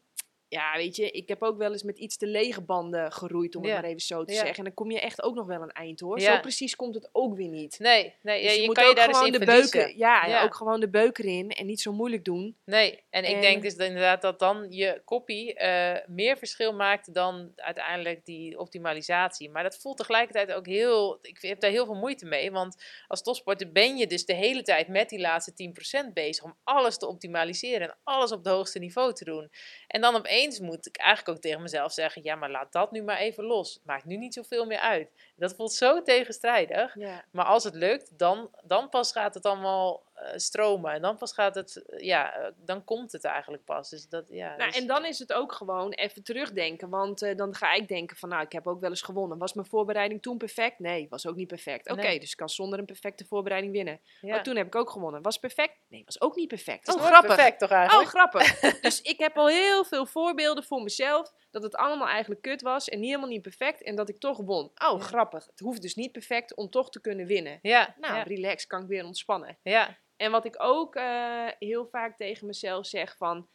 Ja, 0.54 0.76
weet 0.76 0.96
je, 0.96 1.10
ik 1.10 1.28
heb 1.28 1.42
ook 1.42 1.58
wel 1.58 1.72
eens 1.72 1.82
met 1.82 1.98
iets 1.98 2.16
te 2.16 2.26
lege 2.26 2.60
banden 2.60 3.12
geroeid, 3.12 3.56
om 3.56 3.64
Ja. 3.64 3.70
het 3.72 3.80
maar 3.80 3.88
even 3.90 4.00
zo 4.02 4.24
te 4.24 4.32
Ja. 4.32 4.38
zeggen. 4.38 4.56
En 4.56 4.64
dan 4.64 4.74
kom 4.74 4.90
je 4.90 5.00
echt 5.00 5.22
ook 5.22 5.34
nog 5.34 5.46
wel 5.46 5.62
een 5.62 5.72
eind 5.72 6.00
hoor. 6.00 6.20
Ja. 6.20 6.34
Zo 6.34 6.40
precies 6.40 6.76
komt 6.76 6.94
het 6.94 7.08
ook 7.12 7.36
weer 7.36 7.48
niet. 7.48 7.78
Nee, 7.78 8.14
nee 8.22 8.42
Dus 8.42 8.54
je, 8.54 8.60
je, 8.60 8.66
moet 8.66 8.74
kan 8.74 8.84
je 8.84 8.90
ook 8.90 8.96
daar 8.96 9.06
dus 9.08 9.16
gewoon 9.16 9.32
in 9.32 9.40
de 9.40 9.46
beuken, 9.46 9.96
ja, 9.98 10.26
Ja. 10.26 10.42
ook 10.42 10.54
gewoon 10.54 10.80
de 10.80 10.88
beuk 10.90 11.18
erin 11.18 11.50
en 11.50 11.66
niet 11.66 11.80
zo 11.80 11.92
moeilijk 11.92 12.24
doen. 12.24 12.56
Nee, 12.64 13.02
en 13.10 13.24
ik 13.24 13.34
En- 13.34 13.40
denk 13.40 13.62
dus 13.62 13.76
dat 13.76 13.86
inderdaad 13.86 14.22
dat 14.22 14.38
dan 14.38 14.66
je 14.70 15.02
kopie 15.04 15.54
eh, 15.54 16.06
meer 16.06 16.36
verschil 16.36 16.72
maakt 16.74 17.14
dan 17.14 17.52
uiteindelijk 17.56 18.24
die 18.24 18.58
optimalisatie. 18.58 19.50
Maar 19.50 19.62
dat 19.62 19.76
voelt 19.78 19.96
tegelijkertijd 19.96 20.52
ook 20.52 20.66
heel, 20.66 21.18
ik 21.22 21.38
heb 21.40 21.60
daar 21.60 21.70
heel 21.70 21.84
veel 21.84 21.94
moeite 21.94 22.26
mee, 22.26 22.50
want 22.50 22.82
als 23.08 23.22
topsporter 23.22 23.72
ben 23.72 23.96
je 23.96 24.06
dus 24.06 24.24
de 24.24 24.34
hele 24.34 24.62
tijd 24.62 24.88
met 24.88 25.08
die 25.08 25.20
laatste 25.20 25.52
10% 25.54 26.12
bezig 26.14 26.44
om 26.44 26.56
alles 26.64 26.98
te 26.98 27.06
optimaliseren 27.06 27.88
en 27.88 27.96
alles 28.04 28.32
op 28.32 28.38
het 28.44 28.52
hoogste 28.52 28.78
niveau 28.78 29.12
te 29.12 29.24
doen. 29.24 29.50
En 29.86 30.00
dan 30.00 30.14
opeens 30.44 30.60
moet 30.60 30.86
ik 30.86 30.96
eigenlijk 30.96 31.36
ook 31.36 31.42
tegen 31.42 31.62
mezelf 31.62 31.92
zeggen, 31.92 32.22
ja 32.22 32.34
maar 32.34 32.50
laat 32.50 32.72
dat 32.72 32.90
nu 32.90 33.02
maar 33.02 33.18
even 33.18 33.44
los. 33.44 33.80
Maakt 33.84 34.04
nu 34.04 34.16
niet 34.16 34.34
zoveel 34.34 34.66
meer 34.66 34.78
uit. 34.78 35.10
Dat 35.36 35.54
voelt 35.54 35.72
zo 35.72 36.02
tegenstrijdig. 36.02 36.94
Ja. 36.98 37.24
Maar 37.30 37.44
als 37.44 37.64
het 37.64 37.74
lukt, 37.74 38.18
dan, 38.18 38.50
dan 38.62 38.88
pas 38.88 39.12
gaat 39.12 39.34
het 39.34 39.44
allemaal 39.44 40.02
eh, 40.14 40.32
stromen. 40.36 40.92
En 40.92 41.02
dan 41.02 41.16
pas 41.16 41.32
gaat 41.32 41.54
het, 41.54 41.76
eh, 41.86 42.04
ja, 42.04 42.34
eh, 42.34 42.50
dan 42.56 42.84
komt 42.84 43.12
het 43.12 43.24
eigenlijk 43.24 43.64
pas. 43.64 43.90
Dus 43.90 44.08
dat, 44.08 44.28
ja. 44.28 44.56
Nou, 44.56 44.70
dus- 44.70 44.80
en 44.80 44.86
dan 44.86 45.04
is 45.04 45.18
het 45.18 45.32
ook 45.32 45.52
gewoon 45.52 45.92
even 45.92 46.22
terugdenken. 46.24 46.88
Want 46.88 47.36
dan 47.36 47.54
ga 47.54 47.72
ik 47.72 47.88
denken 47.88 48.16
van, 48.16 48.28
nou, 48.28 48.42
ik 48.42 48.52
heb 48.52 48.66
ook 48.66 48.80
wel 48.80 48.90
eens 48.90 49.02
gewonnen. 49.02 49.38
Was 49.38 49.52
mijn 49.52 49.66
voorbereiding 49.66 50.22
toen 50.22 50.38
perfect? 50.38 50.78
Nee, 50.78 51.06
was 51.08 51.26
ook 51.26 51.36
niet 51.36 51.48
perfect. 51.48 51.90
Oké, 51.90 52.00
Nee. 52.02 52.20
dus 52.20 52.30
ik 52.30 52.36
kan 52.36 52.48
zonder 52.48 52.78
een 52.78 52.84
perfecte 52.84 53.24
voorbereiding 53.24 53.72
winnen. 53.72 54.00
ja. 54.20 54.36
Oh, 54.36 54.42
toen 54.42 54.56
heb 54.56 54.66
ik 54.66 54.74
ook 54.74 54.90
gewonnen. 54.90 55.22
Was 55.22 55.38
perfect? 55.38 55.74
Nee, 55.88 56.02
was 56.04 56.20
ook 56.20 56.36
niet 56.36 56.48
perfect. 56.48 56.88
Is 56.88 56.94
oh, 56.94 57.00
grappig. 57.04 57.34
perfect 57.34 57.58
toch 57.58 57.70
Oh, 57.70 57.76
eigenlijk? 57.76 58.08
grappig. 58.08 58.60
dus 58.80 59.00
ik 59.00 59.18
heb 59.18 59.36
al 59.36 59.48
heel 59.48 59.84
veel 59.84 60.06
voorbeelden 60.06 60.64
voor 60.64 60.82
mezelf 60.82 61.32
dat 61.54 61.62
het 61.62 61.74
allemaal 61.76 62.08
eigenlijk 62.08 62.42
kut 62.42 62.62
was 62.62 62.88
en 62.88 62.98
niet 62.98 63.08
helemaal 63.08 63.28
niet 63.30 63.42
perfect 63.42 63.82
en 63.82 63.94
dat 63.96 64.08
ik 64.08 64.18
toch 64.18 64.38
won. 64.38 64.70
Oh, 64.74 65.00
grappig. 65.00 65.46
Het 65.46 65.60
hoeft 65.60 65.82
dus 65.82 65.94
niet 65.94 66.12
perfect 66.12 66.54
om 66.54 66.70
toch 66.70 66.90
te 66.90 67.00
kunnen 67.00 67.26
winnen. 67.26 67.58
ja, 67.62 67.94
Nou, 68.00 68.14
ja, 68.14 68.22
relax, 68.22 68.66
kan 68.66 68.82
ik 68.82 68.88
weer 68.88 69.04
ontspannen. 69.04 69.58
ja, 69.62 69.98
En 70.16 70.30
wat 70.30 70.44
ik 70.44 70.54
ook 70.62 70.94
eh, 70.96 71.48
heel 71.58 71.86
vaak 71.86 72.16
tegen 72.16 72.46
mezelf 72.46 72.86
zeg 72.86 73.16
van, 73.16 73.48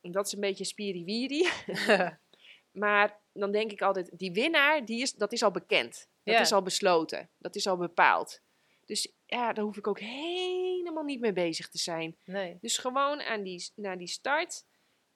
dat 0.00 0.26
is 0.26 0.32
een 0.32 0.40
beetje 0.40 0.64
spiriwiri, 0.64 1.48
maar 2.70 3.20
dan 3.32 3.50
denk 3.52 3.72
ik 3.72 3.82
altijd, 3.82 4.18
die 4.18 4.32
winnaar, 4.32 4.84
die 4.84 5.02
is, 5.02 5.12
dat 5.12 5.32
is 5.32 5.42
al 5.42 5.50
bekend. 5.50 6.08
Dat 6.24 6.34
Ja. 6.34 6.40
is 6.40 6.52
al 6.52 6.62
besloten. 6.62 7.30
Dat 7.38 7.54
is 7.56 7.66
al 7.66 7.76
bepaald. 7.76 8.40
Dus 8.84 9.12
ja, 9.26 9.52
daar 9.52 9.64
hoef 9.64 9.76
ik 9.76 9.86
ook 9.86 10.00
helemaal 10.00 11.04
niet 11.04 11.20
mee 11.20 11.32
bezig 11.32 11.68
te 11.68 11.78
zijn. 11.78 12.16
nee. 12.24 12.58
Dus 12.60 12.78
gewoon 12.78 13.20
aan 13.20 13.42
die, 13.42 13.70
naar 13.74 13.98
die 13.98 14.08
start. 14.08 14.64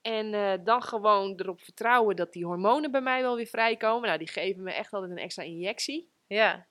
En 0.07 0.35
eh, 0.35 0.53
dan 0.65 0.83
gewoon 0.83 1.35
erop 1.37 1.61
vertrouwen 1.61 2.17
dat 2.17 2.33
die 2.33 2.45
hormonen 2.45 2.91
bij 2.91 3.01
mij 3.01 3.23
wel 3.23 3.37
weer 3.37 3.47
vrijkomen. 3.47 4.07
Nou, 4.07 4.19
die 4.19 4.29
geven 4.29 4.63
me 4.63 4.73
echt 4.73 4.93
altijd 4.93 5.13
een 5.13 5.19
extra 5.19 5.43
injectie. 5.43 6.11
Ja. 6.27 6.67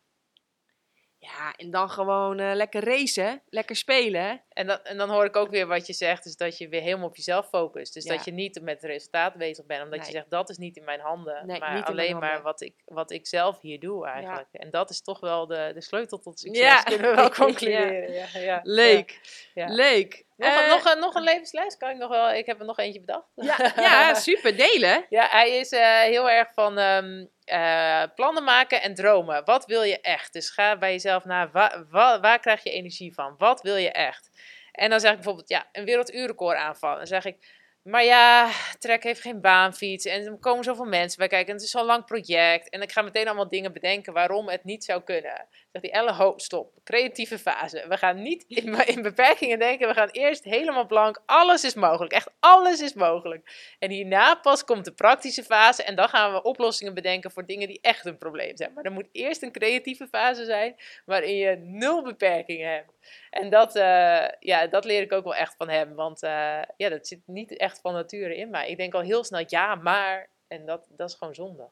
Ja, 1.17 1.53
en 1.55 1.71
dan 1.71 1.89
gewoon 1.89 2.39
eh, 2.39 2.51
lekker 2.53 2.83
racen, 2.83 3.41
lekker 3.49 3.75
spelen. 3.75 4.43
En, 4.49 4.67
dan, 4.67 4.79
en 4.83 4.97
dan 4.97 5.09
hoor 5.09 5.25
ik 5.25 5.35
ook 5.35 5.49
weer 5.49 5.67
wat 5.67 5.87
je 5.87 5.93
zegt, 5.93 6.25
is 6.25 6.35
dat 6.37 6.57
je 6.57 6.69
weer 6.69 6.81
helemaal 6.81 7.07
op 7.07 7.15
jezelf 7.15 7.47
focust. 7.49 7.93
Dus 7.93 8.03
Ja. 8.03 8.15
dat 8.15 8.25
je 8.25 8.31
niet 8.31 8.61
met 8.61 8.81
het 8.81 8.91
resultaat 8.91 9.35
bezig 9.35 9.65
bent, 9.65 9.83
omdat 9.83 9.99
Nee. 9.99 10.07
je 10.07 10.13
zegt, 10.13 10.29
dat 10.29 10.49
is 10.49 10.57
niet 10.57 10.77
in 10.77 10.83
mijn 10.83 10.99
handen. 10.99 11.45
Nee, 11.47 11.59
maar 11.59 11.83
alleen 11.83 12.17
maar 12.19 12.41
wat 12.41 12.61
ik, 12.61 12.73
wat 12.85 13.11
ik 13.11 13.27
zelf 13.27 13.61
hier 13.61 13.79
doe 13.79 14.05
eigenlijk. 14.07 14.47
En 14.51 14.69
dat 14.69 14.89
is 14.89 15.01
toch 15.01 15.19
wel 15.19 15.47
de, 15.47 15.71
de 15.73 15.81
sleutel 15.81 16.19
tot 16.19 16.39
succes, 16.39 16.63
Ja. 16.63 16.83
kunnen 16.83 17.09
we 17.09 17.15
wel 17.15 17.23
Ja. 17.33 17.35
concluderen. 17.35 18.11
Ja. 18.13 18.39
Ja. 18.39 18.59
Leuk, 18.63 19.19
Ja. 19.53 19.67
leuk. 19.67 20.24
Nog, 20.35 20.49
een- 20.57 20.63
Eh, 20.63 20.69
nog, 20.69 20.93
een, 20.93 20.99
nog 20.99 21.15
een 21.15 21.23
levensles? 21.23 21.77
Kan 21.77 21.89
ik 21.89 21.97
nog 21.97 22.09
wel? 22.09 22.31
Ik 22.31 22.45
heb 22.45 22.59
er 22.59 22.65
nog 22.65 22.77
eentje 22.77 22.99
bedacht. 22.99 23.27
ja, 23.35 23.71
ja, 23.75 24.13
super, 24.29 24.57
delen. 24.57 25.05
Ja, 25.09 25.27
hij 25.29 25.49
is 25.57 25.69
eh, 25.71 25.99
heel 25.99 26.29
erg 26.29 26.53
van 26.53 26.77
ehm, 26.77 27.25
eh, 27.43 28.03
plannen 28.15 28.43
maken 28.43 28.81
en 28.81 28.93
dromen. 28.95 29.45
Wat 29.45 29.65
wil 29.65 29.83
je 29.83 30.01
echt? 30.01 30.33
Dus 30.33 30.49
ga 30.49 30.77
bij 30.77 30.91
jezelf 30.91 31.25
naar 31.25 31.51
wa- 31.51 31.85
wa- 31.89 32.19
waar 32.19 32.39
krijg 32.39 32.63
je 32.63 32.71
energie 32.71 33.13
van? 33.13 33.35
Wat 33.37 33.61
wil 33.61 33.75
je 33.75 33.91
echt? 33.91 34.29
En 34.71 34.89
dan 34.89 34.99
zeg 34.99 35.09
ik 35.09 35.15
bijvoorbeeld, 35.15 35.49
ja, 35.49 35.65
een 35.71 35.85
werelduurrecord 35.85 36.57
aanvallen. 36.57 36.97
Dan 36.97 37.07
zeg 37.07 37.25
ik, 37.25 37.63
maar 37.83 38.03
ja, 38.03 38.49
Trek 38.79 39.03
heeft 39.03 39.21
geen 39.21 39.41
baanfiets 39.41 40.05
en 40.05 40.25
er 40.25 40.37
komen 40.39 40.63
zoveel 40.63 40.85
mensen 40.85 41.17
bij 41.19 41.27
kijken. 41.27 41.47
En 41.47 41.53
het 41.53 41.63
is 41.63 41.71
zo'n 41.71 41.85
lang 41.85 42.05
project. 42.05 42.69
En 42.69 42.81
ik 42.81 42.91
ga 42.91 43.01
meteen 43.01 43.25
allemaal 43.25 43.49
dingen 43.49 43.73
bedenken 43.73 44.13
waarom 44.13 44.49
het 44.49 44.63
niet 44.63 44.83
zou 44.83 45.01
kunnen. 45.03 45.47
Zegt 45.75 45.87
die 45.93 46.01
Elle, 46.01 46.13
ho, 46.13 46.33
stop. 46.37 46.73
Creatieve 46.83 47.39
fase. 47.39 47.85
We 47.87 47.97
gaan 47.97 48.21
niet 48.21 48.43
in, 48.47 48.73
in 48.95 49.01
beperkingen 49.01 49.59
denken. 49.59 49.87
We 49.87 49.93
gaan 49.93 50.09
eerst 50.11 50.43
helemaal 50.43 50.85
blank. 50.85 51.21
Alles 51.25 51.63
is 51.63 51.73
mogelijk. 51.73 52.13
Echt 52.13 52.31
alles 52.39 52.81
is 52.81 52.93
mogelijk. 52.93 53.73
En 53.79 53.89
hierna 53.89 54.35
pas 54.35 54.63
komt 54.63 54.85
de 54.85 54.91
praktische 54.91 55.43
fase. 55.43 55.83
En 55.83 55.95
dan 55.95 56.09
gaan 56.09 56.33
we 56.33 56.41
oplossingen 56.41 56.93
bedenken 56.93 57.31
voor 57.31 57.45
dingen 57.45 57.67
die 57.67 57.79
echt 57.81 58.05
een 58.05 58.17
probleem 58.17 58.57
zijn. 58.57 58.73
Maar 58.73 58.83
er 58.83 58.91
moet 58.91 59.09
eerst 59.11 59.41
een 59.41 59.51
creatieve 59.51 60.07
fase 60.07 60.45
zijn 60.45 60.75
waarin 61.05 61.35
je 61.35 61.55
nul 61.55 62.03
beperkingen 62.03 62.71
hebt. 62.71 62.93
En 63.29 63.49
dat, 63.49 63.75
eh, 63.75 64.27
ja, 64.39 64.67
dat 64.67 64.85
leer 64.85 65.01
ik 65.01 65.11
ook 65.11 65.23
wel 65.23 65.35
echt 65.35 65.55
van 65.57 65.69
hem. 65.69 65.95
Want 65.95 66.23
eh, 66.23 66.61
ja, 66.77 66.89
dat 66.89 67.07
zit 67.07 67.21
niet 67.25 67.57
echt 67.57 67.79
van 67.81 67.93
nature 67.93 68.35
in 68.35 68.49
mij. 68.49 68.69
Ik 68.69 68.77
denk 68.77 68.93
al 68.93 69.01
heel 69.01 69.23
snel 69.23 69.43
ja, 69.47 69.75
maar. 69.75 70.29
En 70.47 70.65
dat, 70.65 70.87
dat 70.89 71.09
is 71.09 71.15
gewoon 71.15 71.35
zonde. 71.35 71.69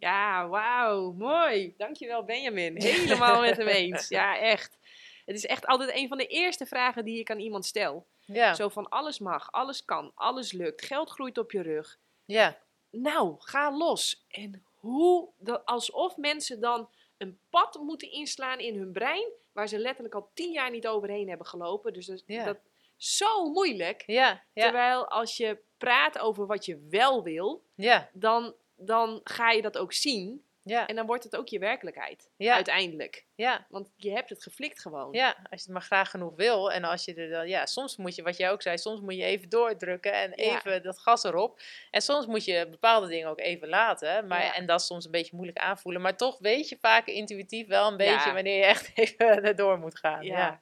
Ja, 0.00 0.48
wauw, 0.48 1.12
mooi. 1.12 1.74
Dankjewel 1.76 2.24
Benjamin. 2.24 2.82
Helemaal 2.82 3.40
met 3.40 3.56
hem 3.56 3.66
eens. 3.66 4.08
Ja, 4.08 4.38
echt. 4.38 4.78
Het 5.24 5.36
is 5.36 5.46
echt 5.46 5.66
altijd 5.66 5.94
een 5.94 6.08
van 6.08 6.18
de 6.18 6.26
eerste 6.26 6.66
vragen 6.66 7.04
die 7.04 7.18
ik 7.18 7.30
aan 7.30 7.38
iemand 7.40 7.66
stel. 7.66 8.06
Ja, 8.24 8.54
Zo 8.54 8.68
van 8.68 8.88
alles 8.88 9.18
mag, 9.18 9.52
alles 9.52 9.84
kan, 9.84 10.12
alles 10.14 10.52
lukt, 10.52 10.84
geld 10.84 11.10
groeit 11.10 11.38
op 11.38 11.52
je 11.52 11.62
rug. 11.62 11.98
ja, 12.24 12.58
Nou, 12.90 13.34
ga 13.38 13.76
los. 13.76 14.24
En 14.28 14.64
hoe, 14.74 15.28
dat, 15.38 15.64
alsof 15.64 16.16
mensen 16.16 16.60
dan 16.60 16.90
een 17.18 17.38
pad 17.50 17.78
moeten 17.82 18.10
inslaan 18.12 18.58
in 18.58 18.76
hun 18.78 18.92
brein, 18.92 19.32
waar 19.52 19.68
ze 19.68 19.78
letterlijk 19.78 20.14
al 20.14 20.30
tien 20.34 20.52
jaar 20.52 20.70
niet 20.70 20.86
overheen 20.86 21.28
hebben 21.28 21.46
gelopen. 21.46 21.92
Dus 21.92 22.06
dat, 22.06 22.22
Ja. 22.26 22.44
dat 22.44 22.58
zo 22.96 23.50
moeilijk. 23.50 24.02
ja, 24.06 24.42
ja, 24.52 24.62
Terwijl 24.62 25.08
als 25.08 25.36
je 25.36 25.58
praat 25.78 26.18
over 26.18 26.46
wat 26.46 26.64
je 26.64 26.86
wel 26.90 27.22
wil, 27.22 27.64
ja, 27.74 28.10
dan, 28.12 28.54
dan 28.80 29.20
ga 29.24 29.50
je 29.50 29.62
dat 29.62 29.78
ook 29.78 29.92
zien. 29.92 30.44
ja, 30.62 30.86
En 30.86 30.96
dan 30.96 31.06
wordt 31.06 31.24
het 31.24 31.36
ook 31.36 31.48
je 31.48 31.58
werkelijkheid, 31.58 32.30
Ja. 32.36 32.54
uiteindelijk. 32.54 33.24
ja. 33.34 33.66
Want 33.68 33.90
je 33.96 34.10
hebt 34.10 34.30
het 34.30 34.42
geflikt 34.42 34.80
gewoon. 34.80 35.12
Ja, 35.12 35.26
als 35.28 35.44
je 35.50 35.56
het 35.56 35.68
maar 35.68 35.82
graag 35.82 36.10
genoeg 36.10 36.34
wil. 36.36 36.72
En 36.72 36.84
als 36.84 37.04
je 37.04 37.14
er 37.14 37.30
dan, 37.30 37.48
ja, 37.48 37.66
soms 37.66 37.96
moet 37.96 38.14
je, 38.14 38.22
wat 38.22 38.36
jij 38.36 38.50
ook 38.50 38.62
zei, 38.62 38.78
soms 38.78 39.00
moet 39.00 39.16
je 39.16 39.22
even 39.22 39.48
doordrukken 39.48 40.12
en 40.12 40.32
Ja. 40.44 40.56
even 40.56 40.82
dat 40.82 40.98
gas 40.98 41.24
erop. 41.24 41.60
En 41.90 42.02
soms 42.02 42.26
moet 42.26 42.44
je 42.44 42.66
bepaalde 42.70 43.06
dingen 43.08 43.28
ook 43.28 43.38
even 43.40 43.68
laten. 43.68 44.26
Maar, 44.26 44.44
Ja. 44.44 44.54
En 44.54 44.66
dat 44.66 44.80
is 44.80 44.86
soms 44.86 45.04
een 45.04 45.10
beetje 45.10 45.36
moeilijk 45.36 45.58
aanvoelen. 45.58 46.02
Maar 46.02 46.16
toch 46.16 46.38
weet 46.38 46.68
je 46.68 46.76
vaak 46.80 47.06
intuïtief 47.06 47.66
wel 47.66 47.88
een 47.90 47.96
beetje 47.96 48.32
wanneer 48.32 48.56
je 48.58 48.64
echt 48.64 48.90
even 48.98 49.42
erdoor 49.44 49.78
moet 49.78 49.98
gaan. 49.98 50.22
Ja. 50.24 50.60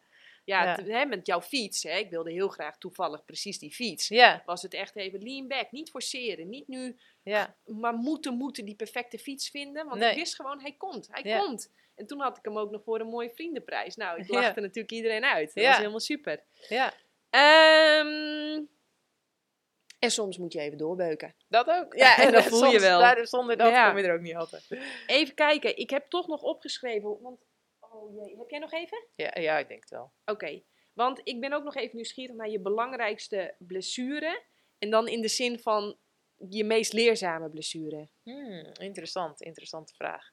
Ja, 0.48 0.78
hè, 0.84 1.04
met 1.04 1.26
jouw 1.26 1.40
fiets. 1.40 1.82
Hè, 1.82 1.96
ik 1.98 2.10
wilde 2.10 2.32
heel 2.32 2.48
graag 2.48 2.78
toevallig 2.78 3.24
precies 3.24 3.58
die 3.58 3.70
fiets. 3.72 4.08
ja, 4.08 4.42
Was 4.46 4.62
het 4.62 4.74
echt 4.74 4.96
even 4.96 5.22
lean 5.22 5.48
back. 5.48 5.70
Niet 5.70 5.90
forceren. 5.90 6.48
Niet 6.48 6.68
nu 6.68 6.98
ja, 7.22 7.56
maar 7.64 7.94
moeten, 7.94 8.34
moeten 8.34 8.64
die 8.64 8.74
perfecte 8.74 9.18
fiets 9.18 9.50
vinden. 9.50 9.86
Want 9.86 10.00
Nee. 10.00 10.10
ik 10.10 10.16
wist 10.16 10.34
gewoon, 10.34 10.60
hij 10.60 10.72
komt. 10.72 11.08
Hij 11.10 11.38
komt. 11.38 11.72
En 11.94 12.06
toen 12.06 12.20
had 12.20 12.38
ik 12.38 12.44
hem 12.44 12.58
ook 12.58 12.70
nog 12.70 12.82
voor 12.82 13.00
een 13.00 13.06
mooie 13.08 13.30
vriendenprijs. 13.30 13.96
Nou, 13.96 14.20
ik 14.20 14.28
lachte 14.28 14.60
natuurlijk 14.60 14.90
iedereen 14.92 15.24
uit. 15.24 15.54
Dat 15.54 15.64
was 15.64 15.76
helemaal 15.76 16.00
super. 16.00 16.42
ja. 16.68 16.92
Ehm, 17.30 18.62
en 19.98 20.10
soms 20.10 20.38
moet 20.38 20.52
je 20.52 20.60
even 20.60 20.78
doorbeuken. 20.78 21.34
Dat 21.48 21.68
ook. 21.68 21.94
Ja, 21.94 22.16
en 22.22 22.32
dat 22.32 22.44
voel 22.44 22.64
je 22.64 22.70
Soms, 22.70 22.82
wel. 22.82 23.00
daar- 23.00 23.26
zonder 23.26 23.56
dat 23.56 23.70
Ja. 23.70 23.88
kom 23.88 23.98
je 23.98 24.04
er 24.06 24.14
ook 24.14 24.20
niet 24.20 24.34
altijd. 24.36 24.66
Even 25.06 25.34
kijken. 25.34 25.76
Ik 25.76 25.90
heb 25.90 26.06
toch 26.08 26.26
nog 26.26 26.42
opgeschreven. 26.42 27.20
Want, 27.22 27.40
oh 27.92 28.14
jee, 28.14 28.36
heb 28.38 28.50
jij 28.50 28.58
nog 28.58 28.72
even? 28.72 29.06
Ja, 29.14 29.30
ja, 29.34 29.58
ik 29.58 29.68
denk 29.68 29.80
het 29.80 29.90
wel. 29.90 30.12
Oké. 30.24 30.62
Want 30.94 31.20
ik 31.24 31.40
ben 31.40 31.52
ook 31.52 31.64
nog 31.64 31.76
even 31.76 31.96
nieuwsgierig 31.96 32.36
naar 32.36 32.48
je 32.48 32.60
belangrijkste 32.60 33.54
blessure. 33.58 34.42
En 34.78 34.90
dan 34.90 35.08
in 35.08 35.20
de 35.20 35.28
zin 35.28 35.58
van 35.58 35.96
je 36.48 36.64
meest 36.64 36.92
leerzame 36.92 37.48
blessure. 37.50 38.08
Hmm, 38.22 38.72
interessant, 38.80 39.42
interessante 39.42 39.94
vraag. 39.94 40.30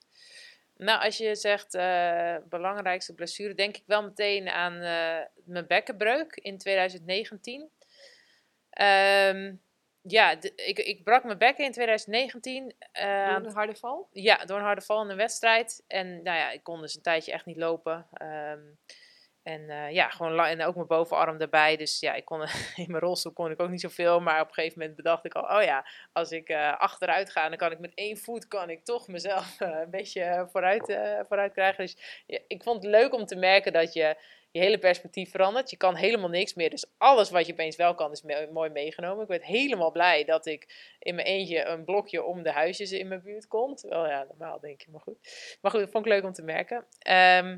Nou, 0.78 1.04
als 1.04 1.18
je 1.18 1.36
zegt 1.36 1.74
eh, 1.74 2.36
belangrijkste 2.50 3.14
blessure, 3.14 3.54
denk 3.54 3.78
ik 3.78 3.84
wel 3.86 4.04
meteen 4.04 4.50
aan 4.50 4.74
eh, 4.74 5.26
mijn 5.46 5.68
bekkenbreuk 5.68 6.36
in 6.36 6.58
2019. 6.58 7.70
Ehm, 8.70 9.56
ja, 10.08 10.36
de- 10.36 10.56
ik, 10.56 10.80
ik 10.80 11.04
brak 11.04 11.24
mijn 11.24 11.38
bekken 11.38 11.66
in 11.66 11.72
2019. 11.72 12.74
eh, 12.92 13.06
aan 13.24 13.42
Door 13.42 13.52
een 13.52 13.58
harde 13.58 13.76
val? 13.76 14.10
ja, 14.12 14.46
door 14.46 14.58
een 14.58 14.64
harde 14.64 14.82
val 14.82 15.04
in 15.04 15.10
een 15.10 15.18
wedstrijd. 15.18 15.84
En 15.88 16.08
nou 16.24 16.38
ja, 16.38 16.52
ik 16.52 16.64
kon 16.64 16.82
dus 16.82 16.96
een 16.96 17.02
tijdje 17.02 17.32
echt 17.32 17.46
niet 17.46 17.58
lopen. 17.58 18.08
Ehm, 18.14 18.60
en 19.44 19.70
eh, 19.70 19.92
ja, 19.92 20.10
gewoon 20.10 20.40
en 20.40 20.64
ook 20.64 20.76
mijn 20.76 20.88
bovenarm 20.88 21.42
erbij. 21.42 21.78
Dus 21.78 22.00
ja, 22.00 22.14
ik 22.14 22.26
kon, 22.26 22.42
in 22.86 22.92
mijn 22.92 23.04
rolstoel 23.04 23.34
kon 23.34 23.52
ik 23.52 23.62
ook 23.62 23.70
niet 23.70 23.82
zoveel. 23.82 24.20
Maar 24.20 24.42
op 24.42 24.48
een 24.48 24.54
gegeven 24.54 24.80
moment 24.80 24.96
bedacht 24.96 25.26
ik 25.26 25.34
al, 25.34 25.58
oh 25.58 25.64
ja, 25.64 25.86
als 26.14 26.32
ik 26.32 26.50
eh, 26.50 26.78
achteruit 26.78 27.30
ga, 27.32 27.50
dan 27.50 27.58
kan 27.58 27.72
ik 27.72 27.80
met 27.80 27.94
één 27.96 28.18
voet 28.18 28.48
kan 28.48 28.70
ik 28.70 28.84
toch 28.84 29.08
mezelf 29.08 29.60
eh, 29.62 29.70
een 29.84 29.90
beetje 29.90 30.48
vooruit, 30.52 30.98
vooruit 31.28 31.54
krijgen. 31.54 31.86
Dus 31.86 32.24
ja, 32.28 32.40
ik 32.48 32.64
vond 32.64 32.84
het 32.84 32.92
leuk 32.92 33.14
om 33.14 33.26
te 33.26 33.36
merken 33.36 33.74
dat 33.74 33.94
je 33.94 34.16
je 34.56 34.62
hele 34.62 34.78
perspectief 34.78 35.32
verandert. 35.32 35.70
Je 35.70 35.78
kan 35.78 35.96
helemaal 35.96 36.30
niks 36.30 36.54
meer. 36.54 36.70
Dus 36.70 36.86
alles 36.98 37.30
wat 37.30 37.46
je 37.46 37.52
opeens 37.52 37.76
wel 37.76 37.96
kan, 37.96 38.12
is 38.12 38.24
mooi 38.52 38.70
meegenomen. 38.70 39.24
Ik 39.24 39.28
werd 39.28 39.44
helemaal 39.44 39.92
blij 39.92 40.24
dat 40.24 40.46
ik 40.46 40.94
in 41.00 41.16
mijn 41.16 41.28
eentje 41.28 41.66
een 41.66 41.84
blokje 41.84 42.24
om 42.24 42.44
de 42.44 42.52
huisjes 42.52 42.92
in 42.92 43.08
mijn 43.08 43.22
buurt 43.22 43.48
kon. 43.48 43.78
Wel 43.82 44.08
ja, 44.08 44.26
normaal 44.28 44.60
denk 44.60 44.82
je, 44.82 44.92
maar 44.92 45.02
goed. 45.02 45.18
Maar 45.62 45.72
goed, 45.72 45.80
dat 45.80 45.92
vond 45.92 46.06
ik 46.06 46.12
leuk 46.12 46.24
om 46.24 46.34
te 46.34 46.42
merken. 46.42 46.86
Ehm, 47.00 47.58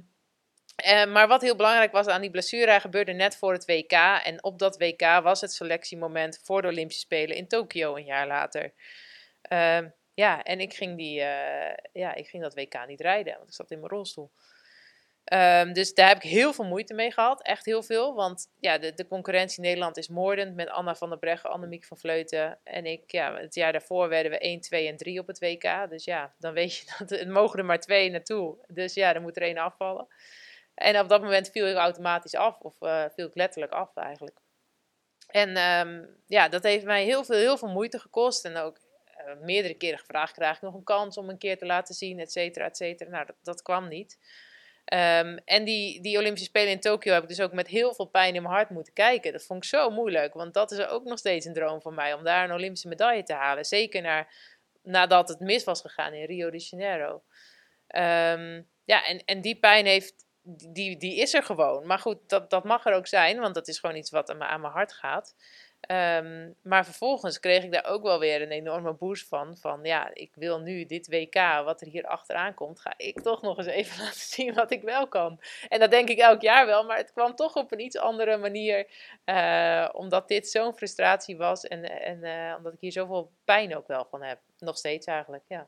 eh, 0.76 1.06
maar 1.06 1.28
wat 1.28 1.42
heel 1.42 1.56
belangrijk 1.56 1.92
was 1.92 2.08
aan 2.08 2.22
die 2.22 2.32
blessure, 2.32 2.70
hij 2.70 2.80
gebeurde 2.80 3.14
net 3.14 3.38
voor 3.38 3.54
het 3.54 3.66
WK. 3.66 3.92
En 4.24 4.44
op 4.44 4.60
dat 4.60 4.78
WK 4.78 5.20
was 5.24 5.42
het 5.42 5.52
selectiemoment 5.52 6.40
voor 6.44 6.62
de 6.62 6.68
Olympische 6.68 7.02
Spelen 7.02 7.36
in 7.36 7.48
Tokio 7.48 7.96
een 7.96 8.06
jaar 8.06 8.28
later. 8.28 8.74
Ehm, 9.42 9.90
ja, 10.14 10.44
en 10.44 10.60
ik 10.60 10.74
ging, 10.74 10.98
die, 10.98 11.22
eh, 11.22 11.78
ja, 11.94 12.16
ik 12.16 12.28
ging 12.28 12.44
dat 12.44 12.54
WK 12.54 12.88
niet 12.88 13.02
rijden, 13.02 13.36
want 13.38 13.48
ik 13.48 13.56
zat 13.56 13.72
in 13.72 13.80
mijn 13.80 13.92
rolstoel. 13.92 14.32
Ehm, 15.28 15.74
dus 15.74 15.94
daar 15.94 16.08
heb 16.08 16.18
ik 16.18 16.30
heel 16.30 16.54
veel 16.54 16.66
moeite 16.66 16.94
mee 16.94 17.12
gehad, 17.12 17.42
echt 17.42 17.66
heel 17.66 17.84
veel. 17.84 18.16
Want 18.16 18.48
ja, 18.60 18.78
de, 18.78 18.94
de 18.94 19.08
concurrentie 19.08 19.58
in 19.58 19.64
Nederland 19.64 19.98
is 19.98 20.08
moordend 20.08 20.56
met 20.56 20.70
Anna 20.70 20.96
van 20.96 21.10
der 21.10 21.18
Breggen, 21.18 21.50
Annemiek 21.50 21.86
van 21.86 21.98
Vleuten. 21.98 22.60
En 22.64 22.86
ik, 22.86 23.12
ja, 23.12 23.36
het 23.36 23.56
jaar 23.56 23.72
daarvoor 23.72 24.10
werden 24.10 24.32
we 24.32 24.38
1, 24.38 24.62
2 24.62 24.88
en 24.88 24.98
3 24.98 25.20
op 25.20 25.28
het 25.28 25.40
WK. 25.40 25.90
Dus 25.90 26.04
ja, 26.04 26.34
dan 26.40 26.54
weet 26.54 26.78
je 26.78 26.86
dat 26.98 27.10
het 27.10 27.30
mogen 27.30 27.60
er 27.60 27.66
maar 27.66 27.80
twee 27.80 28.10
naartoe. 28.10 28.58
Dus 28.68 28.94
ja, 28.94 29.14
dan 29.14 29.22
moet 29.22 29.36
er 29.36 29.42
één 29.42 29.58
afvallen. 29.58 30.08
En 30.74 31.00
op 31.00 31.10
dat 31.10 31.22
moment 31.22 31.50
viel 31.50 31.68
ik 31.68 31.76
automatisch 31.76 32.36
af, 32.36 32.60
of 32.60 32.82
eh, 32.82 33.06
viel 33.16 33.28
ik 33.28 33.36
letterlijk 33.36 33.74
af 33.74 33.96
eigenlijk. 33.96 34.38
En 35.28 35.56
ehm, 35.56 36.06
ja, 36.26 36.50
dat 36.50 36.64
heeft 36.64 36.86
mij 36.86 37.04
heel 37.04 37.24
veel, 37.24 37.38
heel 37.38 37.58
veel 37.58 37.72
moeite 37.72 38.00
gekost. 38.00 38.46
En 38.46 38.58
ook 38.58 38.78
eh, 39.06 39.34
meerdere 39.42 39.74
keren 39.74 40.00
gevraagd, 40.00 40.34
krijg 40.34 40.56
ik 40.56 40.62
nog 40.62 40.74
een 40.74 40.84
kans 40.84 41.18
om 41.18 41.30
een 41.30 41.38
keer 41.38 41.58
te 41.58 41.66
laten 41.66 41.96
zien, 41.96 42.20
et 42.20 42.32
cetera, 42.32 42.66
et 42.66 42.78
cetera. 42.78 43.10
Nou, 43.10 43.26
dat, 43.26 43.36
dat 43.42 43.62
kwam 43.62 43.88
niet. 43.88 44.18
Ehm, 44.88 45.38
en 45.46 45.64
die, 45.64 46.02
die 46.02 46.18
Olympische 46.18 46.48
Spelen 46.48 46.72
in 46.72 46.80
Tokio 46.80 47.14
heb 47.14 47.24
ik 47.24 47.30
dus 47.30 47.42
ook 47.42 47.54
met 47.54 47.68
heel 47.68 47.94
veel 47.94 48.06
pijn 48.06 48.36
in 48.36 48.42
mijn 48.42 48.54
hart 48.54 48.70
moeten 48.70 48.94
kijken. 48.94 49.32
Dat 49.32 49.46
vond 49.46 49.64
ik 49.64 49.70
zo 49.70 49.90
moeilijk, 49.90 50.34
want 50.34 50.54
dat 50.54 50.72
is 50.72 50.88
ook 50.88 51.04
nog 51.04 51.18
steeds 51.18 51.46
een 51.46 51.54
droom 51.54 51.82
van 51.82 51.94
mij, 51.96 52.14
om 52.14 52.24
daar 52.24 52.44
een 52.44 52.56
Olympische 52.56 52.88
medaille 52.88 53.24
te 53.24 53.34
halen. 53.34 53.66
Zeker 53.66 54.28
nadat 54.82 55.30
het 55.30 55.40
mis 55.40 55.64
was 55.64 55.82
gegaan 55.82 56.14
in 56.14 56.26
Rio 56.26 56.50
de 56.50 56.58
Janeiro. 56.58 57.24
Ehm, 57.88 58.62
ja, 58.84 59.06
en, 59.06 59.24
en 59.26 59.42
die 59.42 59.60
pijn 59.60 59.86
heeft, 59.86 60.26
die, 60.42 60.98
die 60.98 61.16
is 61.16 61.34
er 61.34 61.44
gewoon. 61.44 61.88
Maar 61.88 62.00
goed, 62.00 62.30
dat, 62.30 62.50
dat 62.50 62.64
mag 62.64 62.86
er 62.86 62.94
ook 62.94 63.08
zijn, 63.08 63.40
want 63.40 63.56
dat 63.56 63.68
is 63.68 63.80
gewoon 63.80 63.96
iets 63.96 64.12
wat 64.12 64.30
aan 64.30 64.62
mijn 64.62 64.74
hart 64.74 64.94
gaat. 64.94 65.36
Ehm, 65.80 66.52
maar 66.62 66.86
vervolgens 66.86 67.40
kreeg 67.40 67.64
ik 67.64 67.72
daar 67.72 67.86
ook 67.86 68.04
wel 68.04 68.20
weer 68.20 68.42
een 68.42 68.52
enorme 68.52 68.94
boost 68.94 69.28
van. 69.28 69.58
Van 69.58 69.80
ja, 69.84 70.10
ik 70.14 70.32
wil 70.36 70.60
nu 70.60 70.86
dit 70.86 71.08
WK, 71.08 71.34
wat 71.64 71.82
er 71.82 71.88
hier 71.88 72.06
achteraan 72.08 72.54
komt, 72.54 72.80
ga 72.80 72.94
ik 72.98 73.22
toch 73.22 73.42
nog 73.42 73.58
eens 73.58 73.68
even 73.68 74.00
laten 74.04 74.20
zien 74.20 74.54
wat 74.54 74.72
ik 74.72 74.82
wel 74.82 75.08
kan. 75.08 75.40
En 75.68 75.80
dat 75.80 75.92
denk 75.92 76.10
ik 76.10 76.18
elk 76.20 76.42
jaar 76.42 76.66
wel, 76.66 76.86
maar 76.86 76.98
het 76.98 77.12
kwam 77.12 77.36
toch 77.36 77.56
op 77.56 77.72
een 77.72 77.80
iets 77.80 77.98
andere 77.98 78.38
manier. 78.38 78.88
eh, 79.24 79.90
omdat 79.92 80.28
dit 80.28 80.50
zo'n 80.50 80.74
frustratie 80.76 81.38
was 81.38 81.64
en, 81.68 81.84
en 82.02 82.24
eh, 82.24 82.54
omdat 82.58 82.74
ik 82.74 82.80
hier 82.80 82.92
zoveel 82.92 83.32
pijn 83.46 83.76
ook 83.78 83.88
wel 83.88 84.06
van 84.10 84.24
heb. 84.24 84.40
Nog 84.58 84.78
steeds 84.78 85.06
eigenlijk, 85.06 85.44
ja. 85.48 85.68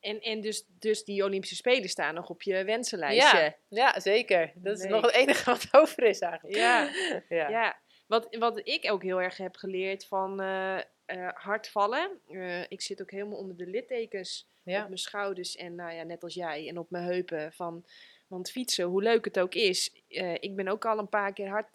En, 0.00 0.20
en 0.20 0.40
dus, 0.40 0.64
dus 0.68 1.04
die 1.04 1.24
Olympische 1.24 1.56
Spelen 1.56 1.88
staan 1.88 2.14
nog 2.14 2.28
op 2.28 2.42
je 2.42 2.64
wensenlijstje. 2.64 3.38
Ja, 3.38 3.54
ja, 3.68 4.00
zeker. 4.00 4.52
Dat 4.54 4.76
is 4.76 4.82
Nee. 4.82 4.92
nog 4.92 5.02
het 5.02 5.14
enige 5.14 5.50
wat 5.50 5.68
over 5.72 6.02
is 6.02 6.18
eigenlijk. 6.18 6.56
Ja. 6.56 6.88
ja. 7.38 7.48
Ja, 7.48 7.76
wat, 8.08 8.36
wat 8.38 8.60
ik 8.68 8.90
ook 8.90 9.02
heel 9.02 9.20
erg 9.20 9.36
heb 9.36 9.56
geleerd 9.56 10.06
van 10.06 10.40
eh 10.40 10.78
eh, 11.08 11.28
hard 11.34 11.68
vallen. 11.68 12.20
eh, 12.28 12.62
ik 12.62 12.80
zit 12.80 13.02
ook 13.02 13.10
helemaal 13.10 13.38
onder 13.38 13.56
de 13.56 13.66
littekens 13.66 14.48
Ja. 14.62 14.80
op 14.80 14.86
mijn 14.86 14.98
schouders 14.98 15.56
en 15.56 15.74
nou 15.74 15.92
ja, 15.92 16.02
net 16.02 16.22
als 16.22 16.34
jij 16.34 16.68
en 16.68 16.78
op 16.78 16.90
mijn 16.90 17.04
heupen 17.04 17.52
van. 17.52 17.84
Want 18.26 18.50
fietsen, 18.50 18.84
hoe 18.84 19.02
leuk 19.02 19.24
het 19.24 19.38
ook 19.38 19.54
is, 19.54 19.92
ik 20.40 20.56
ben 20.56 20.68
ook 20.68 20.84
al 20.84 20.98
een 20.98 21.08
paar 21.08 21.32
keer 21.32 21.48
hard 21.48 21.74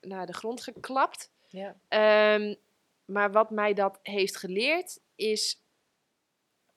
naar 0.00 0.26
de 0.26 0.32
grond 0.32 0.62
geklapt. 0.62 1.32
Ja. 1.48 1.76
Ehm, 1.88 2.54
maar 3.04 3.32
wat 3.32 3.50
mij 3.50 3.74
dat 3.74 3.98
heeft 4.02 4.36
geleerd 4.36 5.00
is 5.14 5.62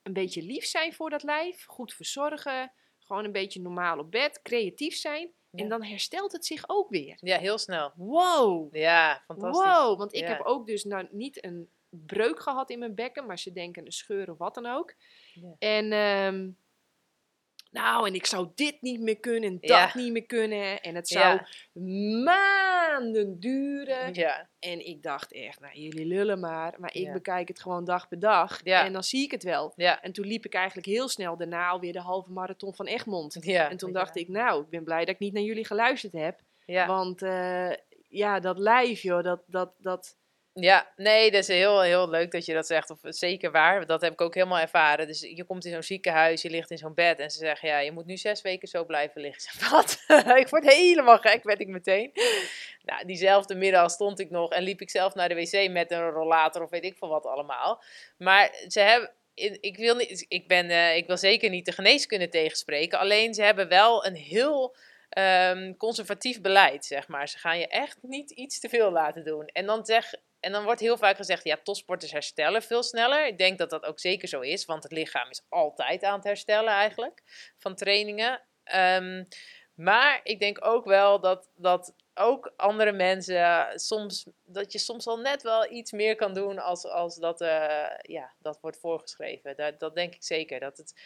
een 0.03 0.13
beetje 0.13 0.41
lief 0.41 0.65
zijn 0.65 0.93
voor 0.93 1.09
dat 1.09 1.23
lijf, 1.23 1.65
goed 1.65 1.93
verzorgen, 1.93 2.71
gewoon 2.99 3.25
een 3.25 3.31
beetje 3.31 3.61
normaal 3.61 3.99
op 3.99 4.11
bed, 4.11 4.41
creatief 4.41 4.95
zijn. 4.95 5.31
Ja. 5.52 5.64
En 5.64 5.70
dan 5.70 5.84
herstelt 5.84 6.32
het 6.32 6.45
zich 6.45 6.64
ook 6.68 6.89
weer. 6.89 7.18
ja, 7.20 7.38
heel 7.38 7.58
snel. 7.58 7.91
Wow! 7.95 8.76
Ja, 8.76 9.22
fantastisch. 9.26 9.66
Wow, 9.66 9.97
want 9.97 10.14
ik 10.14 10.22
Ja. 10.22 10.28
heb 10.28 10.41
ook 10.41 10.68
dus 10.68 10.84
nou 10.84 11.08
niet 11.12 11.43
een 11.45 11.70
breuk 11.89 12.39
gehad 12.39 12.70
in 12.70 12.80
mijn 12.80 12.95
bekken, 12.95 13.26
maar 13.26 13.39
ze 13.39 13.52
denken 13.52 13.86
een 13.86 13.91
scheur 13.91 14.32
of 14.32 14.38
wat 14.38 14.54
dan 14.54 14.66
ook. 14.66 14.93
Ja. 15.34 15.56
En 15.60 15.91
ehm, 15.91 16.50
nou, 17.72 18.08
en 18.08 18.14
ik 18.14 18.26
zou 18.26 18.50
dit 18.56 18.82
niet 18.82 19.00
meer 19.02 19.20
kunnen 19.20 19.50
en 19.50 19.58
dat 19.60 19.70
Ja. 19.70 19.91
niet 19.93 20.12
meer 20.12 20.26
kunnen. 20.26 20.82
En 20.82 20.95
het 20.95 21.08
zou 21.08 21.26
Ja. 21.26 21.47
Maanden 22.91 23.39
duren. 23.39 24.13
Ja, 24.13 24.49
En 24.59 24.87
ik 24.87 25.03
dacht 25.03 25.33
echt, 25.33 25.59
nou 25.59 25.79
jullie 25.79 26.05
lullen 26.05 26.39
maar, 26.39 26.75
maar 26.79 26.93
ik 26.95 27.01
Ja. 27.05 27.11
bekijk 27.11 27.47
het 27.47 27.59
gewoon 27.61 27.85
dag 27.85 28.07
per 28.07 28.19
dag. 28.19 28.59
Ja. 28.63 28.85
En 28.85 28.93
dan 28.93 29.03
zie 29.03 29.23
ik 29.23 29.31
het 29.31 29.43
wel. 29.43 29.73
ja, 29.75 30.01
En 30.01 30.11
toen 30.11 30.25
liep 30.25 30.45
ik 30.45 30.53
eigenlijk 30.53 30.87
heel 30.87 31.07
snel 31.07 31.37
daarna 31.37 31.67
alweer 31.69 31.93
de 31.93 31.99
halve 31.99 32.31
marathon 32.31 32.75
van 32.75 32.85
Egmond. 32.85 33.37
ja. 33.39 33.69
En 33.69 33.77
toen 33.77 33.91
dacht 33.91 34.15
ik, 34.15 34.27
nou, 34.27 34.63
ik 34.63 34.69
ben 34.69 34.83
blij 34.83 34.99
dat 35.05 35.13
ik 35.13 35.19
niet 35.19 35.33
naar 35.33 35.43
jullie 35.43 35.65
geluisterd 35.65 36.13
heb. 36.13 36.39
Ja. 36.65 36.87
Want 36.87 37.21
eh, 37.21 37.71
ja, 38.07 38.39
dat 38.39 38.59
lijf, 38.59 39.01
joh, 39.01 39.23
dat, 39.23 39.41
dat, 39.47 39.71
dat, 39.77 40.17
Ja, 40.54 40.91
nee, 40.95 41.32
dat 41.32 41.41
is 41.41 41.47
heel, 41.47 41.82
heel 41.82 42.10
leuk 42.10 42.32
dat 42.32 42.45
je 42.45 42.54
dat 42.54 42.68
zegt. 42.68 42.89
Of 42.89 43.00
zeker 43.02 43.52
waar, 43.52 43.86
dat 43.86 44.02
heb 44.02 44.12
ik 44.12 44.22
ook 44.22 44.34
helemaal 44.34 44.60
ervaren. 44.60 45.08
Dus 45.08 45.22
je 45.22 45.43
komt 45.43 45.66
in 45.66 45.72
zo'n 45.72 45.84
ziekenhuis, 45.84 46.41
je 46.41 46.50
ligt 46.50 46.72
in 46.72 46.78
zo'n 46.78 46.93
bed 46.93 47.20
en 47.20 47.30
ze 47.30 47.38
zeggen, 47.38 47.70
ja, 47.70 47.80
je 47.80 47.91
moet 47.91 48.06
nu 48.06 48.18
zes 48.18 48.41
weken 48.41 48.68
zo 48.68 48.86
blijven 48.86 49.22
liggen. 49.22 49.60
Wat? 49.72 50.04
ik 50.43 50.47
word 50.47 50.74
helemaal 50.74 51.18
gek, 51.18 51.43
werd 51.43 51.60
ik 51.60 51.68
meteen. 51.68 52.12
Nou, 52.84 53.06
diezelfde 53.06 53.56
middag 53.56 53.91
stond 53.91 54.20
ik 54.20 54.30
nog 54.30 54.52
en 54.52 54.64
liep 54.64 54.82
ik 54.82 54.89
zelf 54.89 55.14
naar 55.14 55.30
de 55.30 55.36
wc 55.36 55.72
met 55.72 55.91
een 55.91 56.10
rollator 56.10 56.64
of 56.64 56.70
weet 56.70 56.84
ik 56.84 56.97
veel 56.97 57.10
wat 57.10 57.26
allemaal. 57.26 57.84
Maar 58.18 58.54
ze 58.68 58.80
hebben, 58.80 59.12
ik 59.62 59.78
wil, 59.78 59.95
niet, 59.95 60.26
ik, 60.28 60.47
ben, 60.47 60.70
eh, 60.70 60.95
ik 60.95 61.08
wil 61.08 61.18
zeker 61.18 61.50
niet 61.50 61.66
de 61.66 61.72
geneeskunde 61.72 62.30
tegenspreken, 62.30 63.00
alleen 63.00 63.34
ze 63.34 63.41
hebben 63.41 63.68
wel 63.68 64.06
een 64.06 64.16
heel 64.16 64.76
ehm, 65.10 65.76
conservatief 65.78 66.41
beleid, 66.41 66.86
zeg 66.86 67.07
maar. 67.07 67.28
Ze 67.28 67.38
gaan 67.38 67.60
je 67.60 67.68
echt 67.68 67.97
niet 68.01 68.32
iets 68.32 68.60
te 68.60 68.70
veel 68.70 68.91
laten 68.91 69.24
doen. 69.24 69.45
En 69.45 69.66
dan 69.66 69.86
zeg 69.86 70.14
en 70.39 70.51
dan 70.51 70.64
wordt 70.64 70.80
heel 70.80 70.97
vaak 70.97 71.16
gezegd, 71.16 71.43
ja, 71.43 71.57
topsporters 71.64 72.12
herstellen 72.12 72.62
veel 72.62 72.84
sneller. 72.84 73.28
Ik 73.28 73.38
denk 73.38 73.57
dat 73.57 73.70
dat 73.70 73.86
ook 73.86 73.99
zeker 73.99 74.28
zo 74.28 74.39
is, 74.39 74.66
want 74.66 74.84
het 74.84 74.91
lichaam 74.91 75.30
is 75.30 75.45
altijd 75.49 76.03
aan 76.03 76.16
het 76.16 76.24
herstellen 76.24 76.74
eigenlijk 76.74 77.24
van 77.57 77.76
trainingen. 77.76 78.41
Ehm, 78.64 79.24
maar 79.76 80.20
ik 80.24 80.39
denk 80.39 80.66
ook 80.66 80.86
wel 80.86 81.20
dat, 81.20 81.49
dat 81.55 81.95
ook 82.14 82.53
andere 82.55 82.91
mensen 82.91 83.72
soms, 83.80 84.28
dat 84.45 84.72
je 84.72 84.80
soms 84.80 85.07
al 85.07 85.18
net 85.18 85.41
wel 85.41 85.72
iets 85.72 85.91
meer 85.91 86.16
kan 86.16 86.34
doen 86.34 86.60
als, 86.60 86.86
als 86.86 87.16
dat, 87.16 87.41
eh, 87.41 87.88
ja, 88.01 88.34
dat 88.39 88.60
wordt 88.62 88.80
voorgeschreven. 88.80 89.55
Dat, 89.55 89.80
dat 89.80 89.95
denk 89.95 90.16
ik 90.16 90.24
zeker. 90.24 90.60
Dat 90.60 90.78
het, 90.78 91.01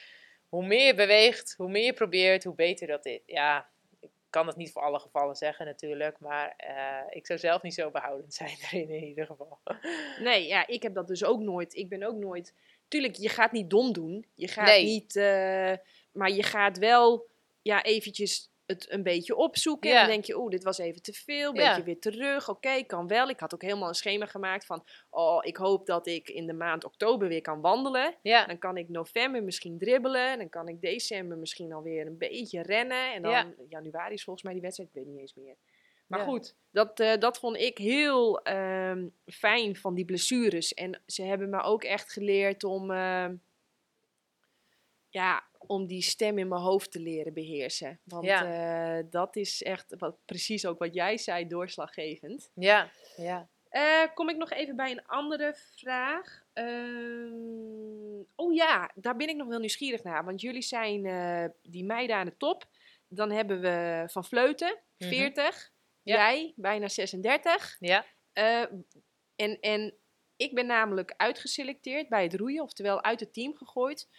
hoe 0.49 0.65
meer 0.65 0.85
je 0.85 0.95
beweegt, 0.95 1.53
hoe 1.57 1.69
meer 1.69 1.85
je 1.85 1.93
probeert, 1.93 2.43
hoe 2.43 2.55
beter 2.55 2.87
dat 2.87 3.05
is. 3.05 3.19
Ja, 3.25 3.69
kan 4.33 4.47
het 4.47 4.55
niet 4.55 4.71
voor 4.71 4.81
alle 4.81 4.99
gevallen 4.99 5.35
zeggen 5.35 5.65
natuurlijk, 5.65 6.19
maar 6.19 6.53
eh, 6.57 7.15
ik 7.17 7.25
zou 7.27 7.39
zelf 7.39 7.61
niet 7.61 7.73
zo 7.73 7.91
behoudend 7.91 8.33
zijn 8.43 8.57
erin 8.61 8.89
in 8.89 9.03
ieder 9.03 9.25
geval. 9.25 9.59
Nee, 10.19 10.47
ja, 10.47 10.67
ik 10.67 10.83
heb 10.83 10.93
dat 10.93 11.07
dus 11.07 11.23
ook 11.23 11.39
nooit. 11.41 11.75
Ik 11.75 11.89
ben 11.89 12.03
ook 12.03 12.15
nooit. 12.15 12.53
Tuurlijk, 12.87 13.15
je 13.15 13.29
gaat 13.29 13.51
niet 13.51 13.69
dom 13.69 13.93
doen. 13.93 14.25
Je 14.35 14.47
gaat 14.47 14.65
Nee. 14.65 14.83
niet. 14.85 15.15
eh, 15.15 15.73
maar 16.11 16.29
je 16.31 16.43
gaat 16.43 16.77
wel 16.77 17.27
ja, 17.61 17.83
eventjes 17.83 18.51
het 18.65 18.91
een 18.91 19.03
beetje 19.03 19.35
opzoeken. 19.35 19.89
En 19.91 19.95
dan 19.97 20.07
denk 20.07 20.25
je, 20.25 20.37
oeh, 20.39 20.49
dit 20.51 20.63
was 20.63 20.77
even 20.77 21.01
te 21.01 21.13
veel. 21.13 21.49
Een 21.49 21.55
Ja. 21.61 21.67
beetje 21.69 21.83
weer 21.83 21.99
terug. 21.99 22.49
Oké, 22.49 22.83
kan 22.83 23.07
wel. 23.07 23.29
Ik 23.29 23.39
had 23.39 23.53
ook 23.53 23.61
helemaal 23.61 23.87
een 23.87 23.93
schema 23.93 24.25
gemaakt 24.25 24.65
van. 24.65 24.85
Oh, 25.09 25.39
ik 25.45 25.57
hoop 25.57 25.85
dat 25.85 26.07
ik 26.07 26.29
in 26.29 26.47
de 26.47 26.53
maand 26.53 26.83
oktober 26.85 27.27
weer 27.27 27.41
kan 27.41 27.61
wandelen. 27.61 28.15
Ja, 28.21 28.45
Dan 28.45 28.57
kan 28.57 28.77
ik 28.77 28.89
november 28.89 29.43
misschien 29.43 29.77
dribbelen. 29.77 30.37
Dan 30.37 30.49
kan 30.49 30.67
ik 30.67 30.81
december 30.81 31.37
misschien 31.37 31.73
alweer 31.73 32.05
een 32.07 32.17
beetje 32.17 32.61
rennen. 32.61 33.13
En 33.13 33.21
dan 33.21 33.31
Ja. 33.31 33.53
januari 33.69 34.13
is 34.13 34.23
volgens 34.23 34.43
mij 34.45 34.53
die 34.53 34.61
wedstrijd. 34.61 34.89
Ik 34.89 34.95
weet 34.95 35.05
niet 35.05 35.19
eens 35.19 35.33
meer. 35.33 35.55
Maar 36.07 36.19
goed, 36.25 36.55
dat, 36.71 36.99
eh, 36.99 37.17
dat 37.19 37.39
vond 37.39 37.57
ik 37.57 37.77
heel 37.77 38.41
ehm, 38.41 39.07
fijn 39.25 39.75
van 39.75 39.93
die 39.93 40.05
blessures. 40.05 40.73
En 40.73 41.01
ze 41.05 41.23
hebben 41.23 41.49
me 41.49 41.61
ook 41.61 41.83
echt 41.83 42.11
geleerd 42.11 42.63
om... 42.63 42.91
ehm, 42.91 43.35
ja, 45.09 45.43
om 45.67 45.87
die 45.87 46.01
stem 46.01 46.37
in 46.37 46.47
mijn 46.47 46.61
hoofd 46.61 46.91
te 46.91 46.99
leren 46.99 47.33
beheersen. 47.33 47.99
Want 48.03 48.25
Ja. 48.25 48.97
eh, 48.97 49.03
dat 49.09 49.35
is 49.35 49.63
echt 49.63 49.95
wat, 49.97 50.17
precies 50.25 50.65
ook 50.65 50.79
wat 50.79 50.93
jij 50.93 51.17
zei, 51.17 51.47
doorslaggevend. 51.47 52.51
Ja, 52.53 52.91
ja. 53.15 53.49
Eh, 53.69 54.03
kom 54.13 54.29
ik 54.29 54.37
nog 54.37 54.51
even 54.51 54.75
bij 54.75 54.91
een 54.91 55.05
andere 55.05 55.55
vraag. 55.75 56.43
Ehm, 56.53 58.21
oh 58.35 58.53
ja, 58.53 58.91
daar 58.95 59.15
ben 59.15 59.27
ik 59.29 59.35
nog 59.35 59.47
wel 59.47 59.59
nieuwsgierig 59.59 60.03
naar. 60.03 60.25
Want 60.25 60.41
jullie 60.41 60.61
zijn 60.61 61.05
eh, 61.05 61.45
die 61.61 61.83
meiden 61.85 62.15
aan 62.15 62.25
de 62.25 62.37
top. 62.37 62.65
Dan 63.07 63.31
hebben 63.31 63.61
we 63.61 64.03
Van 64.07 64.25
Vleuten, 64.25 64.77
Mhm. 64.97 65.09
40. 65.09 65.71
Ja. 66.01 66.15
Jij, 66.15 66.53
bijna 66.55 66.87
36. 66.87 67.77
Ja, 67.79 68.05
en, 69.35 69.59
en 69.59 69.93
ik 70.35 70.53
ben 70.53 70.65
namelijk 70.65 71.13
uitgeselecteerd 71.17 72.09
bij 72.09 72.23
het 72.23 72.33
roeien, 72.35 72.63
oftewel 72.63 73.03
uit 73.03 73.19
het 73.19 73.33
team 73.33 73.55
gegooid. 73.55 74.09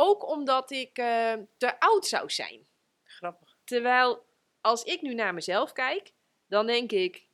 Ook 0.00 0.26
omdat 0.28 0.70
ik 0.70 0.98
eh, 0.98 1.32
te 1.56 1.80
oud 1.80 2.06
zou 2.06 2.30
zijn. 2.30 2.66
grappig. 3.04 3.58
Terwijl 3.64 4.24
als 4.60 4.82
ik 4.84 5.02
nu 5.02 5.14
naar 5.14 5.34
mezelf 5.34 5.72
kijk, 5.72 6.12
dan 6.46 6.66
denk 6.66 6.92
ik, 6.92 7.28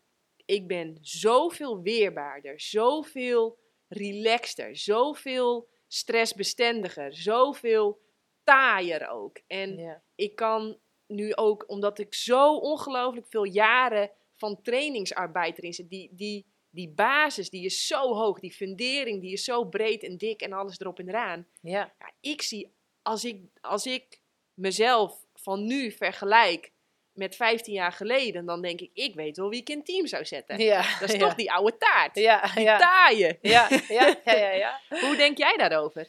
ik 0.44 0.66
ben 0.66 0.98
zoveel 1.00 1.82
weerbaarder, 1.82 2.60
zoveel 2.60 3.58
relaxter, 3.88 4.76
zoveel 4.76 5.68
stressbestendiger, 5.86 7.16
zoveel 7.16 8.00
taaier 8.44 9.08
ook. 9.08 9.40
En 9.46 9.76
Ja. 9.76 10.02
ik 10.14 10.36
kan 10.36 10.78
nu 11.06 11.34
ook, 11.34 11.68
omdat 11.68 11.98
ik 11.98 12.14
zo 12.14 12.56
ongelooflijk 12.56 13.26
veel 13.26 13.44
jaren 13.44 14.10
van 14.34 14.62
trainingsarbeid 14.62 15.58
erin 15.58 15.72
zit, 15.72 15.88
die, 15.88 16.08
die, 16.12 16.53
die 16.74 16.88
basis 16.88 17.50
die 17.50 17.64
is 17.64 17.86
zo 17.86 18.14
hoog, 18.14 18.40
die 18.40 18.52
fundering 18.52 19.20
die 19.20 19.32
is 19.32 19.44
zo 19.44 19.64
breed 19.64 20.02
en 20.02 20.16
dik 20.16 20.40
en 20.40 20.52
alles 20.52 20.80
erop 20.80 20.98
en 20.98 21.08
eraan. 21.08 21.46
Ja, 21.60 21.92
Ja, 21.98 22.12
ik 22.20 22.42
zie, 22.42 22.74
als 23.02 23.24
ik, 23.24 23.40
als 23.60 23.86
ik 23.86 24.20
mezelf 24.54 25.24
van 25.34 25.66
nu 25.66 25.90
vergelijk 25.90 26.72
met 27.12 27.36
15 27.36 27.74
jaar 27.74 27.92
geleden, 27.92 28.46
dan 28.46 28.62
denk 28.62 28.80
ik, 28.80 28.90
ik 28.94 29.14
weet 29.14 29.36
wel 29.36 29.48
wie 29.48 29.60
ik 29.60 29.68
in 29.68 29.76
het 29.76 29.86
team 29.86 30.06
zou 30.06 30.24
zetten. 30.24 30.58
ja. 30.58 30.98
Dat 30.98 31.08
is 31.08 31.14
ja. 31.14 31.20
toch 31.20 31.34
die 31.34 31.52
oude 31.52 31.76
taart. 31.76 32.16
Ja, 32.16 32.50
Die 32.54 32.64
ja. 32.64 32.78
taaie. 32.78 33.38
Ja, 33.40 33.68
ja, 33.88 34.16
ja, 34.24 34.34
ja, 34.34 34.50
ja. 34.50 34.80
Hoe 35.06 35.16
denk 35.16 35.38
jij 35.38 35.56
daarover? 35.56 36.08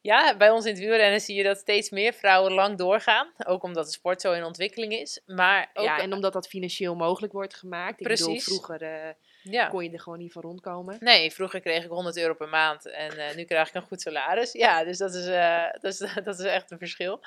Ja, 0.00 0.36
bij 0.36 0.50
ons 0.50 0.64
in 0.64 0.70
het 0.70 0.80
wielrennen 0.80 1.20
zie 1.20 1.36
je 1.36 1.42
dat 1.42 1.58
steeds 1.58 1.90
meer 1.90 2.12
vrouwen 2.12 2.52
lang 2.52 2.78
doorgaan. 2.78 3.32
Ook 3.46 3.62
omdat 3.62 3.84
de 3.84 3.92
sport 3.92 4.20
zo 4.20 4.32
in 4.32 4.44
ontwikkeling 4.44 4.92
is. 4.92 5.20
Maar 5.26 5.70
ook, 5.74 5.84
ja, 5.84 5.98
en 6.00 6.12
omdat 6.12 6.32
dat 6.32 6.48
financieel 6.48 6.94
mogelijk 6.94 7.32
wordt 7.32 7.54
gemaakt. 7.54 8.00
Ik 8.00 8.08
bedoel, 8.08 8.38
vroeger 8.38 8.82
eh, 8.82 9.10
ja. 9.50 9.66
kon 9.68 9.84
je 9.84 9.90
er 9.90 10.00
gewoon 10.00 10.18
niet 10.18 10.32
van 10.32 10.42
rondkomen. 10.42 10.96
Nee, 11.00 11.30
vroeger 11.32 11.60
kreeg 11.60 11.84
ik 11.84 11.90
100 11.90 12.16
euro 12.16 12.34
per 12.34 12.48
maand 12.48 12.86
en 12.90 13.18
eh, 13.18 13.36
nu 13.36 13.44
krijg 13.44 13.68
ik 13.68 13.74
een 13.74 13.82
goed 13.82 14.00
salaris. 14.00 14.52
Ja, 14.52 14.84
dus 14.84 14.98
dat 14.98 15.14
is, 15.14 15.26
eh, 15.26 15.64
dat 15.80 15.92
is, 15.92 15.98
dat 16.24 16.38
is 16.38 16.44
echt 16.44 16.70
een 16.70 16.78
verschil. 16.78 17.20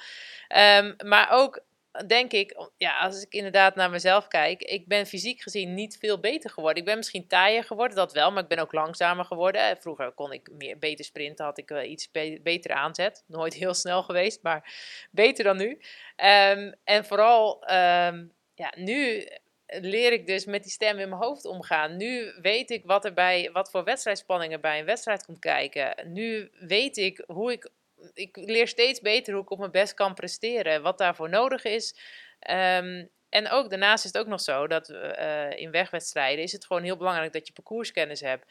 Ehm, 0.48 0.94
maar 1.06 1.30
ook 1.32 1.62
denk 2.08 2.32
ik, 2.32 2.70
ja, 2.78 2.98
als 3.00 3.22
ik 3.22 3.34
inderdaad 3.34 3.76
naar 3.76 3.90
mezelf 3.90 4.28
kijk, 4.28 4.62
ik 4.62 4.88
ben 4.88 5.06
fysiek 5.06 5.42
gezien 5.42 5.74
niet 5.74 5.98
veel 5.98 6.20
beter 6.20 6.50
geworden. 6.50 6.78
Ik 6.80 6.86
ben 6.86 6.98
misschien 6.98 7.28
taaier 7.28 7.64
geworden, 7.64 7.96
dat 7.98 8.14
wel, 8.14 8.32
maar 8.32 8.44
ik 8.44 8.50
ben 8.50 8.60
ook 8.60 8.74
langzamer 8.74 9.26
geworden. 9.26 9.62
Eh, 9.70 9.76
Vroeger 9.80 10.12
kon 10.12 10.32
ik 10.32 10.50
meer, 10.52 10.78
beter 10.78 11.06
sprinten, 11.06 11.46
had 11.46 11.58
ik 11.58 11.70
wel 11.70 11.84
iets 11.84 12.12
be- 12.12 12.40
betere 12.44 12.74
aanzet. 12.74 13.24
Nooit 13.28 13.54
heel 13.54 13.74
snel 13.84 14.04
geweest, 14.04 14.42
maar 14.44 14.74
beter 15.12 15.44
dan 15.44 15.58
nu. 15.58 15.82
Ehm, 16.16 16.72
en 16.84 17.06
vooral, 17.06 17.64
ehm, 17.66 18.26
ja, 18.56 18.74
nu 18.76 19.28
leer 19.70 20.12
ik 20.12 20.28
dus 20.28 20.46
met 20.46 20.64
die 20.64 20.72
stem 20.72 21.00
in 21.00 21.10
mijn 21.10 21.22
hoofd 21.22 21.46
omgaan. 21.46 21.98
Nu 21.98 22.34
weet 22.42 22.70
ik 22.70 22.86
wat, 22.86 23.06
er 23.06 23.14
bij, 23.14 23.50
wat 23.54 23.72
voor 23.72 23.84
wedstrijdspanningen 23.84 24.62
bij 24.62 24.80
een 24.80 24.86
wedstrijd 24.86 25.26
komt 25.26 25.40
kijken. 25.40 26.12
Nu 26.14 26.52
weet 26.60 26.98
ik 26.98 27.24
hoe 27.28 27.52
ik. 27.52 27.70
Ik 28.14 28.38
leer 28.38 28.68
steeds 28.68 29.02
beter 29.02 29.34
hoe 29.34 29.42
ik 29.44 29.52
op 29.52 29.60
mijn 29.60 29.72
best 29.72 29.94
kan 29.94 30.14
presteren. 30.14 30.82
Wat 30.82 30.98
daarvoor 30.98 31.30
nodig 31.30 31.64
is. 31.64 31.96
Ehm, 32.40 33.06
en 33.30 33.50
ook 33.50 33.70
daarnaast 33.70 34.06
is 34.06 34.12
het 34.14 34.22
ook 34.22 34.28
nog 34.28 34.42
zo 34.42 34.68
dat 34.68 34.90
eh, 34.90 35.52
in 35.52 35.72
wegwedstrijden 35.72 36.44
is 36.44 36.52
het 36.52 36.66
gewoon 36.66 36.84
heel 36.84 36.98
belangrijk 36.98 37.34
dat 37.34 37.48
je 37.48 37.54
parcourskennis 37.54 38.22
hebt. 38.22 38.46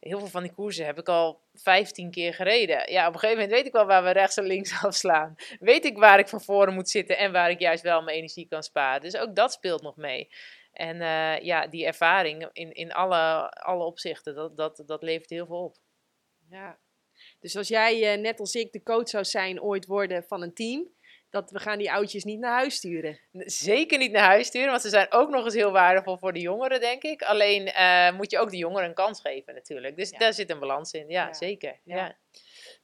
Heel 0.00 0.18
veel 0.18 0.28
van 0.28 0.42
die 0.42 0.52
koersen 0.52 0.86
heb 0.86 0.98
ik 0.98 1.08
al 1.08 1.40
15 1.54 2.10
keer 2.10 2.34
gereden. 2.34 2.92
Ja, 2.92 3.06
op 3.06 3.14
een 3.14 3.20
gegeven 3.20 3.42
moment 3.42 3.56
weet 3.56 3.66
ik 3.66 3.72
wel 3.72 3.86
waar 3.86 4.04
we 4.04 4.10
rechts 4.10 4.36
en 4.36 4.44
links 4.44 4.82
afslaan. 4.84 5.34
Weet 5.60 5.84
ik 5.84 5.98
waar 5.98 6.18
ik 6.18 6.28
van 6.28 6.40
voren 6.40 6.74
moet 6.74 6.88
zitten 6.88 7.18
en 7.18 7.32
waar 7.32 7.50
ik 7.50 7.60
juist 7.60 7.82
wel 7.82 8.02
mijn 8.02 8.16
energie 8.16 8.46
kan 8.48 8.62
sparen. 8.62 9.00
Dus 9.00 9.16
ook 9.16 9.34
dat 9.34 9.52
speelt 9.52 9.82
nog 9.82 9.96
mee. 9.96 10.28
En 10.74 11.00
eh, 11.00 11.40
ja, 11.44 11.66
die 11.66 11.86
ervaring 11.86 12.48
in, 12.52 12.72
in 12.72 12.92
alle, 12.92 13.50
alle 13.50 13.84
opzichten, 13.84 14.34
dat, 14.34 14.56
dat, 14.56 14.82
dat 14.86 15.02
levert 15.02 15.30
heel 15.30 15.46
veel 15.46 15.64
op. 15.64 15.76
Ja. 16.50 16.78
Dus 17.40 17.56
als 17.56 17.68
jij, 17.68 18.12
eh, 18.12 18.20
net 18.20 18.40
als 18.40 18.54
ik, 18.54 18.72
de 18.72 18.82
coach 18.82 19.08
zou 19.08 19.24
zijn 19.24 19.62
ooit 19.62 19.86
worden 19.86 20.24
van 20.24 20.42
een 20.42 20.54
team, 20.54 20.88
dat 21.30 21.50
we 21.50 21.58
gaan 21.58 21.78
die 21.78 21.92
oudjes 21.92 22.24
niet 22.24 22.38
naar 22.38 22.52
huis 22.58 22.74
sturen. 22.74 23.20
Zeker 23.44 23.98
niet 23.98 24.12
naar 24.12 24.24
huis 24.24 24.46
sturen, 24.46 24.70
want 24.70 24.82
ze 24.82 24.88
zijn 24.88 25.12
ook 25.12 25.28
nog 25.30 25.44
eens 25.44 25.54
heel 25.54 25.72
waardevol 25.72 26.16
voor 26.18 26.32
de 26.32 26.40
jongeren, 26.40 26.80
denk 26.80 27.02
ik. 27.02 27.22
Alleen 27.22 27.66
eh, 27.66 28.12
moet 28.16 28.30
je 28.30 28.38
ook 28.38 28.50
de 28.50 28.56
jongeren 28.56 28.88
een 28.88 28.94
kans 28.94 29.20
geven 29.20 29.54
natuurlijk. 29.54 29.96
Dus 29.96 30.10
Ja. 30.10 30.18
daar 30.18 30.32
zit 30.32 30.50
een 30.50 30.58
balans 30.58 30.92
in. 30.92 31.08
Ja, 31.08 31.26
Ja. 31.26 31.32
zeker. 31.32 31.80
Ja. 31.84 31.96
Ja. 31.96 32.16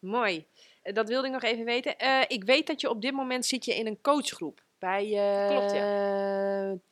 Mooi. 0.01 0.47
Dat 0.83 1.09
wilde 1.09 1.27
ik 1.27 1.33
nog 1.33 1.43
even 1.43 1.65
weten. 1.65 1.95
Ik 2.29 2.45
weet 2.45 2.67
dat 2.67 2.81
je 2.81 2.89
op 2.91 3.03
dit 3.03 3.13
moment 3.13 3.47
zit 3.47 3.65
je 3.65 3.75
in 3.75 3.87
een 3.87 4.01
coachgroep 4.01 4.63
bij 4.81 5.05
eh 5.17 5.49
Klopt, 5.49 5.73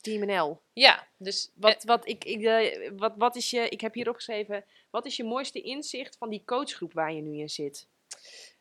Team 0.00 0.26
NL. 0.26 0.60
ja, 0.72 1.06
dus 1.16 1.50
Wat, 1.54 1.84
wat, 1.84 2.08
ik, 2.08 2.24
ik, 2.24 2.42
eh, 2.42 2.90
wat, 2.96 3.12
wat 3.16 3.36
is 3.36 3.50
je, 3.50 3.68
ik 3.68 3.80
heb 3.80 3.94
hier 3.94 4.08
opgeschreven, 4.08 4.64
wat 4.90 5.06
is 5.06 5.16
je 5.16 5.24
mooiste 5.24 5.60
inzicht 5.60 6.16
van 6.16 6.28
die 6.30 6.42
coachgroep 6.44 6.92
waar 6.92 7.12
je 7.12 7.22
nu 7.22 7.38
in 7.38 7.48
zit? 7.48 7.88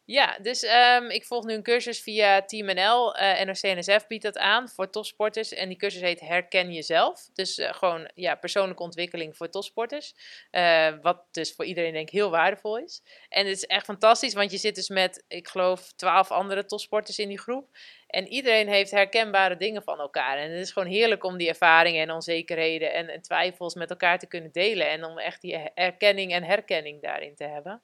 Ja, 0.08 0.38
dus 0.42 0.64
ehm, 0.64 1.10
ik 1.10 1.26
volg 1.26 1.46
nu 1.46 1.54
een 1.54 1.64
cursus 1.64 2.02
via 2.02 2.42
Team 2.42 2.66
NL. 2.66 3.16
eh 3.16 3.46
NOC-NSF 3.46 4.08
biedt 4.08 4.24
dat 4.24 4.38
aan 4.38 4.70
voor 4.70 4.90
topsporters. 4.90 5.54
En 5.54 5.68
die 5.68 5.78
cursus 5.78 6.02
heet 6.02 6.20
Herken 6.20 6.74
Jezelf. 6.74 7.30
Dus 7.34 7.58
eh, 7.58 7.74
gewoon 7.74 8.12
ja, 8.14 8.36
persoonlijke 8.36 8.84
ontwikkeling 8.84 9.38
voor 9.38 9.50
topsporters. 9.50 10.16
Eh, 10.52 10.94
wat 11.02 11.26
dus 11.32 11.54
voor 11.54 11.66
iedereen 11.66 11.94
denk 11.94 12.08
ik 12.08 12.14
heel 12.14 12.30
waardevol 12.30 12.78
is. 12.78 13.02
En 13.30 13.46
het 13.46 13.56
is 13.58 13.66
echt 13.66 13.86
fantastisch, 13.86 14.34
want 14.34 14.52
je 14.52 14.58
zit 14.58 14.76
dus 14.76 14.90
met, 14.90 15.24
ik 15.28 15.48
geloof, 15.48 15.92
twaalf 15.92 16.32
andere 16.32 16.66
topsporters 16.66 17.20
in 17.20 17.28
die 17.28 17.40
groep. 17.40 17.78
En 18.08 18.28
iedereen 18.28 18.68
heeft 18.68 18.92
herkenbare 18.92 19.58
dingen 19.58 19.84
van 19.84 20.00
elkaar. 20.00 20.38
En 20.38 20.52
het 20.52 20.62
is 20.62 20.72
gewoon 20.72 20.90
heerlijk 20.90 21.24
om 21.24 21.38
die 21.38 21.48
ervaringen 21.48 22.02
en 22.02 22.12
onzekerheden 22.12 22.94
en, 22.94 23.10
en 23.10 23.22
twijfels 23.22 23.76
met 23.76 23.90
elkaar 23.90 24.20
te 24.20 24.28
kunnen 24.28 24.52
delen. 24.52 24.90
En 24.90 25.04
om 25.04 25.18
echt 25.18 25.42
die 25.42 25.56
erkenning 25.74 26.34
en 26.34 26.44
herkenning 26.44 27.02
daarin 27.02 27.36
te 27.36 27.44
hebben. 27.44 27.82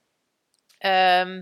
Ehm, 0.78 1.42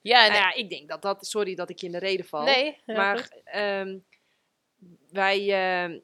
ja, 0.00 0.20
Nou 0.26 0.34
ja, 0.34 0.54
ik 0.54 0.70
denk 0.70 0.88
dat 0.88 1.02
dat, 1.02 1.26
sorry 1.26 1.54
dat 1.54 1.70
ik 1.70 1.78
je 1.78 1.86
in 1.86 1.92
de 1.92 1.98
reden 1.98 2.26
val. 2.26 2.44
Nee, 2.44 2.78
ja, 2.86 2.94
maar 2.96 3.28
ehm, 3.44 3.98
wij, 5.10 5.52
ehm, 5.52 5.98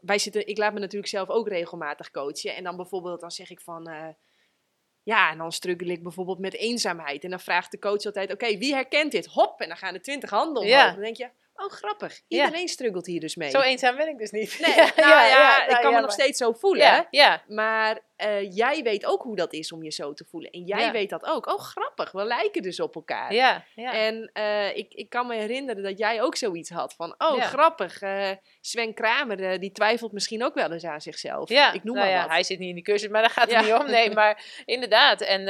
wij 0.00 0.18
zitten, 0.18 0.46
ik 0.46 0.58
laat 0.58 0.72
me 0.72 0.80
natuurlijk 0.80 1.10
zelf 1.10 1.28
ook 1.28 1.48
regelmatig 1.48 2.10
coachen. 2.10 2.54
En 2.54 2.64
dan 2.64 2.76
bijvoorbeeld, 2.76 3.20
dan 3.20 3.30
zeg 3.30 3.50
ik 3.50 3.60
van, 3.60 3.88
eh, 3.88 4.08
ja, 5.02 5.30
en 5.30 5.38
dan 5.38 5.52
struggle 5.52 5.92
ik 5.92 6.02
bijvoorbeeld 6.02 6.38
met 6.38 6.54
eenzaamheid. 6.54 7.24
En 7.24 7.30
dan 7.30 7.40
vraagt 7.40 7.70
de 7.70 7.78
coach 7.78 8.04
altijd, 8.04 8.32
oké, 8.32 8.58
wie 8.58 8.74
herkent 8.74 9.12
dit? 9.12 9.26
Hop, 9.26 9.60
en 9.60 9.68
dan 9.68 9.76
gaan 9.76 9.94
er 9.94 10.02
twintig 10.02 10.30
handen 10.30 10.62
omhoog. 10.62 10.76
Ja. 10.76 10.90
Dan 10.92 11.02
denk 11.02 11.16
je, 11.16 11.30
oh 11.54 11.70
grappig, 11.70 12.20
Ja. 12.28 12.44
iedereen 12.44 12.68
struggelt 12.68 13.06
hier 13.06 13.20
dus 13.20 13.36
mee. 13.36 13.50
Zo 13.50 13.60
eenzaam 13.60 13.96
ben 13.96 14.08
ik 14.08 14.18
dus 14.18 14.30
niet. 14.30 14.58
Nee, 14.60 14.74
nou 15.06 15.26
ja, 15.26 15.62
ik 15.62 15.70
nou 15.70 15.82
kan 15.82 15.90
me 15.90 15.96
ja, 15.96 16.02
nog 16.02 16.12
steeds 16.12 16.38
zo 16.38 16.52
voelen. 16.52 16.86
Ja, 16.86 17.06
ja, 17.10 17.42
Maar 17.48 18.00
eh, 18.22 18.54
jij 18.56 18.82
weet 18.82 19.06
ook 19.06 19.22
hoe 19.22 19.36
dat 19.36 19.52
is 19.52 19.72
om 19.72 19.82
je 19.82 19.90
zo 19.90 20.12
te 20.12 20.24
voelen. 20.24 20.50
En 20.50 20.62
jij 20.64 20.80
Ja. 20.84 20.92
weet 20.92 21.10
dat 21.10 21.24
ook. 21.24 21.46
Oh, 21.46 21.58
grappig, 21.58 22.12
we 22.12 22.24
lijken 22.24 22.62
dus 22.62 22.80
op 22.80 22.94
elkaar. 22.94 23.34
ja, 23.34 23.64
ja. 23.74 23.92
En 23.92 24.30
eh, 24.32 24.76
ik, 24.76 24.94
ik 24.94 25.08
kan 25.08 25.26
me 25.26 25.34
herinneren 25.34 25.82
dat 25.82 25.98
jij 25.98 26.22
ook 26.22 26.36
zoiets 26.36 26.70
had 26.70 26.94
van, 26.94 27.14
oh 27.18 27.42
grappig, 27.42 28.02
eh, 28.02 28.30
Sven 28.60 28.94
Kramer 28.94 29.60
die 29.60 29.72
twijfelt 29.72 30.12
misschien 30.12 30.44
ook 30.44 30.54
wel 30.54 30.72
eens 30.72 30.84
aan 30.84 31.00
zichzelf. 31.00 31.48
Ja, 31.48 31.72
ik 31.72 31.84
noem 31.84 31.94
nou 31.94 32.06
maar 32.06 32.16
ja, 32.16 32.22
wat. 32.22 32.30
hij 32.30 32.42
zit 32.42 32.58
niet 32.58 32.68
in 32.68 32.74
die 32.74 32.84
cursus, 32.84 33.08
maar 33.08 33.20
daar 33.20 33.30
gaat 33.30 33.50
het 33.52 33.64
niet 33.64 33.74
om. 33.74 33.86
Nee, 33.86 34.10
maar 34.20 34.62
inderdaad. 34.64 35.20
En 35.20 35.44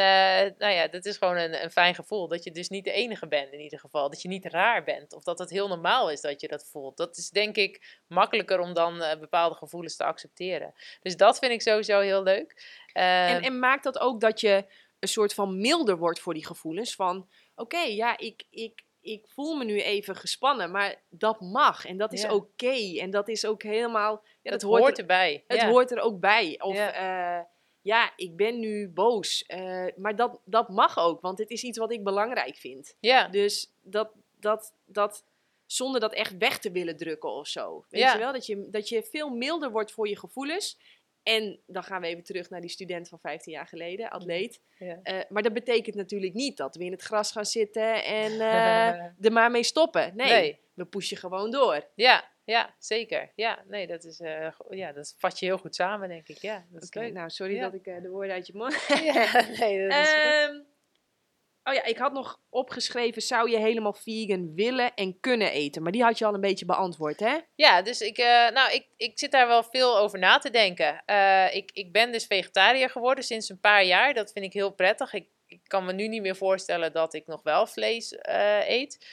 nou 0.58 0.72
ja, 0.72 0.88
dat 0.88 1.04
is 1.04 1.16
gewoon 1.16 1.36
een, 1.36 1.62
een 1.62 1.70
fijn 1.70 1.94
gevoel. 1.94 2.28
Dat 2.28 2.44
je 2.44 2.50
dus 2.50 2.68
niet 2.68 2.84
de 2.84 2.92
enige 2.92 3.28
bent 3.28 3.52
in 3.52 3.60
ieder 3.60 3.78
geval. 3.78 4.10
Dat 4.10 4.22
je 4.22 4.28
niet 4.28 4.46
raar 4.46 4.84
bent. 4.84 5.14
Of 5.14 5.22
dat 5.22 5.38
het 5.38 5.50
heel 5.50 5.68
normaal 5.68 6.10
is 6.10 6.20
dat 6.20 6.40
je 6.40 6.48
dat 6.48 6.68
voelt. 6.70 6.96
Dat 6.96 7.16
is 7.16 7.30
denk 7.30 7.56
ik 7.56 8.00
makkelijker 8.06 8.60
om 8.60 8.74
dan 8.74 9.02
bepaalde 9.20 9.54
gevoelens 9.54 9.96
te 9.96 10.04
accepteren. 10.04 10.74
Dus 11.02 11.16
dat 11.16 11.38
vind 11.38 11.52
ik 11.52 11.62
sowieso 11.62 12.00
heel 12.00 12.22
leuk. 12.22 12.61
Eh, 12.92 13.30
En, 13.30 13.42
en 13.42 13.58
maakt 13.58 13.84
dat 13.84 13.98
ook 13.98 14.20
dat 14.20 14.40
je 14.40 14.64
een 14.98 15.08
soort 15.08 15.34
van 15.34 15.60
milder 15.60 15.96
wordt 15.96 16.20
voor 16.20 16.34
die 16.34 16.46
gevoelens 16.46 16.94
van, 16.94 17.28
oké, 17.54 17.80
ja, 17.80 18.18
ik, 18.18 18.44
ik, 18.50 18.84
ik 19.00 19.26
voel 19.28 19.56
me 19.56 19.64
nu 19.64 19.80
even 19.80 20.16
gespannen, 20.16 20.70
maar 20.70 21.02
dat 21.08 21.40
mag 21.40 21.84
en 21.86 21.96
dat 21.96 22.12
is 22.12 22.22
Ja. 22.22 22.34
oké 22.34 22.98
en 22.98 23.10
dat 23.10 23.28
is 23.28 23.46
ook 23.46 23.62
helemaal, 23.62 24.22
ja, 24.42 24.50
dat, 24.50 24.60
dat, 24.60 24.62
hoort, 24.70 24.82
hoort, 24.82 24.92
er, 24.94 25.00
erbij. 25.00 25.44
het 25.46 25.60
ja. 25.60 25.68
hoort 25.68 25.90
er 25.90 26.00
ook 26.00 26.20
bij. 26.20 26.60
Of 26.60 26.76
Ja. 26.76 26.94
ja, 26.94 27.48
ja 27.82 28.12
ik 28.16 28.36
ben 28.36 28.60
nu 28.60 28.88
boos, 28.88 29.44
eh, 29.46 29.86
maar 29.96 30.16
dat, 30.16 30.40
dat 30.44 30.68
mag 30.68 30.98
ook, 30.98 31.20
want 31.20 31.38
het 31.38 31.50
is 31.50 31.62
iets 31.62 31.78
wat 31.78 31.92
ik 31.92 32.04
belangrijk 32.04 32.56
vind. 32.56 32.96
Ja, 33.00 33.28
Dus 33.28 33.72
dat, 33.80 34.10
dat, 34.40 34.74
dat 34.84 35.24
zonder 35.66 36.00
dat 36.00 36.12
echt 36.12 36.36
weg 36.36 36.58
te 36.58 36.70
willen 36.70 36.96
drukken 36.96 37.30
of 37.30 37.46
zo. 37.46 37.84
Weet 37.88 38.12
je 38.12 38.18
wel? 38.18 38.32
Dat 38.32 38.46
je, 38.46 38.68
dat 38.70 38.88
je 38.88 39.02
veel 39.02 39.28
milder 39.30 39.70
wordt 39.70 39.92
voor 39.92 40.08
je 40.08 40.18
gevoelens. 40.18 40.78
En 41.22 41.60
dan 41.66 41.82
gaan 41.82 42.00
we 42.00 42.06
even 42.06 42.22
terug 42.24 42.50
naar 42.50 42.60
die 42.60 42.70
student 42.70 43.08
van 43.08 43.18
15 43.20 43.52
jaar 43.52 43.66
geleden, 43.66 44.10
atleet. 44.10 44.60
Ja. 44.78 44.98
Eh, 45.02 45.18
maar 45.28 45.42
dat 45.42 45.52
betekent 45.52 45.94
natuurlijk 45.96 46.34
niet 46.34 46.56
dat 46.56 46.76
we 46.76 46.84
in 46.84 46.92
het 46.92 47.02
gras 47.02 47.32
gaan 47.32 47.44
zitten 47.46 48.04
en 48.04 48.32
eh, 48.50 49.24
er 49.26 49.32
maar 49.32 49.50
mee 49.50 49.62
stoppen. 49.62 50.12
Nee, 50.16 50.30
Nee. 50.32 50.60
we 50.74 50.84
pushen 50.86 51.16
gewoon 51.16 51.50
door. 51.50 51.86
Ja, 51.94 52.30
ja, 52.44 52.74
zeker. 52.78 53.32
Ja, 53.34 53.64
nee, 53.68 53.86
dat 53.86 54.04
is, 54.04 54.20
eh, 54.20 54.48
ja, 54.70 54.92
dat 54.92 55.14
vat 55.18 55.38
je 55.38 55.46
heel 55.46 55.58
goed 55.58 55.74
samen, 55.74 56.08
denk 56.08 56.28
ik. 56.28 56.38
Ja, 56.38 56.64
dat 56.70 56.82
is 56.82 56.94
leuk. 56.94 57.12
nou 57.12 57.30
sorry 57.30 57.54
Ja. 57.54 57.62
dat 57.62 57.74
ik 57.74 57.84
de 58.02 58.08
woorden 58.08 58.34
uit 58.34 58.46
je 58.46 58.52
mond... 58.56 58.86
Ja, 59.14 59.46
nee, 59.58 59.88
dat 59.88 59.98
is 59.98 60.12
goed. 60.12 60.64
Oh 61.64 61.74
ja, 61.74 61.84
ik 61.84 61.98
had 61.98 62.12
nog 62.12 62.40
opgeschreven, 62.48 63.22
zou 63.22 63.50
je 63.50 63.58
helemaal 63.58 63.92
vegan 63.92 64.54
willen 64.54 64.94
en 64.94 65.20
kunnen 65.20 65.50
eten? 65.50 65.82
Maar 65.82 65.92
die 65.92 66.02
had 66.02 66.18
je 66.18 66.24
al 66.24 66.34
een 66.34 66.40
beetje 66.40 66.64
beantwoord, 66.64 67.20
hè? 67.20 67.38
Ja, 67.54 67.82
dus 67.82 68.00
ik, 68.00 68.18
eh, 68.18 68.50
nou, 68.50 68.72
ik, 68.72 68.86
ik 68.96 69.18
zit 69.18 69.30
daar 69.30 69.46
wel 69.46 69.62
veel 69.62 69.98
over 69.98 70.18
na 70.18 70.38
te 70.38 70.50
denken. 70.50 71.02
Eh, 71.04 71.54
ik, 71.54 71.70
ik 71.72 71.92
ben 71.92 72.12
dus 72.12 72.26
vegetariër 72.26 72.90
geworden 72.90 73.24
sinds 73.24 73.48
een 73.48 73.60
paar 73.60 73.84
jaar. 73.84 74.14
Dat 74.14 74.32
vind 74.32 74.44
ik 74.44 74.52
heel 74.52 74.70
prettig. 74.72 75.12
Ik, 75.12 75.28
ik 75.46 75.60
kan 75.66 75.84
me 75.84 75.92
nu 75.92 76.08
niet 76.08 76.22
meer 76.22 76.36
voorstellen 76.36 76.92
dat 76.92 77.14
ik 77.14 77.26
nog 77.26 77.42
wel 77.42 77.66
vlees 77.66 78.12
eh, 78.12 78.68
eet. 78.68 79.06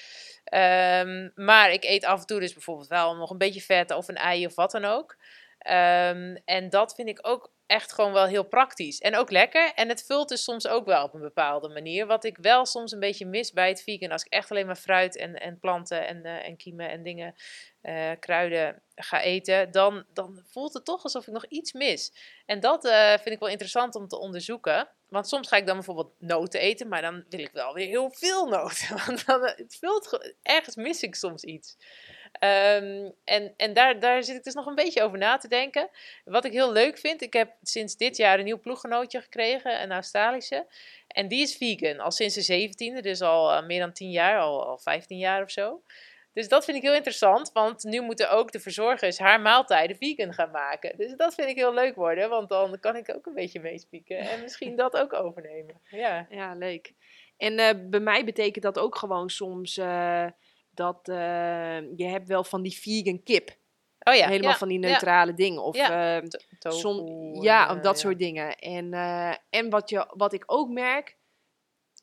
Ehm, 0.44 1.30
maar 1.36 1.72
ik 1.72 1.84
eet 1.84 2.06
af 2.06 2.20
en 2.20 2.26
toe 2.26 2.40
dus 2.40 2.54
bijvoorbeeld 2.54 2.88
wel 2.88 3.16
nog 3.16 3.30
een 3.30 3.38
beetje 3.38 3.62
vet 3.62 3.92
of 3.92 4.08
een 4.08 4.16
ei 4.16 4.46
of 4.46 4.56
wat 4.56 4.72
dan 4.72 4.86
ook. 4.86 5.18
Ehm, 5.60 6.38
en 6.46 6.70
dat 6.70 6.96
vind 6.96 7.10
ik 7.10 7.20
ook 7.22 7.52
echt 7.70 7.94
gewoon 7.94 8.14
wel 8.14 8.26
heel 8.26 8.44
praktisch. 8.44 9.00
En 9.00 9.16
ook 9.16 9.32
lekker. 9.32 9.72
En 9.76 9.90
het 9.90 10.04
vult 10.06 10.30
dus 10.30 10.44
soms 10.44 10.68
ook 10.68 10.86
wel 10.86 11.04
op 11.04 11.14
een 11.14 11.22
bepaalde 11.22 11.70
manier. 11.70 12.06
Wat 12.06 12.24
ik 12.24 12.38
wel 12.38 12.66
soms 12.66 12.92
een 12.92 13.00
beetje 13.00 13.26
mis 13.26 13.52
bij 13.52 13.68
het 13.68 13.84
vegan. 13.84 14.12
Als 14.12 14.24
ik 14.24 14.32
echt 14.34 14.52
alleen 14.52 14.66
maar 14.66 14.76
fruit 14.76 15.18
en, 15.18 15.36
en 15.36 15.60
planten 15.60 16.08
en, 16.08 16.24
eh, 16.24 16.48
en 16.48 16.58
kiemen 16.58 16.90
en 16.90 17.04
dingen, 17.04 17.36
eh, 17.82 18.12
kruiden 18.20 18.82
ga 18.96 19.22
eten. 19.22 19.72
Dan, 19.72 20.06
dan 20.14 20.44
voelt 20.52 20.74
het 20.74 20.86
toch 20.86 21.04
alsof 21.04 21.28
ik 21.28 21.34
nog 21.34 21.46
iets 21.46 21.74
mis. 21.74 22.14
En 22.46 22.60
dat 22.60 22.86
eh, 22.86 23.10
vind 23.10 23.30
ik 23.30 23.40
wel 23.40 23.50
interessant 23.50 23.96
om 23.96 24.08
te 24.08 24.20
onderzoeken. 24.20 24.90
Want 25.10 25.28
soms 25.28 25.48
ga 25.48 25.56
ik 25.56 25.66
dan 25.66 25.76
bijvoorbeeld 25.76 26.14
noten 26.20 26.60
eten. 26.60 26.88
Maar 26.88 27.02
dan 27.02 27.26
wil 27.30 27.40
ik 27.40 27.52
wel 27.52 27.74
weer 27.74 27.88
heel 27.88 28.12
veel 28.12 28.48
noten. 28.48 28.98
Want 29.06 29.26
dan, 29.26 29.42
het 29.42 29.78
vult, 29.80 30.08
ge- 30.08 30.36
ergens 30.42 30.76
mis 30.76 31.02
ik 31.04 31.16
soms 31.16 31.44
iets. 31.44 31.78
Ehm, 32.32 33.10
en 33.24 33.54
en 33.58 33.74
daar, 33.74 34.00
daar 34.00 34.24
zit 34.24 34.36
ik 34.36 34.44
dus 34.44 34.54
nog 34.54 34.66
een 34.66 34.76
beetje 34.76 35.04
over 35.04 35.18
na 35.18 35.38
te 35.38 35.48
denken. 35.48 35.90
Wat 36.26 36.46
ik 36.46 36.52
heel 36.52 36.72
leuk 36.72 36.98
vind, 36.98 37.22
ik 37.22 37.34
heb 37.34 37.52
sinds 37.62 37.98
dit 37.98 38.18
jaar 38.18 38.40
een 38.40 38.46
nieuw 38.46 38.60
ploeggenootje 38.60 39.22
gekregen, 39.22 39.82
een 39.82 39.92
Australische. 39.92 40.66
En 41.08 41.28
die 41.28 41.42
is 41.42 41.56
vegan, 41.56 42.00
al 42.00 42.12
sinds 42.12 42.36
de 42.36 42.70
17e, 42.70 43.02
dus 43.02 43.22
al 43.22 43.52
eh, 43.52 43.66
meer 43.66 43.80
dan 43.80 43.94
10 43.94 44.12
jaar, 44.12 44.40
al, 44.40 44.66
al 44.66 44.78
15 44.78 45.18
jaar 45.18 45.44
of 45.44 45.52
zo. 45.52 45.82
Dus 46.34 46.48
dat 46.48 46.66
vind 46.66 46.78
ik 46.78 46.84
heel 46.84 46.94
interessant, 46.94 47.52
want 47.52 47.84
nu 47.84 48.02
moeten 48.02 48.32
ook 48.32 48.52
de 48.52 48.60
verzorgers 48.60 49.18
haar 49.18 49.42
maaltijden 49.42 49.96
vegan 49.96 50.34
gaan 50.34 50.52
maken. 50.52 50.98
Dus 50.98 51.16
dat 51.16 51.34
vind 51.34 51.50
ik 51.50 51.56
heel 51.56 51.74
leuk 51.74 51.96
worden, 51.96 52.30
want 52.30 52.50
dan 52.50 52.80
kan 52.80 52.96
ik 52.96 53.16
ook 53.16 53.26
een 53.26 53.34
beetje 53.34 53.60
meespieken 53.60 54.18
en 54.18 54.42
misschien 54.42 54.76
dat 54.76 54.98
ook 54.98 55.14
overnemen. 55.14 55.82
Ja, 55.90 56.28
Ja, 56.30 56.54
leuk. 56.54 56.94
En 57.38 57.60
eh, 57.60 57.70
bij 57.90 58.00
mij 58.00 58.26
betekent 58.26 58.64
dat 58.64 58.80
ook 58.80 58.96
gewoon 58.96 59.30
soms 59.30 59.78
eh, 59.78 60.26
dat 60.80 61.08
eh, 61.10 61.96
je 61.96 62.06
hebt 62.06 62.28
wel 62.28 62.44
van 62.44 62.62
die 62.62 62.78
vegan 62.80 63.24
kip. 63.24 63.50
oh 64.00 64.14
ja, 64.14 64.28
Helemaal 64.28 64.52
ja, 64.52 64.58
van 64.58 64.68
die 64.68 64.80
ja. 64.80 64.88
neutrale 64.88 65.34
dingen. 65.34 65.64
Of 65.64 65.76
Ja. 65.76 66.18
eh, 66.20 66.28
Som, 66.60 67.06
ja, 67.42 67.72
of 67.76 67.80
dat 67.80 68.00
soort 68.00 68.20
dingen. 68.20 68.56
En, 68.58 68.94
eh, 68.94 69.36
en 69.50 69.70
wat, 69.70 69.90
je, 69.90 70.14
wat 70.14 70.34
ik 70.34 70.44
ook 70.46 70.70
merk, 70.70 71.18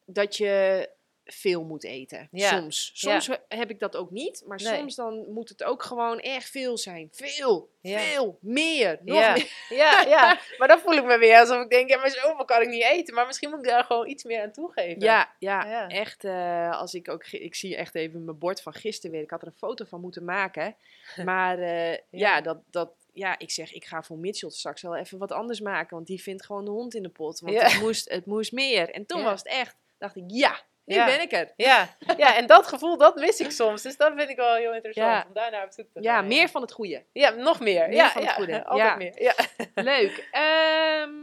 dat 0.05 0.37
je 0.37 0.89
veel 1.27 1.65
moet 1.65 1.85
eten. 1.85 2.29
Ja, 2.31 2.59
Soms. 2.59 2.91
Soms 2.95 3.31
heb 3.49 3.71
ik 3.71 3.79
dat 3.79 3.97
ook 3.97 4.11
niet, 4.11 4.43
maar 4.47 4.61
Nee. 4.63 4.75
soms 4.77 4.95
dan 4.95 5.33
moet 5.33 5.49
het 5.49 5.65
ook 5.65 5.83
gewoon 5.83 6.21
echt 6.21 6.51
veel 6.51 6.79
zijn. 6.79 7.09
Veel, 7.13 7.71
Ja. 7.81 7.99
veel, 7.99 8.39
meer, 8.41 8.99
nog 9.03 9.19
ja. 9.19 9.33
meer. 9.33 9.53
Ja, 9.79 10.01
ja, 10.01 10.39
maar 10.59 10.69
dan 10.69 10.79
voel 10.79 10.93
ik 10.93 11.05
me 11.05 11.19
weer 11.19 11.39
alsof 11.39 11.63
ik 11.63 11.71
denk, 11.71 11.89
ja, 11.89 11.99
maar 11.99 12.11
zoveel 12.11 12.45
kan 12.45 12.63
ik 12.63 12.69
niet 12.69 12.83
eten. 12.83 13.15
Maar 13.15 13.27
misschien 13.27 13.51
moet 13.51 13.59
ik 13.59 13.65
daar 13.65 13.85
gewoon 13.85 14.09
iets 14.09 14.25
meer 14.25 14.43
aan 14.43 14.53
toegeven. 14.53 15.01
Ja, 15.03 15.35
ja, 15.39 15.89
echt. 15.89 16.25
eh, 16.25 16.79
als 16.81 16.95
ik 16.95 17.09
ook, 17.09 17.27
ik 17.27 17.55
zie 17.55 17.77
echt 17.77 17.95
even 17.95 18.25
mijn 18.25 18.39
bord 18.39 18.63
van 18.63 18.73
gisteren 18.75 19.11
weer. 19.11 19.23
Ik 19.23 19.31
had 19.31 19.41
er 19.43 19.47
een 19.49 19.53
foto 19.57 19.85
van 19.85 20.01
moeten 20.01 20.25
maken. 20.25 20.77
Maar 21.25 21.59
eh, 21.59 21.99
ja. 22.11 22.41
Dat, 22.41 22.59
dat, 22.71 22.91
ja, 23.13 23.39
ik 23.39 23.51
zeg, 23.51 23.73
ik 23.73 23.85
ga 23.85 24.03
voor 24.03 24.19
Mitchell 24.19 24.51
straks 24.51 24.83
wel 24.83 24.97
even 24.97 25.19
wat 25.19 25.33
anders 25.33 25.61
maken. 25.61 25.95
Want 25.97 26.07
die 26.07 26.23
vindt 26.23 26.45
gewoon 26.45 26.65
de 26.65 26.71
hond 26.71 26.95
in 26.95 27.03
de 27.03 27.09
pot. 27.09 27.41
Want 27.41 27.63
het, 27.63 27.81
moest, 27.81 28.11
het 28.11 28.27
moest 28.27 28.53
meer. 28.53 28.91
En 28.91 29.07
toen 29.07 29.23
was 29.23 29.39
het 29.39 29.49
echt, 29.49 29.77
dacht 29.99 30.17
ik, 30.17 30.25
ja, 30.27 30.61
nu 30.87 30.95
Ja. 30.95 31.05
ben 31.07 31.21
ik 31.21 31.33
er. 31.33 31.53
Ja, 31.57 31.97
ja, 32.17 32.37
en 32.37 32.47
dat 32.47 32.67
gevoel, 32.67 32.97
dat 32.97 33.17
mis 33.17 33.41
ik 33.41 33.51
soms. 33.51 33.83
Dus 33.83 33.97
dat 33.97 34.13
vind 34.17 34.29
ik 34.31 34.37
wel 34.37 34.55
heel 34.55 34.75
interessant 34.75 35.13
Ja. 35.13 35.25
om 35.29 35.33
daar 35.35 35.51
naar 35.51 35.65
op 35.65 35.73
zoek 35.73 35.87
te 35.93 36.03
Ja, 36.03 36.15
gaan. 36.15 36.27
meer 36.27 36.49
van 36.49 36.63
het 36.63 36.73
goede. 36.73 37.05
Ja, 37.13 37.31
nog 37.31 37.61
meer. 37.61 37.89
Meer 37.89 37.97
ja, 37.97 38.11
van 38.11 38.21
het 38.23 38.31
ja, 38.31 38.37
goede. 38.37 38.65
Altijd 38.67 38.89
Ja. 38.89 38.97
meer. 38.97 39.23
Ja. 39.23 39.35
Leuk. 39.93 40.29
Ehm, 40.31 41.15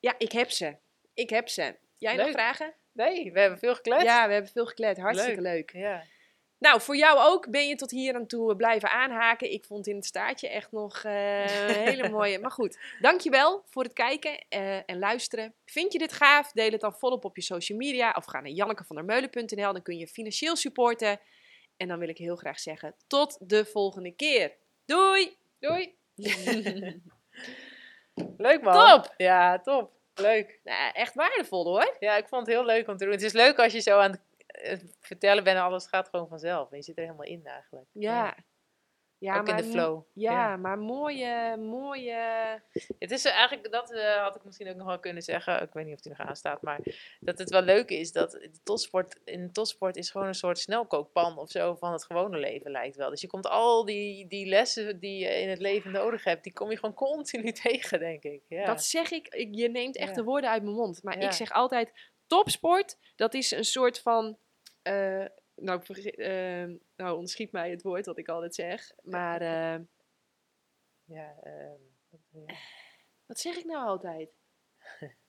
ja, 0.00 0.14
ik 0.18 0.32
heb 0.32 0.50
ze. 0.50 0.76
Ik 1.14 1.30
heb 1.30 1.48
ze. 1.48 1.76
Jij 1.96 2.14
nog 2.14 2.24
Leuk. 2.24 2.34
vragen? 2.34 2.74
Nee, 2.92 3.32
we 3.32 3.40
hebben 3.40 3.58
veel 3.58 3.74
gekletst. 3.74 4.04
Ja, 4.06 4.26
we 4.26 4.32
hebben 4.32 4.50
veel 4.50 4.66
geklet. 4.66 4.98
Hartstikke 4.98 5.40
leuk. 5.40 5.72
Ja. 5.72 6.02
Nou, 6.58 6.80
voor 6.80 6.96
jou 6.96 7.18
ook 7.18 7.50
ben 7.50 7.68
je 7.68 7.74
tot 7.74 7.90
hier 7.90 8.14
aan 8.14 8.26
toe 8.26 8.56
blijven 8.56 8.90
aanhaken. 8.90 9.52
Ik 9.52 9.64
vond 9.64 9.86
in 9.86 9.96
het 9.96 10.04
staartje 10.04 10.48
echt 10.48 10.72
nog 10.72 11.04
eh, 11.04 11.68
een 11.68 11.74
hele 11.74 12.08
mooie. 12.18 12.38
Maar 12.38 12.50
goed, 12.50 12.78
dankjewel 13.00 13.62
voor 13.66 13.82
het 13.82 13.92
kijken 13.92 14.44
eh, 14.48 14.76
en 14.76 14.98
luisteren. 14.98 15.54
Vind 15.64 15.92
je 15.92 15.98
dit 15.98 16.12
gaaf? 16.12 16.52
Deel 16.52 16.70
het 16.70 16.80
dan 16.80 16.94
volop 16.94 17.24
op 17.24 17.36
je 17.36 17.42
social 17.42 17.78
media. 17.78 18.14
Of 18.16 18.24
ga 18.24 18.40
naar 18.40 18.50
jannekevandermeulen.nl. 18.50 19.72
Dan 19.72 19.82
kun 19.82 19.96
je 19.96 20.06
financieel 20.06 20.56
supporten. 20.56 21.20
En 21.76 21.88
dan 21.88 21.98
wil 21.98 22.08
ik 22.08 22.18
heel 22.18 22.36
graag 22.36 22.60
zeggen, 22.60 22.94
tot 23.06 23.38
de 23.40 23.64
volgende 23.64 24.10
keer. 24.10 24.52
Doei! 24.84 25.36
Doei. 25.58 25.94
Leuk 28.36 28.62
man. 28.62 28.72
Top. 28.72 29.14
Ja, 29.16 29.60
top. 29.60 29.92
Leuk. 30.14 30.60
Nou, 30.64 30.92
echt 30.92 31.14
waardevol 31.14 31.64
hoor. 31.64 31.96
Ja, 31.98 32.16
ik 32.16 32.28
vond 32.28 32.46
het 32.46 32.54
heel 32.56 32.64
leuk 32.64 32.88
om 32.88 32.96
te 32.96 33.04
doen. 33.04 33.12
Het 33.12 33.22
is 33.22 33.32
leuk 33.32 33.58
als 33.58 33.72
je 33.72 33.80
zo 33.80 33.98
aan 33.98 34.10
het 34.10 34.20
eh, 34.20 34.27
vertellen 35.00 35.44
bent 35.44 35.56
en 35.56 35.62
alles 35.62 35.86
gaat 35.86 36.08
gewoon 36.08 36.28
vanzelf. 36.28 36.70
En 36.70 36.76
je 36.76 36.82
zit 36.82 36.96
er 36.96 37.02
helemaal 37.02 37.26
in 37.26 37.46
eigenlijk. 37.46 37.86
Ja. 37.92 38.36
ja 39.18 39.38
Ook 39.38 39.48
in 39.48 39.56
de 39.56 39.64
flow. 39.64 40.02
Ja, 40.12 40.56
maar 40.56 40.78
mooie, 40.78 41.56
mooie... 41.56 42.14
Het 42.98 43.10
is 43.10 43.24
eigenlijk, 43.24 43.72
dat 43.72 43.92
eh, 43.92 44.22
had 44.22 44.36
ik 44.36 44.44
misschien 44.44 44.68
ook 44.68 44.76
nog 44.76 44.86
wel 44.86 44.98
kunnen 44.98 45.22
zeggen. 45.22 45.62
Ik 45.62 45.72
weet 45.72 45.84
niet 45.84 45.94
of 45.94 46.00
die 46.00 46.14
nog 46.16 46.26
aanstaat. 46.26 46.62
Maar 46.62 46.80
dat 47.20 47.38
het 47.38 47.50
wel 47.50 47.62
leuk 47.62 47.90
is 47.90 48.12
dat 48.12 48.30
de 48.30 48.60
topsport, 48.62 49.20
in 49.24 49.52
topsport 49.52 49.96
is 49.96 50.10
gewoon 50.10 50.26
een 50.26 50.34
soort 50.34 50.58
snelkookpan 50.58 51.38
of 51.38 51.50
zo 51.50 51.74
van 51.74 51.92
het 51.92 52.04
gewone 52.04 52.38
leven 52.38 52.70
lijkt 52.70 52.96
wel. 52.96 53.10
Dus 53.10 53.20
je 53.20 53.26
komt 53.26 53.46
al 53.46 53.84
die, 53.84 54.26
die 54.26 54.46
lessen 54.46 55.00
die 55.00 55.18
je 55.18 55.40
in 55.40 55.48
het 55.48 55.60
leven 55.60 55.90
nodig 55.90 56.24
hebt, 56.24 56.44
die 56.44 56.52
kom 56.52 56.70
je 56.70 56.78
gewoon 56.78 56.94
continu 56.94 57.52
tegen, 57.62 57.98
denk 57.98 58.22
ik. 58.22 58.42
Ja. 58.48 58.66
Dat 58.66 58.84
zeg 58.84 59.10
ik, 59.10 59.34
je 59.50 59.68
neemt 59.68 59.96
echt 59.96 60.14
de 60.14 60.24
woorden 60.24 60.50
uit 60.50 60.62
mijn 60.62 60.74
mond. 60.74 61.02
Maar 61.02 61.18
ik 61.18 61.32
zeg 61.32 61.50
altijd, 61.50 61.92
topsport, 62.28 62.98
dat 63.16 63.34
is 63.34 63.50
een 63.50 63.64
soort 63.64 64.00
van... 64.00 64.38
eh, 64.88 65.26
nou, 65.54 65.82
eh, 66.10 66.76
nou, 66.96 67.18
ontschiet 67.18 67.52
mij 67.52 67.70
het 67.70 67.82
woord 67.82 68.06
wat 68.06 68.18
ik 68.18 68.28
altijd 68.28 68.54
zeg. 68.54 68.92
Maar 69.02 69.40
eh, 69.54 69.80
ja, 71.04 71.40
ehm, 71.42 71.80
ja. 72.30 72.54
wat 73.26 73.38
zeg 73.38 73.56
ik 73.56 73.64
nou 73.64 73.86
altijd? 73.86 74.30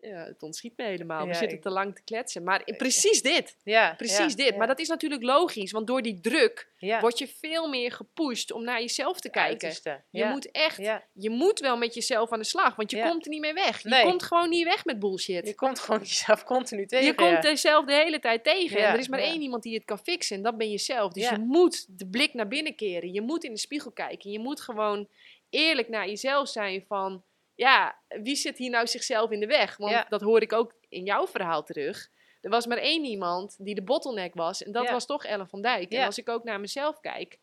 Ja, 0.00 0.24
het 0.24 0.42
ontschiet 0.42 0.72
me 0.76 0.84
helemaal. 0.84 1.22
We 1.22 1.28
Ja, 1.32 1.34
zitten 1.34 1.56
ik- 1.56 1.62
te 1.62 1.70
lang 1.70 1.94
te 1.94 2.02
kletsen. 2.04 2.42
Maar 2.42 2.64
precies 2.76 3.22
dit. 3.22 3.56
ja, 3.64 3.94
Precies 3.96 4.34
ja, 4.34 4.44
dit. 4.44 4.56
Maar 4.56 4.66
dat 4.66 4.78
is 4.78 4.88
natuurlijk 4.88 5.22
logisch. 5.22 5.72
Want 5.72 5.86
door 5.86 6.02
die 6.02 6.20
druk 6.20 6.68
word 7.00 7.18
je 7.18 7.28
veel 7.28 7.68
meer 7.68 7.92
gepusht 7.92 8.52
om 8.52 8.64
naar 8.64 8.80
jezelf 8.80 9.20
te 9.20 9.30
kijken. 9.30 9.50
Uiterste. 9.68 10.02
Je 10.10 10.24
moet 10.24 10.50
echt, 10.50 10.76
je 11.12 11.30
moet 11.30 11.60
wel 11.60 11.76
met 11.76 11.94
jezelf 11.94 12.32
aan 12.32 12.38
de 12.38 12.44
slag. 12.44 12.76
Want 12.76 12.90
je 12.90 13.02
komt 13.02 13.24
er 13.24 13.30
niet 13.30 13.40
meer 13.40 13.54
weg. 13.54 13.82
Je 13.82 13.88
Nee. 13.88 14.02
komt 14.04 14.22
gewoon 14.22 14.48
niet 14.48 14.64
weg 14.64 14.84
met 14.84 14.98
bullshit. 14.98 15.46
Je 15.46 15.54
komt 15.54 15.78
gewoon 15.78 16.00
jezelf 16.14 16.44
continu 16.44 16.86
tegen. 16.86 17.06
Je 17.06 17.14
komt 17.14 17.30
ja. 17.30 17.42
er 17.42 17.56
zelf 17.58 17.84
de 17.84 17.94
hele 17.94 18.18
tijd 18.18 18.44
tegen. 18.44 18.78
En 18.78 18.92
er 18.92 18.98
is 18.98 19.08
maar 19.08 19.18
één 19.18 19.40
iemand 19.40 19.62
die 19.62 19.74
het 19.74 19.84
kan 19.84 19.98
fixen. 19.98 20.36
En 20.36 20.42
dat 20.42 20.56
ben 20.56 20.70
je 20.70 20.78
zelf. 20.78 21.12
Dus 21.12 21.28
je 21.28 21.38
moet 21.38 21.98
de 21.98 22.06
blik 22.06 22.34
naar 22.34 22.48
binnen 22.48 22.74
keren. 22.74 23.12
Je 23.12 23.20
moet 23.20 23.44
in 23.44 23.52
de 23.52 23.58
spiegel 23.58 23.90
kijken. 23.90 24.30
Je 24.30 24.38
moet 24.38 24.60
gewoon 24.60 25.08
eerlijk 25.50 25.88
naar 25.88 26.08
jezelf 26.08 26.48
zijn 26.48 26.84
van... 26.88 27.22
Ja, 27.58 27.98
wie 28.08 28.36
zit 28.36 28.58
hier 28.58 28.70
nou 28.70 28.86
zichzelf 28.86 29.30
in 29.30 29.40
de 29.40 29.46
weg? 29.46 29.76
Want 29.76 29.92
Ja. 29.92 30.06
dat 30.08 30.20
hoor 30.20 30.42
ik 30.42 30.52
ook 30.52 30.74
in 30.88 31.04
jouw 31.04 31.26
verhaal 31.26 31.62
terug. 31.62 32.08
Er 32.40 32.50
was 32.50 32.66
maar 32.66 32.78
één 32.78 33.04
iemand 33.04 33.56
die 33.58 33.74
de 33.74 33.82
bottleneck 33.82 34.34
was. 34.34 34.62
En 34.62 34.72
dat 34.72 34.84
Ja. 34.84 34.92
was 34.92 35.06
toch 35.06 35.24
Ellen 35.24 35.48
van 35.48 35.62
Dijk. 35.62 35.92
En 35.92 36.04
als 36.04 36.18
ik 36.18 36.28
ook 36.28 36.44
naar 36.44 36.60
mezelf 36.60 37.00
kijk... 37.00 37.38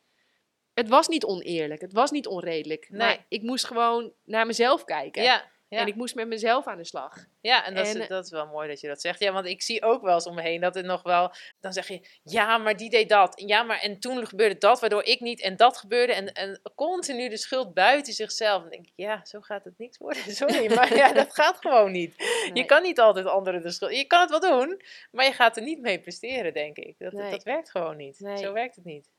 Het 0.73 0.89
was 0.89 1.07
niet 1.07 1.23
oneerlijk. 1.25 1.81
Het 1.81 1.93
was 1.93 2.11
niet 2.11 2.27
onredelijk. 2.27 2.89
Nee. 2.89 2.99
Maar 2.99 3.25
ik 3.29 3.41
moest 3.41 3.65
gewoon 3.65 4.13
naar 4.23 4.45
mezelf 4.45 4.83
kijken. 4.83 5.23
Ja, 5.23 5.51
ja. 5.75 5.81
En 5.81 5.87
ik 5.87 5.95
moest 5.95 6.15
met 6.15 6.27
mezelf 6.27 6.67
aan 6.67 6.77
de 6.77 6.85
slag. 6.85 7.25
Ja, 7.41 7.65
en, 7.65 7.75
dat, 7.75 7.85
En, 7.85 7.95
is, 7.95 8.01
eh, 8.01 8.09
dat 8.09 8.25
is 8.25 8.31
wel 8.31 8.47
mooi 8.47 8.67
dat 8.67 8.79
je 8.79 8.87
dat 8.87 9.01
zegt. 9.01 9.19
Ja, 9.19 9.31
want 9.31 9.45
ik 9.45 9.61
zie 9.61 9.83
ook 9.83 10.01
wel 10.01 10.13
eens 10.13 10.25
om 10.25 10.35
me 10.35 10.41
heen 10.41 10.61
dat 10.61 10.75
het 10.75 10.85
nog 10.85 11.03
wel... 11.03 11.31
Dan 11.59 11.73
zeg 11.73 11.87
je, 11.87 12.07
ja, 12.23 12.57
maar 12.57 12.77
die 12.77 12.89
deed 12.89 13.09
dat. 13.09 13.41
Ja, 13.45 13.63
maar 13.63 13.79
en 13.79 13.99
toen 13.99 14.27
gebeurde 14.27 14.57
dat, 14.57 14.79
waardoor 14.79 15.03
ik 15.03 15.19
niet. 15.19 15.41
En 15.41 15.55
dat 15.55 15.77
gebeurde. 15.77 16.13
En, 16.13 16.33
en 16.33 16.61
continu 16.75 17.29
de 17.29 17.37
schuld 17.37 17.73
buiten 17.73 18.13
zichzelf. 18.13 18.61
Dan 18.61 18.71
denk 18.71 18.85
ik, 18.85 18.93
ja, 18.95 19.25
zo 19.25 19.41
gaat 19.41 19.63
het 19.63 19.77
niks 19.77 19.97
worden. 19.97 20.21
Sorry, 20.35 20.73
maar 20.73 20.95
ja, 20.95 21.13
dat 21.13 21.33
gaat 21.33 21.57
gewoon 21.59 21.91
niet. 21.91 22.15
Je 22.53 22.65
kan 22.65 22.81
niet 22.81 22.99
altijd 22.99 23.25
anderen 23.25 23.61
de 23.61 23.71
schuld... 23.71 23.95
Je 23.95 24.05
kan 24.05 24.21
het 24.21 24.29
wel 24.29 24.39
doen, 24.39 24.81
maar 25.11 25.25
je 25.25 25.33
gaat 25.33 25.57
er 25.57 25.63
niet 25.63 25.81
mee 25.81 25.99
presteren, 25.99 26.53
denk 26.53 26.77
ik. 26.77 26.95
Dat, 26.97 27.13
Nee. 27.13 27.31
dat 27.31 27.43
werkt 27.43 27.71
gewoon 27.71 27.97
niet. 27.97 28.19
Nee. 28.19 28.37
Zo 28.37 28.53
werkt 28.53 28.75
het 28.75 28.85
niet. 28.85 29.09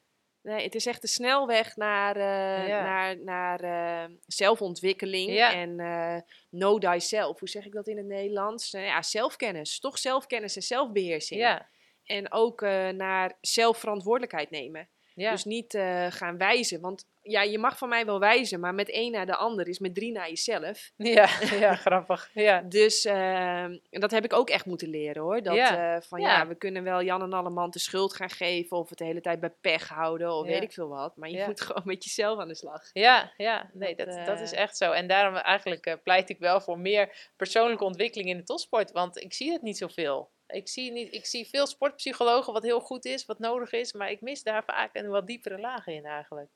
Nee, 0.46 0.64
het 0.64 0.74
is 0.74 0.86
echt 0.86 1.00
de 1.00 1.06
snelweg 1.08 1.76
naar, 1.76 2.16
eh, 2.16 2.68
Ja. 2.68 2.82
naar, 2.82 3.18
naar 3.24 3.60
eh, 3.60 4.14
zelfontwikkeling 4.26 5.32
Ja. 5.32 5.52
en 5.54 5.80
eh 5.80 6.16
know 6.50 6.80
thyself. 6.80 7.38
Hoe 7.38 7.48
zeg 7.48 7.64
ik 7.66 7.72
dat 7.72 7.86
in 7.88 7.96
het 7.96 8.06
Nederlands? 8.06 8.72
Eh, 8.74 8.84
ja, 8.86 9.02
zelfkennis. 9.02 9.78
Toch 9.80 9.98
zelfkennis 9.98 10.56
en 10.56 10.62
zelfbeheersing. 10.62 11.40
Ja, 11.40 11.68
En 12.04 12.32
ook 12.32 12.62
eh, 12.62 12.88
naar 12.88 13.32
zelfverantwoordelijkheid 13.40 14.50
nemen. 14.50 14.88
ja. 15.14 15.30
Dus 15.30 15.44
niet 15.44 15.74
eh, 15.74 16.06
gaan 16.10 16.38
wijzen. 16.38 16.80
Want 16.80 17.04
ja, 17.26 17.42
je 17.42 17.58
mag 17.58 17.78
van 17.78 17.88
mij 17.88 18.04
wel 18.06 18.18
wijzen, 18.20 18.60
maar 18.60 18.74
met 18.74 18.90
één 18.90 19.12
naar 19.12 19.26
de 19.26 19.36
ander 19.36 19.68
is 19.68 19.78
met 19.78 19.94
drie 19.94 20.12
naar 20.12 20.28
jezelf. 20.28 20.90
ja, 20.96 21.28
ja, 21.64 21.74
grappig. 21.74 22.30
Ja. 22.34 22.60
Dus 22.60 23.04
eh, 23.04 23.62
en 23.62 23.80
dat 23.90 24.10
heb 24.10 24.24
ik 24.24 24.32
ook 24.32 24.50
echt 24.50 24.66
moeten 24.66 24.88
leren 24.88 25.22
hoor. 25.22 25.42
Dat 25.42 25.54
Ja. 25.54 25.94
eh, 25.96 26.02
van 26.02 26.20
ja. 26.20 26.36
Ja. 26.38 26.46
we 26.46 26.54
kunnen 26.54 26.82
wel 26.82 27.02
Jan 27.02 27.22
en 27.22 27.32
Allemand 27.32 27.72
de 27.72 27.78
schuld 27.78 28.14
gaan 28.14 28.30
geven 28.30 28.76
of 28.76 28.88
het 28.88 28.98
de 28.98 29.04
hele 29.04 29.20
tijd 29.20 29.40
bij 29.40 29.50
pech 29.60 29.88
houden 29.88 30.32
of 30.32 30.46
Ja. 30.46 30.52
weet 30.52 30.62
ik 30.62 30.72
veel 30.72 30.88
wat. 30.88 31.16
Maar 31.16 31.28
je 31.30 31.44
moet 31.46 31.60
gewoon 31.66 31.82
met 31.84 32.04
jezelf 32.04 32.38
aan 32.38 32.48
de 32.48 32.54
slag. 32.54 32.82
Ja, 32.92 33.32
ja, 33.36 33.70
nee, 33.72 33.94
Dat, 33.94 34.06
dat, 34.06 34.26
dat 34.26 34.40
is 34.40 34.52
eh, 34.52 34.60
echt 34.60 34.76
zo. 34.76 34.90
En 34.92 35.06
daarom 35.06 35.34
eigenlijk 35.36 35.86
eh, 35.86 35.94
pleit 36.02 36.28
ik 36.30 36.38
wel 36.38 36.60
voor 36.60 36.78
meer 36.78 37.30
persoonlijke 37.36 37.84
ontwikkeling 37.84 38.28
in 38.28 38.36
de 38.36 38.42
topsport. 38.44 38.92
Want 38.92 39.20
ik 39.22 39.32
zie 39.34 39.52
het 39.52 39.62
niet 39.62 39.78
zoveel. 39.78 40.30
Ik 40.46 40.68
zie, 40.68 40.92
niet, 40.92 41.14
ik 41.14 41.26
zie 41.26 41.48
veel 41.48 41.66
sportpsychologen 41.66 42.52
wat 42.52 42.62
heel 42.62 42.80
goed 42.80 43.04
is, 43.04 43.24
wat 43.24 43.38
nodig 43.38 43.72
is. 43.72 43.92
Maar 43.92 44.10
ik 44.10 44.20
mis 44.20 44.42
daar 44.42 44.64
vaak 44.64 44.90
een 44.92 45.08
wat 45.08 45.26
diepere 45.26 45.58
laag 45.58 45.86
in 45.86 46.04
eigenlijk. 46.04 46.50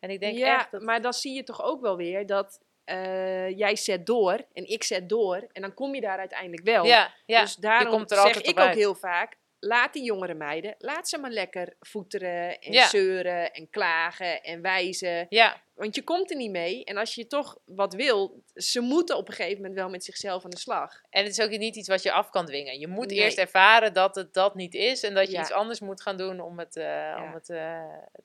En 0.00 0.10
ik 0.10 0.20
denk 0.20 0.36
ja, 0.36 0.58
echt 0.58 0.70
dat... 0.70 0.82
maar 0.82 1.02
dan 1.02 1.12
zie 1.12 1.34
je 1.34 1.42
toch 1.42 1.62
ook 1.62 1.80
wel 1.80 1.96
weer 1.96 2.26
dat 2.26 2.60
eh, 2.84 3.58
jij 3.58 3.76
zet 3.76 4.06
door 4.06 4.46
en 4.52 4.70
ik 4.70 4.82
zet 4.82 5.08
door 5.08 5.48
en 5.52 5.62
dan 5.62 5.74
kom 5.74 5.94
je 5.94 6.00
daar 6.00 6.18
uiteindelijk 6.18 6.64
wel. 6.64 6.84
ja, 6.84 7.14
ja, 7.26 7.40
dus 7.40 7.54
daarom 7.54 7.92
komt 7.92 8.10
er 8.10 8.16
zeg 8.16 8.40
ik 8.40 8.60
ook 8.60 8.74
heel 8.74 8.94
vaak, 8.94 9.36
laat 9.60 9.92
die 9.92 10.02
jongere 10.04 10.34
meiden, 10.34 10.74
laat 10.78 11.08
ze 11.08 11.18
maar 11.18 11.30
lekker 11.30 11.74
voeteren 11.80 12.58
en 12.60 12.72
Ja. 12.72 12.88
zeuren 12.88 13.52
en 13.52 13.70
klagen 13.70 14.42
en 14.42 14.60
wijzen. 14.62 15.26
ja, 15.28 15.60
Want 15.74 15.94
je 15.94 16.02
komt 16.02 16.30
er 16.30 16.36
niet 16.36 16.50
mee 16.50 16.84
en 16.84 16.96
als 16.96 17.14
je 17.14 17.26
toch 17.26 17.58
wat 17.64 17.94
wil, 17.94 18.42
ze 18.54 18.80
moeten 18.80 19.16
op 19.16 19.28
een 19.28 19.34
gegeven 19.34 19.56
moment 19.56 19.74
wel 19.74 19.88
met 19.88 20.04
zichzelf 20.04 20.44
aan 20.44 20.50
de 20.50 20.58
slag. 20.58 21.00
en 21.10 21.24
het 21.24 21.38
is 21.38 21.44
ook 21.44 21.50
niet 21.50 21.76
iets 21.76 21.88
wat 21.88 22.02
je 22.02 22.12
af 22.12 22.30
kan 22.30 22.46
dwingen. 22.46 22.78
Je 22.78 22.86
moet 22.88 23.06
Nee. 23.10 23.18
eerst 23.18 23.38
ervaren 23.38 23.92
dat 23.92 24.14
het 24.14 24.34
dat 24.34 24.54
niet 24.54 24.74
is. 24.74 25.02
En 25.02 25.14
dat 25.14 25.26
je 25.26 25.32
Ja. 25.32 25.40
iets 25.40 25.52
anders 25.52 25.80
moet 25.80 26.02
gaan 26.02 26.16
doen 26.16 26.40
om 26.40 26.58
het, 26.58 26.76
eh, 26.76 27.22
om 27.26 27.32
het 27.34 27.48
eh, 27.50 27.82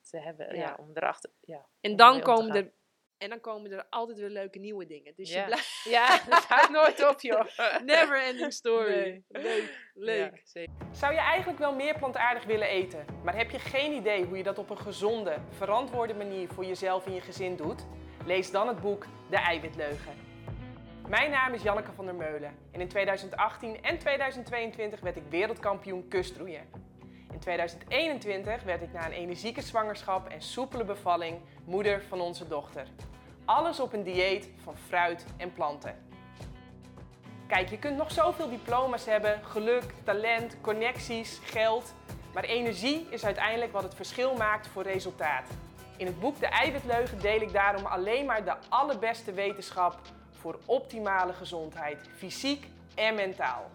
te 0.10 0.20
hebben. 0.20 0.56
Ja. 0.56 0.76
Om 0.80 0.90
erachter... 0.94 1.30
Ja, 1.42 1.66
En 1.82 1.96
dan, 1.96 2.22
komen 2.22 2.56
er, 2.56 2.72
en 3.18 3.30
dan 3.30 3.40
komen 3.42 3.72
er 3.72 3.86
altijd 3.90 4.18
weer 4.20 4.30
leuke 4.30 4.60
nieuwe 4.60 4.86
dingen. 4.86 5.14
Dus 5.16 5.34
je 5.34 5.44
blijft... 5.46 5.84
Ja, 5.96 6.22
dat 6.30 6.46
houdt 6.46 6.70
nooit 6.70 7.10
op, 7.10 7.22
joh. 7.22 7.46
Never 7.86 8.24
ending 8.24 8.54
story. 8.54 8.94
Nee. 8.94 9.24
Leuk, 9.28 9.92
leuk. 9.94 10.36
Ja, 10.36 10.42
zeker. 10.44 10.74
Zou 10.92 11.14
je 11.14 11.20
eigenlijk 11.20 11.60
wel 11.60 11.76
meer 11.76 11.98
plantaardig 11.98 12.44
willen 12.44 12.68
eten, 12.68 13.06
maar 13.24 13.36
heb 13.36 13.50
je 13.52 13.60
geen 13.60 13.94
idee 13.94 14.26
hoe 14.26 14.38
je 14.38 14.44
dat 14.44 14.58
op 14.58 14.70
een 14.70 14.78
gezonde, 14.78 15.38
verantwoorde 15.50 16.14
manier 16.14 16.48
voor 16.48 16.66
jezelf 16.66 17.06
en 17.06 17.14
je 17.14 17.22
gezin 17.22 17.56
doet? 17.56 17.86
Lees 18.26 18.52
dan 18.52 18.68
het 18.68 18.82
boek 18.82 19.06
De 19.30 19.38
Eiwitleugen. 19.38 20.14
Mijn 21.08 21.32
naam 21.32 21.54
is 21.54 21.62
Janneke 21.62 21.92
van 21.92 22.06
der 22.06 22.16
Meulen 22.16 22.56
en 22.72 22.82
in 22.82 22.88
2018 22.88 23.84
en 23.84 23.98
2022 23.98 25.00
werd 25.00 25.16
ik 25.16 25.24
wereldkampioen 25.30 26.08
kustroeien. 26.08 26.85
In 27.36 27.42
2021 27.42 28.64
werd 28.64 28.82
ik 28.82 28.94
na 28.94 29.06
een 29.06 29.12
energieke 29.12 29.62
zwangerschap 29.62 30.28
en 30.28 30.42
soepele 30.42 30.84
bevalling 30.84 31.38
moeder 31.66 32.04
van 32.08 32.22
onze 32.22 32.48
dochter. 32.48 32.88
Alles 33.46 33.80
op 33.80 33.94
een 33.94 34.04
dieet 34.04 34.50
van 34.64 34.76
fruit 34.88 35.26
en 35.38 35.54
planten. 35.54 35.96
Kijk, 37.48 37.70
je 37.70 37.80
kunt 37.80 37.98
nog 37.98 38.12
zoveel 38.12 38.50
diploma's 38.50 39.06
hebben, 39.06 39.44
geluk, 39.44 39.84
talent, 40.04 40.58
connecties, 40.62 41.40
geld. 41.44 41.94
Maar 42.34 42.44
energie 42.44 43.08
is 43.10 43.26
uiteindelijk 43.26 43.72
wat 43.72 43.84
het 43.84 43.96
verschil 43.96 44.36
maakt 44.36 44.68
voor 44.68 44.84
resultaat. 44.84 45.50
In 45.98 46.06
het 46.06 46.20
boek 46.20 46.40
De 46.40 46.48
Eiwitleugen 46.48 47.20
deel 47.20 47.42
ik 47.42 47.54
daarom 47.54 47.86
alleen 47.86 48.26
maar 48.26 48.46
de 48.46 48.56
allerbeste 48.70 49.34
wetenschap 49.34 50.00
voor 50.32 50.60
optimale 50.66 51.34
gezondheid, 51.34 52.10
fysiek 52.18 52.68
en 52.96 53.16
mentaal. 53.16 53.70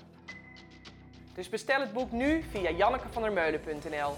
Dus 1.34 1.48
bestel 1.48 1.80
het 1.80 1.92
boek 1.92 2.12
nu 2.12 2.44
via 2.50 2.70
jannekevandermeulen.nl. 2.70 4.12